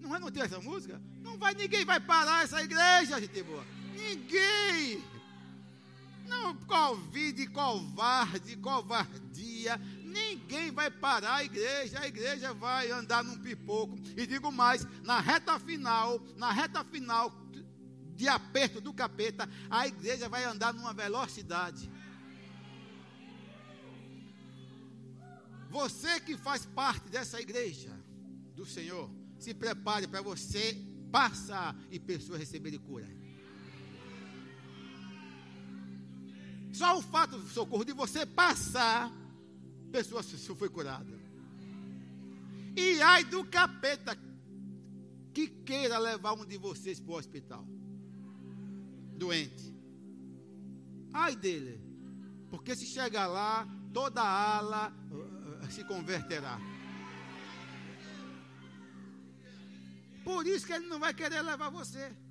Não 0.00 0.14
é 0.14 0.18
não 0.18 0.30
tem 0.30 0.42
essa 0.42 0.60
música? 0.60 1.00
Não 1.22 1.38
vai, 1.38 1.54
ninguém 1.54 1.84
vai 1.84 2.00
parar 2.00 2.44
essa 2.44 2.62
igreja, 2.62 3.20
gente 3.20 3.42
boa. 3.42 3.64
Ninguém. 3.94 5.02
Não, 6.26 6.54
Covid, 6.56 7.46
covarde, 7.48 8.56
covardia. 8.56 9.76
Ninguém 10.02 10.70
vai 10.70 10.90
parar 10.90 11.36
a 11.36 11.44
igreja. 11.44 12.00
A 12.00 12.06
igreja 12.06 12.52
vai 12.52 12.90
andar 12.90 13.22
num 13.22 13.38
pipoco. 13.38 13.98
E 14.16 14.26
digo 14.26 14.50
mais, 14.50 14.86
na 15.02 15.20
reta 15.20 15.58
final, 15.58 16.20
na 16.36 16.50
reta 16.50 16.84
final 16.84 17.32
de 18.14 18.28
aperto 18.28 18.80
do 18.80 18.92
capeta, 18.92 19.48
a 19.70 19.86
igreja 19.86 20.28
vai 20.28 20.44
andar 20.44 20.72
numa 20.72 20.92
velocidade. 20.92 21.90
Você 25.70 26.20
que 26.20 26.36
faz 26.36 26.66
parte 26.66 27.08
dessa 27.08 27.40
igreja 27.40 27.90
do 28.54 28.66
Senhor, 28.66 29.10
se 29.38 29.54
prepare 29.54 30.06
para 30.06 30.20
você 30.20 30.91
passar 31.12 31.76
e 31.90 32.00
pessoas 32.00 32.40
receberem 32.40 32.80
cura. 32.80 33.06
Só 36.72 36.98
o 36.98 37.02
fato 37.02 37.38
do 37.38 37.48
socorro 37.48 37.84
de 37.84 37.92
você 37.92 38.24
passar, 38.24 39.12
pessoa 39.92 40.22
foi 40.56 40.70
curada. 40.70 41.20
E 42.74 43.02
ai 43.02 43.24
do 43.24 43.44
capeta 43.44 44.18
que 45.34 45.48
queira 45.48 45.98
levar 45.98 46.32
um 46.32 46.46
de 46.46 46.56
vocês 46.56 46.98
para 46.98 47.12
o 47.12 47.18
hospital. 47.18 47.66
Doente. 49.14 49.76
Ai 51.12 51.36
dele. 51.36 51.78
Porque 52.50 52.74
se 52.74 52.86
chegar 52.86 53.26
lá, 53.26 53.68
toda 53.92 54.22
a 54.22 54.56
ala 54.58 54.92
se 55.70 55.84
converterá. 55.84 56.58
Por 60.24 60.46
isso 60.46 60.66
que 60.66 60.72
ele 60.72 60.86
não 60.86 60.98
vai 60.98 61.14
querer 61.14 61.42
levar 61.42 61.70
você. 61.70 62.12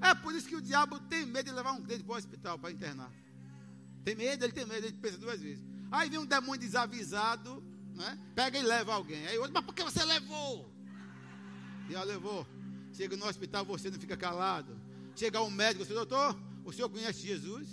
É 0.00 0.14
por 0.14 0.34
isso 0.34 0.46
que 0.46 0.54
o 0.54 0.60
diabo 0.60 1.00
tem 1.00 1.24
medo 1.24 1.48
de 1.48 1.56
levar 1.56 1.72
um 1.72 1.82
crente 1.82 2.04
para 2.04 2.14
o 2.14 2.18
hospital 2.18 2.58
para 2.58 2.70
internar. 2.70 3.10
Tem 4.04 4.14
medo, 4.14 4.44
ele 4.44 4.52
tem 4.52 4.66
medo, 4.66 4.86
ele 4.86 4.96
pensa 4.98 5.16
duas 5.16 5.40
vezes. 5.40 5.64
Aí 5.90 6.10
vem 6.10 6.18
um 6.18 6.26
demônio 6.26 6.60
desavisado, 6.60 7.64
né? 7.94 8.18
pega 8.34 8.58
e 8.58 8.62
leva 8.62 8.92
alguém. 8.92 9.26
Aí 9.26 9.38
outro, 9.38 9.54
mas 9.54 9.64
por 9.64 9.74
que 9.74 9.82
você 9.82 10.04
levou? 10.04 10.70
Ela 11.90 12.04
levou. 12.04 12.46
Chega 12.92 13.16
no 13.16 13.26
hospital, 13.26 13.64
você 13.64 13.90
não 13.90 13.98
fica 13.98 14.16
calado. 14.16 14.78
Chega 15.16 15.40
um 15.40 15.50
médico, 15.50 15.84
você, 15.84 15.94
doutor, 15.94 16.38
o 16.64 16.72
senhor 16.72 16.88
conhece 16.88 17.26
Jesus? 17.26 17.68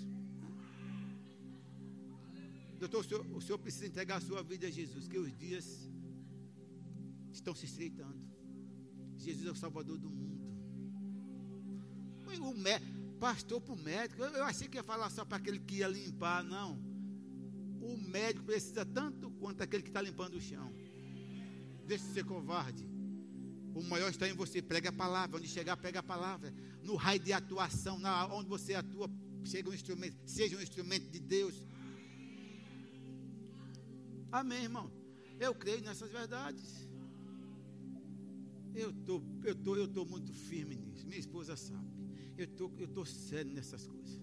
Doutor, 2.80 3.00
o 3.00 3.04
senhor, 3.04 3.26
o 3.36 3.42
senhor 3.42 3.58
precisa 3.58 3.86
entregar 3.86 4.18
a 4.18 4.22
sua 4.22 4.44
vida 4.44 4.68
a 4.68 4.70
Jesus, 4.70 5.08
que 5.08 5.18
os 5.18 5.36
dias 5.38 5.90
estão 7.34 7.54
se 7.56 7.66
estreitando. 7.66 8.22
Jesus 9.18 9.48
é 9.48 9.52
o 9.52 9.56
Salvador 9.56 9.98
do 9.98 10.10
mundo. 10.10 10.34
O 12.26 13.20
pastor 13.20 13.62
para 13.62 13.74
o 13.74 13.78
médico, 13.78 14.22
eu, 14.22 14.44
achei 14.44 14.68
que 14.68 14.78
ia 14.78 14.84
falar 14.84 15.10
só 15.10 15.24
para 15.24 15.38
aquele 15.38 15.60
que 15.60 15.76
ia 15.76 15.88
limpar, 15.88 16.44
não. 16.44 16.78
O 17.82 17.98
médico 17.98 18.46
precisa 18.46 18.86
tanto 18.86 19.32
quanto 19.32 19.62
aquele 19.62 19.84
que 19.84 19.90
está 19.90 20.02
limpando 20.02 20.36
o 20.36 20.42
chão. 20.42 20.74
Deixe 21.86 22.06
de 22.06 22.14
ser 22.14 22.26
covarde. 22.26 22.88
O 23.76 23.82
maior 23.84 24.10
está 24.10 24.28
em 24.28 24.34
você. 24.34 24.62
Prega 24.62 24.90
a 24.90 24.94
palavra. 24.94 25.38
Onde 25.38 25.48
chegar, 25.48 25.76
prega 25.78 26.00
a 26.00 26.04
palavra. 26.04 26.54
No 26.82 26.96
raio 26.96 27.20
de 27.20 27.34
atuação, 27.34 28.00
na, 28.00 28.26
onde 28.28 28.50
você 28.50 28.74
atua, 28.76 29.10
chega 29.44 29.70
um 29.70 29.74
instrumento, 29.74 30.18
seja 30.26 30.58
um 30.58 30.62
instrumento 30.62 31.10
de 31.10 31.20
Deus. 31.20 31.56
Amém, 34.32 34.64
irmão. 34.64 34.92
Eu 35.40 35.54
creio 35.54 35.82
nessas 35.82 36.10
verdades. 36.12 36.88
Eu 38.74 38.92
tô, 38.92 39.22
eu 39.44 39.56
tô, 39.56 39.76
eu 39.76 39.88
tô 39.88 40.06
muito 40.06 40.34
firme 40.34 40.76
nisso. 40.76 41.06
Minha 41.06 41.20
esposa 41.20 41.56
sabe. 41.56 41.88
Eu 42.38 42.48
tô, 42.48 42.72
eu 42.78 42.88
tô 42.88 43.06
sério 43.06 43.52
nessas 43.52 43.86
coisas. 43.88 44.22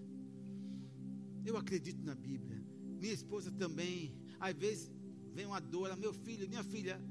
Eu 1.45 1.57
acredito 1.57 2.03
na 2.03 2.15
Bíblia. 2.15 2.63
Minha 2.99 3.13
esposa 3.13 3.51
também. 3.51 4.15
Às 4.39 4.55
vezes 4.55 4.91
vem 5.33 5.45
uma 5.45 5.59
dor. 5.59 5.95
Meu 5.97 6.13
filho, 6.13 6.47
minha 6.47 6.63
filha, 6.63 7.01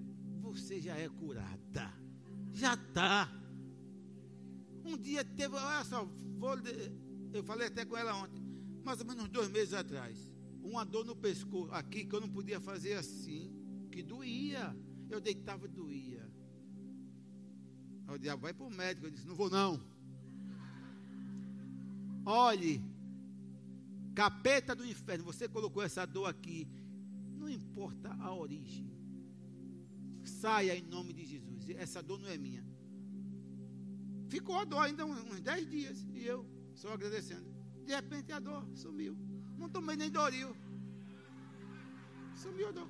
você 0.41 0.81
já 0.81 0.97
é 0.97 1.09
curada. 1.09 1.93
Já 2.53 2.75
está. 2.75 3.31
Um 4.85 4.97
dia 4.97 5.25
teve, 5.25 5.55
olha 5.55 5.85
só, 5.85 6.05
vou, 6.39 6.55
eu 7.33 7.45
falei 7.45 7.69
até 7.69 7.85
com 7.85 7.97
ela 7.97 8.15
ontem, 8.17 8.43
mais 8.83 8.99
ou 8.99 9.07
menos 9.07 9.29
dois 9.29 9.49
meses 9.51 9.75
atrás 9.75 10.31
uma 10.63 10.85
dor 10.85 11.05
no 11.05 11.17
pescoço 11.17 11.73
aqui 11.73 12.05
que 12.05 12.15
eu 12.15 12.21
não 12.21 12.29
podia 12.29 12.61
fazer 12.61 12.95
assim, 12.95 13.53
que 13.91 14.03
doía. 14.03 14.77
Eu 15.09 15.21
deitava 15.21 15.67
e 15.67 15.69
doía. 15.69 16.31
Aí 18.11 18.17
o 18.17 18.19
diabo 18.19 18.43
vai 18.43 18.53
para 18.53 18.67
o 18.67 18.71
médico, 18.71 19.07
eu 19.07 19.11
disse, 19.11 19.25
não 19.25 19.37
vou 19.37 19.49
não. 19.49 19.81
Olhe, 22.27 22.83
capeta 24.17 24.75
do 24.75 24.85
inferno, 24.85 25.25
você 25.25 25.49
colocou 25.49 25.81
essa 25.81 26.05
dor 26.05 26.27
aqui, 26.27 26.67
não 27.39 27.49
importa 27.49 28.13
a 28.19 28.35
origem. 28.35 28.91
Saia 30.25 30.77
em 30.77 30.83
nome 30.83 31.13
de 31.13 31.25
Jesus. 31.25 31.71
Essa 31.71 32.03
dor 32.03 32.19
não 32.19 32.29
é 32.29 32.37
minha. 32.37 32.65
Ficou 34.29 34.59
a 34.59 34.65
dor 34.65 34.81
ainda 34.81 35.07
uns 35.07 35.41
10 35.41 35.71
dias. 35.71 36.07
E 36.13 36.27
eu 36.27 36.45
só 36.75 36.93
agradecendo. 36.93 37.49
De 37.85 37.95
repente 37.95 38.33
a 38.33 38.41
dor 38.41 38.67
sumiu. 38.75 39.17
Não 39.57 39.69
tomei 39.69 39.97
nem 39.97 40.11
Doril. 40.11 40.55
Sumiu 42.35 42.69
a 42.69 42.73
dor. 42.73 42.89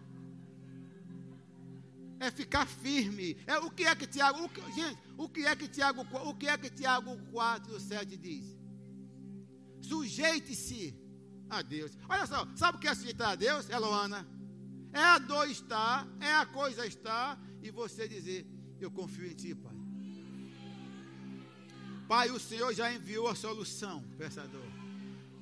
É 2.18 2.30
ficar 2.30 2.66
firme. 2.66 3.36
É 3.46 3.58
o 3.58 3.70
que 3.70 3.84
é 3.84 3.94
que 3.94 4.06
Tiago, 4.06 4.38
gente, 4.74 5.09
o 5.22 5.28
que 5.28 5.44
é 5.44 5.54
que 5.54 5.68
Tiago, 5.68 6.00
o 6.30 6.34
que 6.34 6.48
é 6.48 6.56
que 6.56 6.70
Tiago 6.70 7.14
4, 7.30 7.78
7 7.78 8.16
diz? 8.16 8.56
Sujeite-se 9.82 10.98
a 11.50 11.60
Deus. 11.60 11.92
Olha 12.08 12.26
só, 12.26 12.48
sabe 12.56 12.78
o 12.78 12.80
que 12.80 12.88
é 12.88 12.94
sujeitar 12.94 13.32
a 13.32 13.34
Deus? 13.34 13.68
É 13.68 13.78
Loana. 13.78 14.26
É 14.94 14.98
a 14.98 15.18
dor 15.18 15.46
estar, 15.50 16.08
é 16.20 16.32
a 16.32 16.46
coisa 16.46 16.86
estar, 16.86 17.38
e 17.62 17.70
você 17.70 18.08
dizer, 18.08 18.46
eu 18.80 18.90
confio 18.90 19.26
em 19.26 19.34
ti, 19.34 19.54
Pai. 19.54 19.76
Pai, 22.08 22.30
o 22.30 22.40
Senhor 22.40 22.72
já 22.72 22.90
enviou 22.90 23.28
a 23.28 23.34
solução 23.34 24.02
para 24.16 24.26
essa 24.26 24.48
dor. 24.48 24.72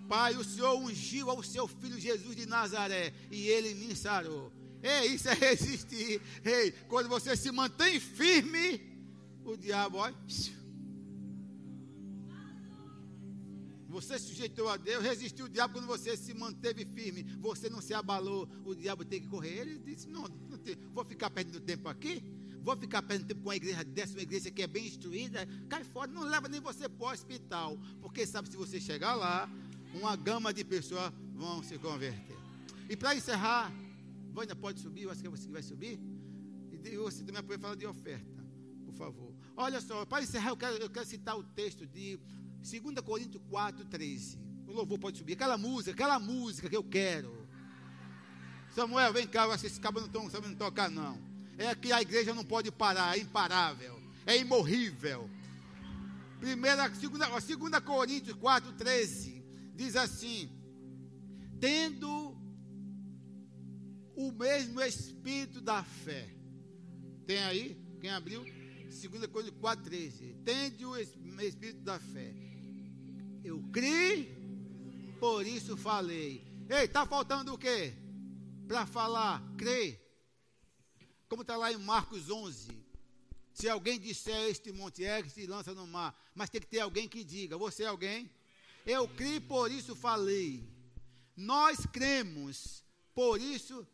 Pai, 0.08 0.34
o 0.34 0.42
Senhor 0.42 0.74
ungiu 0.76 1.30
ao 1.30 1.40
seu 1.42 1.68
filho 1.68 2.00
Jesus 2.00 2.34
de 2.34 2.46
Nazaré 2.46 3.14
e 3.30 3.46
ele 3.46 3.74
me 3.74 3.94
sarou. 3.94 4.52
Ei, 4.82 5.14
isso 5.14 5.28
é 5.28 5.34
resistir. 5.48 6.20
Ei, 6.44 6.72
quando 6.88 7.08
você 7.08 7.36
se 7.36 7.52
mantém 7.52 8.00
firme, 8.00 8.97
o 9.52 9.56
diabo, 9.56 9.98
olha. 9.98 10.16
Você 13.88 14.18
sujeitou 14.18 14.68
a 14.68 14.76
Deus, 14.76 15.02
resistiu 15.02 15.46
o 15.46 15.48
diabo 15.48 15.74
quando 15.74 15.86
você 15.86 16.16
se 16.16 16.34
manteve 16.34 16.84
firme. 16.84 17.24
Você 17.40 17.70
não 17.70 17.80
se 17.80 17.94
abalou. 17.94 18.48
O 18.64 18.74
diabo 18.74 19.04
tem 19.04 19.20
que 19.20 19.28
correr. 19.28 19.60
Ele 19.60 19.78
disse: 19.78 20.08
Não, 20.08 20.28
não 20.50 20.58
tem, 20.58 20.76
vou 20.92 21.04
ficar 21.04 21.30
perdendo 21.30 21.60
tempo 21.60 21.88
aqui. 21.88 22.22
Vou 22.62 22.76
ficar 22.76 23.02
perdendo 23.02 23.28
tempo 23.28 23.40
com 23.40 23.48
uma 23.48 23.56
igreja 23.56 23.82
dessa, 23.84 24.12
uma 24.12 24.22
igreja 24.22 24.50
que 24.50 24.62
é 24.62 24.66
bem 24.66 24.86
instruída. 24.86 25.48
Cai 25.68 25.84
fora, 25.84 26.10
não 26.10 26.22
leva 26.22 26.48
nem 26.48 26.60
você 26.60 26.88
para 26.88 27.08
o 27.08 27.10
hospital. 27.10 27.78
Porque 28.00 28.26
sabe, 28.26 28.50
se 28.50 28.56
você 28.56 28.78
chegar 28.78 29.14
lá, 29.14 29.50
uma 29.94 30.14
gama 30.16 30.52
de 30.52 30.64
pessoas 30.64 31.10
vão 31.34 31.62
se 31.62 31.78
converter. 31.78 32.36
E 32.90 32.96
para 32.96 33.14
encerrar, 33.14 33.72
ainda 34.40 34.54
pode 34.54 34.80
subir, 34.80 35.02
eu 35.02 35.10
acho 35.10 35.20
que 35.20 35.26
é 35.26 35.30
você 35.30 35.46
que 35.46 35.52
vai 35.52 35.62
subir. 35.62 35.98
E 36.84 36.96
você 36.96 37.24
também 37.24 37.42
pode 37.42 37.60
falar 37.60 37.74
de 37.74 37.86
oferta, 37.86 38.37
por 38.88 38.94
favor. 38.94 39.34
Olha 39.56 39.80
só, 39.80 40.04
para 40.06 40.22
encerrar, 40.22 40.50
eu 40.50 40.56
quero, 40.56 40.76
eu 40.76 40.90
quero 40.90 41.06
citar 41.06 41.36
o 41.36 41.42
texto 41.42 41.86
de 41.86 42.18
2 42.62 43.00
Coríntios 43.04 43.42
4, 43.50 43.84
13. 43.84 44.38
O 44.66 44.72
louvor 44.72 44.98
pode 44.98 45.18
subir. 45.18 45.34
Aquela 45.34 45.58
música, 45.58 45.92
aquela 45.92 46.18
música 46.18 46.68
que 46.68 46.76
eu 46.76 46.82
quero. 46.82 47.46
Samuel, 48.74 49.12
vem 49.12 49.26
cá, 49.26 49.46
esses 49.54 49.78
cabos 49.78 50.02
não 50.02 50.08
estão 50.08 50.30
sabendo 50.30 50.56
tocar, 50.56 50.90
não. 50.90 51.18
É 51.58 51.74
que 51.74 51.92
a 51.92 52.00
igreja 52.00 52.32
não 52.34 52.44
pode 52.44 52.70
parar, 52.70 53.16
é 53.16 53.20
imparável, 53.20 54.00
é 54.24 54.36
imorrível. 54.38 55.28
Primeira, 56.40 56.94
segunda, 56.94 57.40
segunda 57.40 57.80
Coríntios 57.80 58.36
4, 58.36 58.72
13 58.72 59.44
diz 59.74 59.96
assim: 59.96 60.48
tendo 61.60 62.36
o 64.14 64.30
mesmo 64.32 64.80
espírito 64.80 65.60
da 65.60 65.82
fé. 65.82 66.28
Tem 67.26 67.38
aí? 67.44 67.76
Quem 68.00 68.10
abriu? 68.10 68.44
2 68.88 69.26
Coríntios 69.26 69.60
4, 69.60 69.84
13. 69.84 70.34
Tende 70.44 70.84
o 70.86 70.96
espírito 70.96 71.80
da 71.82 72.00
fé. 72.00 72.34
Eu 73.44 73.62
criei, 73.70 74.34
por 75.20 75.46
isso 75.46 75.76
falei. 75.76 76.42
Ei, 76.68 76.84
está 76.84 77.06
faltando 77.06 77.52
o 77.52 77.58
quê? 77.58 77.94
Para 78.66 78.86
falar, 78.86 79.42
crê. 79.56 80.00
Como 81.28 81.42
está 81.42 81.56
lá 81.56 81.70
em 81.70 81.76
Marcos 81.76 82.30
11. 82.30 82.70
Se 83.52 83.68
alguém 83.68 83.98
disser 83.98 84.48
este 84.48 84.72
monte 84.72 85.02
que 85.22 85.30
se 85.30 85.46
lança 85.46 85.74
no 85.74 85.86
mar. 85.86 86.18
Mas 86.34 86.48
tem 86.50 86.60
que 86.60 86.66
ter 86.66 86.80
alguém 86.80 87.08
que 87.08 87.22
diga. 87.22 87.58
Você 87.58 87.82
é 87.82 87.86
alguém? 87.86 88.30
Eu 88.86 89.06
criei, 89.08 89.40
por 89.40 89.70
isso 89.70 89.94
falei. 89.94 90.66
Nós 91.36 91.84
cremos, 91.86 92.82
por 93.14 93.40
isso. 93.40 93.86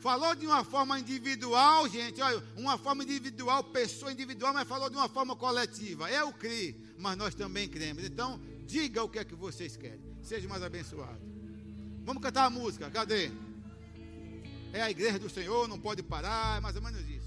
Falou 0.00 0.34
de 0.34 0.46
uma 0.46 0.62
forma 0.62 0.98
individual, 0.98 1.88
gente, 1.88 2.20
olha, 2.22 2.42
uma 2.56 2.78
forma 2.78 3.02
individual, 3.02 3.64
pessoa 3.64 4.12
individual, 4.12 4.54
mas 4.54 4.68
falou 4.68 4.88
de 4.88 4.96
uma 4.96 5.08
forma 5.08 5.34
coletiva. 5.34 6.08
Eu 6.10 6.32
criei, 6.32 6.80
mas 6.96 7.16
nós 7.16 7.34
também 7.34 7.68
cremos. 7.68 8.04
Então, 8.04 8.40
diga 8.64 9.02
o 9.02 9.08
que 9.08 9.18
é 9.18 9.24
que 9.24 9.34
vocês 9.34 9.76
querem. 9.76 10.00
Seja 10.22 10.48
mais 10.48 10.62
abençoado. 10.62 11.20
Vamos 12.04 12.22
cantar 12.22 12.44
a 12.44 12.50
música, 12.50 12.88
cadê? 12.90 13.30
É 14.72 14.82
a 14.82 14.90
igreja 14.90 15.18
do 15.18 15.28
Senhor, 15.28 15.66
não 15.66 15.80
pode 15.80 16.02
parar, 16.02 16.58
é 16.58 16.60
mais 16.60 16.76
ou 16.76 16.82
menos 16.82 17.00
isso. 17.08 17.17